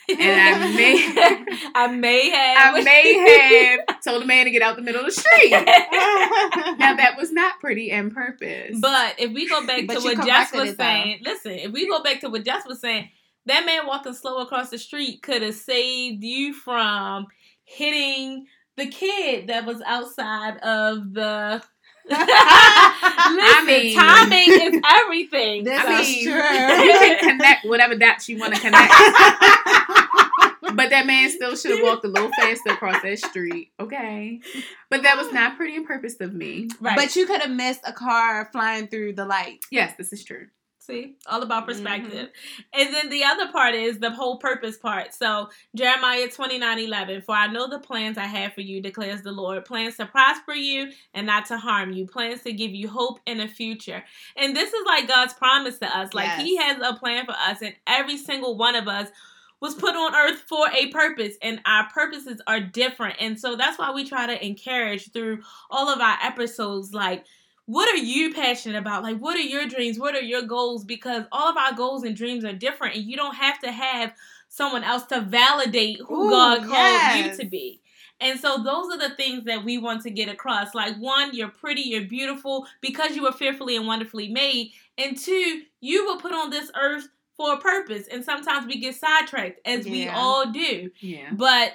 And 0.09 0.19
I 0.21 0.75
may- 0.75 1.71
I 1.75 1.87
may 1.89 2.31
have. 2.31 2.75
I 2.77 2.81
may 2.83 3.77
have 3.89 4.01
told 4.03 4.23
the 4.23 4.27
man 4.27 4.47
to 4.47 4.51
get 4.51 4.63
out 4.63 4.77
the 4.77 4.83
middle 4.83 5.01
of 5.01 5.07
the 5.07 5.13
street. 5.13 5.53
Now 6.79 6.95
that 6.95 7.15
was 7.17 7.33
not 7.33 7.59
pretty 7.61 7.91
and 7.91 8.13
purpose. 8.15 8.79
But 8.81 9.15
if 9.19 9.33
we 9.33 9.49
go 9.49 9.67
back 9.67 9.87
to 9.89 10.01
what 10.01 10.25
Jess 10.27 10.53
was 10.53 10.71
it, 10.71 10.79
though. 10.79 10.85
saying, 10.85 11.21
listen, 11.25 11.53
if 11.53 11.73
we 11.73 11.89
go 11.89 12.03
back 12.03 12.21
to 12.21 12.29
what 12.29 12.45
Jess 12.45 12.67
was 12.67 12.81
saying, 12.81 13.11
that 13.47 13.65
man 13.67 13.87
walking 13.87 14.13
slow 14.15 14.39
across 14.39 14.71
the 14.71 14.79
street 14.79 15.23
could 15.23 15.43
have 15.43 15.55
saved 15.55 16.23
you 16.23 16.53
from 16.53 17.27
hitting 17.65 18.47
the 18.77 18.87
kid 18.87 19.49
that 19.49 19.65
was 19.67 19.81
outside 19.87 20.59
of 20.59 21.13
the. 21.15 21.63
Listen, 22.09 23.67
mean- 23.67 23.97
timing 23.97 24.49
is 24.49 24.81
everything. 25.03 25.65
This 25.65 25.79
I 25.85 26.01
is 26.01 26.09
mean, 26.09 26.25
true. 26.25 26.33
you 26.85 26.93
can 26.99 27.19
connect 27.31 27.65
whatever 27.67 27.95
dots 27.95 28.29
you 28.29 28.39
want 28.39 28.55
to 28.55 28.61
connect. 28.61 28.93
but 30.77 30.91
that 30.91 31.05
man 31.07 31.31
still 31.31 31.57
should 31.57 31.73
have 31.73 31.83
walked 31.83 32.05
a 32.05 32.09
little 32.09 32.31
faster 32.33 32.71
across 32.71 33.03
that 33.03 33.19
street. 33.19 33.73
Okay. 33.81 34.41
But 34.91 35.03
that 35.03 35.17
was 35.17 35.33
not 35.33 35.57
pretty 35.57 35.77
and 35.77 35.87
purpose 35.87 36.21
of 36.21 36.35
me. 36.35 36.69
right. 36.81 36.97
But 36.97 37.17
you 37.17 37.27
could 37.27 37.41
have 37.41 37.51
missed 37.51 37.81
a 37.85 37.93
car 37.93 38.49
flying 38.53 38.89
through 38.89 39.15
the 39.15 39.25
light. 39.25 39.59
Yes, 39.71 39.95
this 39.97 40.13
is 40.13 40.25
true. 40.25 40.47
See, 40.87 41.17
all 41.27 41.43
about 41.43 41.67
perspective. 41.67 42.29
Mm-hmm. 42.29 42.81
And 42.81 42.95
then 42.95 43.09
the 43.11 43.25
other 43.25 43.51
part 43.51 43.75
is 43.75 43.99
the 43.99 44.13
whole 44.13 44.39
purpose 44.39 44.77
part. 44.77 45.13
So, 45.13 45.49
Jeremiah 45.75 46.29
29 46.29 46.79
11, 46.79 47.23
for 47.23 47.35
I 47.35 47.49
know 47.49 47.69
the 47.69 47.81
plans 47.81 48.17
I 48.17 48.27
have 48.27 48.53
for 48.53 48.61
you, 48.61 48.81
declares 48.81 49.23
the 49.23 49.33
Lord 49.33 49.65
plans 49.65 49.97
to 49.97 50.07
prosper 50.07 50.53
you 50.53 50.93
and 51.13 51.27
not 51.27 51.47
to 51.47 51.59
harm 51.59 51.93
you, 51.93 52.07
plans 52.07 52.43
to 52.43 52.53
give 52.53 52.71
you 52.71 52.89
hope 52.89 53.19
in 53.27 53.41
a 53.41 53.49
future. 53.49 54.05
And 54.37 54.55
this 54.55 54.73
is 54.73 54.87
like 54.87 55.09
God's 55.09 55.35
promise 55.35 55.79
to 55.79 55.87
us. 55.87 56.15
Like, 56.15 56.39
He 56.39 56.57
has 56.57 56.79
a 56.81 56.95
plan 56.95 57.27
for 57.27 57.35
us, 57.35 57.63
and 57.63 57.75
every 57.89 58.17
single 58.17 58.57
one 58.57 58.77
of 58.77 58.87
us 58.87 59.09
was 59.59 59.75
put 59.75 59.97
on 59.97 60.15
earth 60.15 60.45
for 60.49 60.69
a 60.71 60.87
purpose 60.89 61.35
and 61.43 61.61
our 61.65 61.89
purposes 61.89 62.43
are 62.47 62.61
different 62.61 63.17
and 63.19 63.41
so 63.41 63.57
that's 63.57 63.79
why 63.79 63.91
we 63.91 64.07
try 64.07 64.27
to 64.27 64.47
encourage 64.47 65.11
through 65.13 65.41
all 65.71 65.89
of 65.89 65.99
our 65.99 66.19
episodes 66.23 66.93
like 66.93 67.25
what 67.67 67.89
are 67.93 67.97
you 67.99 68.33
passionate 68.33 68.79
about? 68.79 69.03
Like, 69.03 69.19
what 69.19 69.37
are 69.37 69.41
your 69.41 69.67
dreams? 69.67 69.99
What 69.99 70.15
are 70.15 70.21
your 70.23 70.43
goals? 70.43 70.85
Because 70.85 71.25
all 71.33 71.49
of 71.51 71.57
our 71.57 71.75
goals 71.75 72.05
and 72.05 72.17
dreams 72.17 72.45
are 72.45 72.53
different, 72.53 72.95
and 72.97 73.05
you 73.05 73.17
don't 73.17 73.35
have 73.35 73.59
to 73.61 73.73
have 73.73 74.13
someone 74.49 74.85
else 74.85 75.05
to 75.07 75.21
validate 75.21 75.99
who 76.07 76.29
Ooh, 76.29 76.31
God 76.31 76.59
called 76.61 76.71
yes. 76.71 77.37
you 77.39 77.45
to 77.45 77.51
be. 77.51 77.81
And 78.21 78.41
so, 78.41 78.63
those 78.63 78.91
are 78.95 78.99
the 78.99 79.15
things 79.17 79.45
that 79.45 79.65
we 79.65 79.79
want 79.79 80.03
to 80.03 80.11
get 80.11 80.29
across. 80.29 80.75
Like, 80.75 80.97
one, 80.97 81.35
you're 81.35 81.49
pretty, 81.49 81.83
you're 81.83 82.07
beautiful 82.07 82.67
because 82.81 83.15
you 83.15 83.25
were 83.25 83.33
fearfully 83.33 83.77
and 83.77 83.87
wonderfully 83.87 84.29
made. 84.29 84.71
And 84.97 85.19
two, 85.19 85.63
you 85.81 86.07
were 86.09 86.19
put 86.21 86.33
on 86.33 86.51
this 86.51 86.71
earth 86.81 87.09
for 87.37 87.53
a 87.55 87.59
purpose. 87.59 88.07
And 88.11 88.25
sometimes 88.25 88.67
we 88.67 88.81
get 88.81 88.95
sidetracked, 88.95 89.61
as 89.67 89.85
we 89.85 90.09
all 90.09 90.51
do 90.51 90.91
Yeah. 91.01 91.29
but 91.33 91.73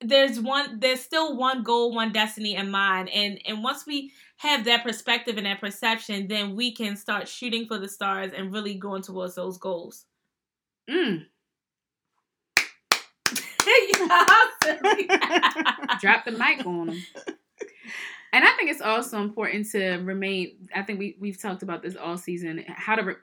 there's 0.00 0.38
one 0.38 0.78
there's 0.78 1.00
still 1.00 1.34
one 1.38 1.62
goal 1.62 1.94
one 1.94 2.12
destiny 2.12 2.54
in 2.54 2.70
mind 2.70 3.08
and 3.08 3.40
and 3.46 3.62
once 3.64 3.86
we 3.86 4.12
have 4.36 4.64
that 4.66 4.82
perspective 4.82 5.36
and 5.38 5.46
that 5.46 5.60
perception 5.60 6.26
then 6.28 6.54
we 6.56 6.72
can 6.72 6.96
start 6.96 7.26
shooting 7.28 7.66
for 7.66 7.78
the 7.78 7.88
stars 7.88 8.32
and 8.36 8.52
really 8.52 8.74
going 8.74 9.02
towards 9.02 9.34
those 9.34 9.58
goals 9.58 10.04
Mm. 10.88 11.26
Drop 16.00 16.24
the 16.24 16.32
mic 16.32 16.64
on 16.66 16.86
them. 16.86 17.02
And 18.32 18.44
I 18.44 18.52
think 18.56 18.70
it's 18.70 18.80
also 18.82 19.20
important 19.22 19.70
to 19.72 19.96
remain. 19.98 20.68
I 20.74 20.82
think 20.82 20.98
we 20.98 21.16
we've 21.18 21.40
talked 21.40 21.62
about 21.62 21.82
this 21.82 21.96
all 21.96 22.18
season. 22.18 22.64
How 22.68 22.94
to 22.96 23.02
re- 23.02 23.14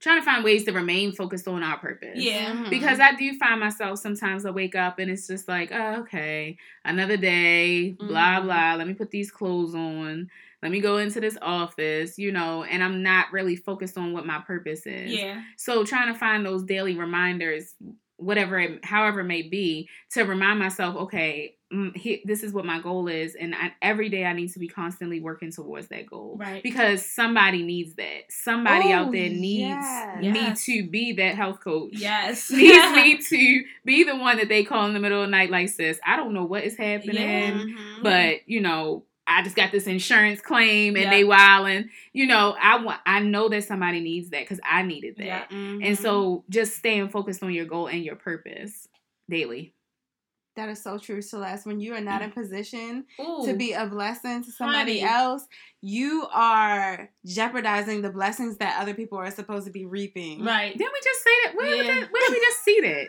trying 0.00 0.20
to 0.20 0.24
find 0.24 0.42
ways 0.42 0.64
to 0.64 0.72
remain 0.72 1.12
focused 1.12 1.46
on 1.46 1.62
our 1.62 1.78
purpose. 1.78 2.16
yeah 2.16 2.52
Mhm. 2.52 2.70
because 2.70 2.98
I 2.98 3.14
do 3.14 3.36
find 3.38 3.60
myself 3.60 4.00
sometimes 4.00 4.44
I 4.44 4.50
wake 4.50 4.74
up 4.74 4.98
and 4.98 5.08
it's 5.10 5.28
just 5.28 5.46
like, 5.46 5.70
oh, 5.72 6.00
okay, 6.00 6.56
another 6.84 7.16
day, 7.16 7.92
blah 7.92 8.40
Mhm. 8.40 8.44
blah. 8.44 8.74
Let 8.74 8.88
me 8.88 8.94
put 8.94 9.10
these 9.10 9.30
clothes 9.30 9.74
on. 9.76 10.28
Let 10.62 10.70
me 10.70 10.80
go 10.80 10.98
into 10.98 11.20
this 11.20 11.36
office, 11.42 12.18
you 12.18 12.30
know, 12.32 12.62
and 12.64 12.82
I'm 12.84 13.02
not 13.02 13.32
really 13.32 13.56
focused 13.56 13.98
on 13.98 14.12
what 14.12 14.24
my 14.26 14.38
purpose 14.40 14.86
is. 14.86 15.12
yeah 15.12 15.42
So 15.56 15.84
trying 15.84 16.12
to 16.12 16.18
find 16.18 16.46
those 16.46 16.62
daily 16.62 16.96
reminders, 16.96 17.74
whatever, 18.16 18.58
it, 18.60 18.84
however 18.84 19.20
it 19.20 19.24
may 19.24 19.42
be, 19.42 19.88
to 20.12 20.22
remind 20.22 20.60
myself, 20.60 20.94
okay, 20.94 21.56
mm, 21.72 22.22
this 22.24 22.44
is 22.44 22.52
what 22.52 22.64
my 22.64 22.78
goal 22.80 23.08
is, 23.08 23.34
and 23.34 23.52
I, 23.56 23.72
every 23.82 24.08
day 24.08 24.24
I 24.24 24.32
need 24.34 24.52
to 24.52 24.60
be 24.60 24.68
constantly 24.68 25.18
working 25.20 25.50
towards 25.50 25.88
that 25.88 26.06
goal 26.06 26.36
right 26.38 26.62
because 26.62 27.04
somebody 27.04 27.64
needs 27.64 27.94
that. 27.96 28.30
Somebody 28.30 28.92
out 28.92 29.08
Oh, 29.08 29.12
there 29.12 29.28
needs 29.30 29.58
yes. 29.58 30.22
me 30.22 30.40
Yes. 30.44 30.64
to 30.66 30.86
be 30.88 31.12
that 31.14 31.34
health 31.34 31.58
coach 31.60 31.90
yes 31.94 32.48
needs 32.52 32.92
me 32.94 33.18
to 33.30 33.64
be 33.84 34.04
the 34.04 34.14
one 34.14 34.36
that 34.36 34.48
they 34.48 34.62
call 34.62 34.86
in 34.86 34.94
the 34.94 35.00
middle 35.00 35.20
of 35.22 35.26
the 35.26 35.30
night, 35.32 35.50
like, 35.50 35.68
sis, 35.70 35.98
I 36.06 36.16
don't 36.16 36.32
know 36.34 36.44
what 36.44 36.62
is 36.62 36.76
happening, 36.76 37.16
Yeah. 37.16 37.52
Mhm. 37.64 38.02
but 38.04 38.36
you 38.48 38.60
know, 38.60 39.04
I 39.38 39.42
just 39.42 39.56
got 39.56 39.72
this 39.72 39.86
insurance 39.86 40.40
claim 40.40 40.94
and 40.96 41.04
Yeah. 41.04 41.10
they 41.10 41.24
wilding. 41.24 41.90
You 42.12 42.26
know, 42.26 42.56
I 42.60 42.82
want, 42.82 43.00
I 43.06 43.20
know 43.20 43.48
that 43.48 43.64
somebody 43.64 44.00
needs 44.00 44.30
that 44.30 44.40
because 44.42 44.60
I 44.64 44.82
needed 44.82 45.16
that. 45.18 45.24
Yeah. 45.24 45.46
Mhm. 45.50 45.84
And 45.86 45.98
so, 45.98 46.44
just 46.48 46.76
staying 46.76 47.08
focused 47.08 47.42
on 47.42 47.52
your 47.52 47.64
goal 47.64 47.86
and 47.88 48.04
your 48.04 48.16
purpose 48.16 48.88
daily. 49.30 49.74
that 50.54 50.68
is 50.68 50.82
so 50.82 50.98
true, 50.98 51.22
Celeste. 51.22 51.64
When 51.64 51.80
you 51.80 51.94
are 51.94 52.00
not 52.02 52.20
in 52.20 52.30
position 52.30 53.06
Ooh. 53.18 53.46
to 53.46 53.54
be 53.54 53.72
a 53.72 53.86
blessing 53.86 54.44
to 54.44 54.52
somebody 54.52 55.00
Honey. 55.00 55.10
else, 55.14 55.46
you 55.80 56.26
are 56.30 57.08
jeopardizing 57.24 58.02
the 58.02 58.10
blessings 58.10 58.58
that 58.58 58.78
other 58.78 58.92
people 58.92 59.16
are 59.16 59.30
supposed 59.30 59.64
to 59.64 59.72
be 59.72 59.86
reaping. 59.86 60.44
right 60.44 60.76
Didn't 60.76 60.92
we 60.92 61.00
just 61.02 61.22
say 61.24 61.30
that? 61.44 61.54
Where, 61.56 61.74
Yeah. 61.74 61.82
did, 62.00 62.10
where 62.12 62.22
did 62.28 62.30
we 62.32 62.40
just 62.40 62.62
see 62.64 62.80
that? 62.82 63.06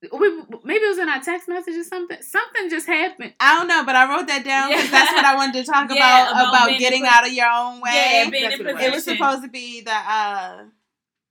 We, 0.00 0.30
maybe 0.62 0.84
it 0.84 0.88
was 0.90 0.98
in 0.98 1.08
our 1.08 1.20
text 1.20 1.48
message 1.48 1.74
or 1.74 1.82
something. 1.82 2.22
Something 2.22 2.70
just 2.70 2.86
happened. 2.86 3.32
I 3.40 3.58
don't 3.58 3.66
know, 3.66 3.84
but 3.84 3.96
I 3.96 4.08
wrote 4.08 4.28
that 4.28 4.44
down 4.44 4.68
because 4.70 4.84
Yeah. 4.84 4.90
that's 4.92 5.12
what 5.12 5.24
I 5.24 5.34
wanted 5.34 5.64
to 5.64 5.70
talk 5.72 5.90
Yeah, 5.94 6.30
about 6.30 6.48
about 6.50 6.66
about, 6.68 6.78
getting 6.78 7.02
pos- 7.02 7.12
out 7.12 7.26
of 7.26 7.32
your 7.32 7.48
own 7.50 7.80
way. 7.80 7.90
yeah 8.24 8.30
being 8.30 8.44
in 8.44 8.52
it 8.52 8.58
was. 8.64 8.72
position 8.74 8.92
it 8.92 8.94
was 8.94 9.04
supposed 9.04 9.42
to 9.42 9.48
be 9.48 9.80
the 9.80 9.90
uh 9.92 10.64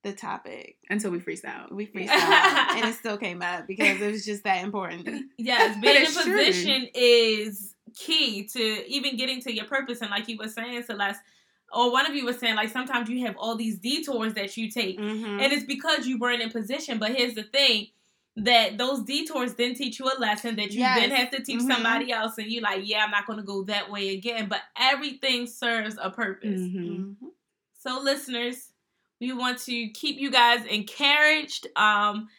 the 0.04 0.12
topic. 0.14 0.78
Until 0.90 1.12
we 1.12 1.20
freestyle. 1.20 1.72
We 1.72 1.88
freestyled 1.88 2.10
and 2.10 2.86
it 2.86 2.96
still 3.00 3.18
came 3.18 3.42
up 3.42 3.68
because 3.68 4.02
it 4.02 4.12
was 4.12 4.26
just 4.26 4.44
that 4.44 4.64
important. 4.64 5.08
Yes, 5.38 5.78
being 5.82 5.96
in 5.96 6.02
it's 6.04 6.22
true. 6.24 6.38
position 6.38 6.88
is 6.94 7.74
key 7.96 8.48
to 8.54 8.60
even 8.92 9.16
getting 9.18 9.42
to 9.44 9.54
your 9.54 9.66
purpose. 9.66 10.02
And 10.02 10.12
like 10.12 10.28
you 10.28 10.38
were 10.38 10.50
saying, 10.50 10.84
Celeste, 10.84 11.22
or 11.74 11.92
one 11.92 12.06
of 12.06 12.14
you 12.16 12.26
was 12.26 12.38
saying, 12.38 12.56
like 12.56 12.70
sometimes 12.70 13.10
you 13.10 13.26
have 13.26 13.36
all 13.38 13.56
these 13.56 13.80
detours 13.80 14.34
that 14.36 14.56
you 14.58 14.70
take, 14.70 15.00
Mhm. 15.00 15.42
and 15.42 15.54
it's 15.54 15.64
because 15.66 16.06
you 16.06 16.18
weren't 16.20 16.42
in 16.42 16.50
position. 16.52 16.98
But 17.00 17.16
here's 17.16 17.34
the 17.34 17.44
thing. 17.44 17.88
That 18.38 18.78
those 18.78 19.02
detours 19.04 19.56
then 19.56 19.74
teach 19.74 19.98
you 20.00 20.06
a 20.06 20.16
lesson 20.20 20.56
that 20.58 20.72
you 20.72 20.82
then 20.82 21.10
Yes. 21.10 21.20
have 21.20 21.32
to 21.32 21.42
teach 21.44 21.60
Mhm. 21.62 21.74
somebody 21.74 22.12
else, 22.12 22.38
and 22.38 22.48
you 22.52 22.62
like, 22.62 22.82
yeah, 22.88 23.04
I'm 23.04 23.10
not 23.12 23.26
going 23.26 23.40
to 23.40 23.44
go 23.46 23.64
that 23.64 23.90
way 23.90 24.10
again. 24.10 24.48
But 24.48 24.62
everything 24.80 25.48
serves 25.48 25.98
a 26.00 26.12
purpose. 26.12 26.60
Mhm. 26.62 27.16
Mhm. 27.20 27.32
So, 27.82 28.00
listeners, 28.00 28.72
we 29.20 29.34
want 29.34 29.58
to 29.64 29.90
keep 29.90 30.20
you 30.20 30.30
guys 30.30 30.64
encouraged. 30.66 31.66
Um, 31.76 32.30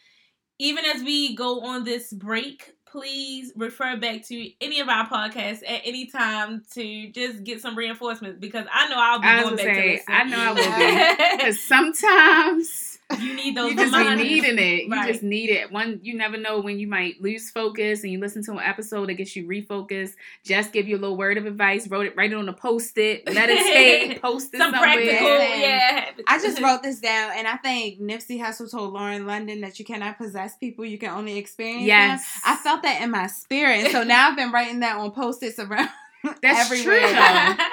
even 0.57 0.85
as 0.85 1.03
we 1.03 1.35
go 1.35 1.61
on 1.61 1.83
this 1.83 2.13
break, 2.13 2.75
please 2.85 3.51
refer 3.55 3.97
back 3.97 4.23
to 4.27 4.51
any 4.61 4.79
of 4.79 4.87
our 4.89 5.07
podcasts 5.07 5.61
at 5.67 5.81
any 5.83 6.05
time 6.07 6.63
to 6.73 7.09
just 7.11 7.43
get 7.43 7.61
some 7.61 7.75
reinforcements 7.77 8.39
because 8.39 8.65
I 8.71 8.87
know 8.87 8.95
I'll 8.97 9.19
be 9.19 9.27
I 9.27 9.35
was 9.43 9.43
going 9.43 9.55
back 9.57 9.75
say, 9.75 9.81
to 9.81 9.91
listen. 9.91 10.05
I 10.07 10.23
know 10.23 10.39
I 10.39 10.51
will 10.53 11.29
be. 11.29 11.37
Because 11.37 11.59
sometimes 11.61 12.88
You 13.19 13.33
need 13.33 13.57
those 13.57 13.71
you 13.71 13.75
just 13.77 13.91
be 13.91 14.15
needing 14.23 14.59
it. 14.59 14.83
You 14.83 14.91
Right. 14.91 15.07
just 15.11 15.23
need 15.23 15.49
it. 15.49 15.71
One, 15.71 15.99
you 16.03 16.15
never 16.15 16.37
know 16.37 16.59
when 16.59 16.79
you 16.79 16.85
might 16.87 17.19
lose 17.21 17.49
focus, 17.49 18.03
and 18.03 18.11
you 18.11 18.19
listen 18.19 18.43
to 18.45 18.51
an 18.51 18.59
episode 18.59 19.09
that 19.09 19.15
gets 19.15 19.35
you 19.35 19.47
refocused. 19.47 20.13
Just 20.45 20.71
give 20.71 20.87
you 20.87 20.95
a 20.95 20.99
little 20.99 21.17
word 21.17 21.37
of 21.39 21.47
advice. 21.47 21.87
Wrote 21.87 22.05
it, 22.05 22.15
write 22.15 22.31
it 22.31 22.35
on 22.35 22.47
a 22.47 22.53
post-it, 22.53 23.25
meditate, 23.33 24.21
post 24.21 24.53
it 24.53 24.57
Some 24.59 24.71
somewhere. 24.73 24.93
practical, 24.93 25.27
Listen, 25.27 25.59
yeah. 25.61 26.05
I 26.27 26.39
just 26.39 26.61
wrote 26.61 26.83
this 26.83 26.99
down, 26.99 27.31
and 27.35 27.47
I 27.47 27.55
think 27.57 27.99
Nipsey 27.99 28.39
Hussle 28.39 28.69
told 28.69 28.93
Lauren 28.93 29.25
London 29.25 29.61
that 29.61 29.79
you 29.79 29.85
cannot 29.85 30.17
possess 30.19 30.55
people; 30.57 30.85
you 30.85 30.97
can 30.99 31.09
only 31.09 31.37
experience 31.39 31.85
Yes, 31.87 32.21
them. 32.43 32.53
I 32.53 32.55
felt 32.57 32.83
that 32.83 33.01
in 33.01 33.09
my 33.09 33.25
spirit, 33.27 33.85
and 33.85 33.91
so 33.91 34.03
now 34.03 34.29
I've 34.29 34.37
been 34.37 34.51
writing 34.51 34.81
that 34.81 34.97
on 34.97 35.11
post-its 35.11 35.57
around 35.57 35.89
That's 36.43 36.71
everywhere. 36.71 36.99
true, 36.99 37.07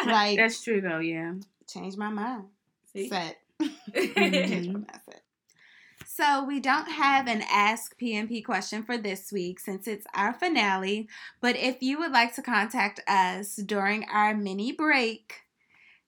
though. 0.06 0.10
like, 0.12 0.36
That's 0.38 0.62
true 0.62 0.80
though. 0.80 0.98
Yeah. 1.00 1.34
change 1.68 1.96
my 1.98 2.08
mind. 2.08 2.44
See? 2.94 3.08
Set. 3.10 3.36
Mm-hmm. 3.92 4.82
Change 6.16 6.28
my 6.28 6.36
mindset. 6.36 6.42
So 6.42 6.44
we 6.44 6.60
don't 6.60 6.90
have 6.90 7.26
an 7.28 7.42
Ask 7.50 7.98
PMP 7.98 8.44
question 8.44 8.82
for 8.82 8.96
this 8.98 9.32
week 9.32 9.60
since 9.60 9.86
it's 9.86 10.06
our 10.14 10.32
finale. 10.32 11.08
But 11.40 11.56
if 11.56 11.82
you 11.82 11.98
would 11.98 12.12
like 12.12 12.34
to 12.36 12.42
contact 12.42 13.00
us 13.06 13.56
during 13.56 14.04
our 14.04 14.34
mini 14.34 14.72
break, 14.72 15.42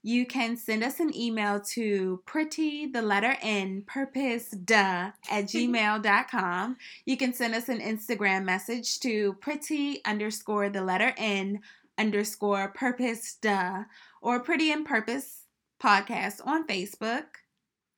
you 0.02 0.26
can 0.26 0.56
send 0.56 0.84
us 0.84 1.00
an 1.00 1.14
email 1.16 1.61
to 1.61 2.22
pretty 2.24 2.86
the 2.86 3.02
letter 3.02 3.36
N 3.42 3.82
purpose 3.86 4.50
duh 4.50 5.11
at 5.30 5.44
gmail.com. 5.44 6.76
You 7.04 7.16
can 7.16 7.34
send 7.34 7.54
us 7.54 7.68
an 7.68 7.80
Instagram 7.80 8.44
message 8.44 9.00
to 9.00 9.34
pretty 9.34 10.04
underscore 10.04 10.70
the 10.70 10.82
letter 10.82 11.12
N 11.16 11.61
underscore 11.98 12.68
purpose 12.68 13.34
duh 13.40 13.84
or 14.22 14.40
pretty 14.40 14.70
and 14.70 14.86
purpose 14.86 15.44
podcast 15.82 16.46
on 16.46 16.66
Facebook. 16.66 17.24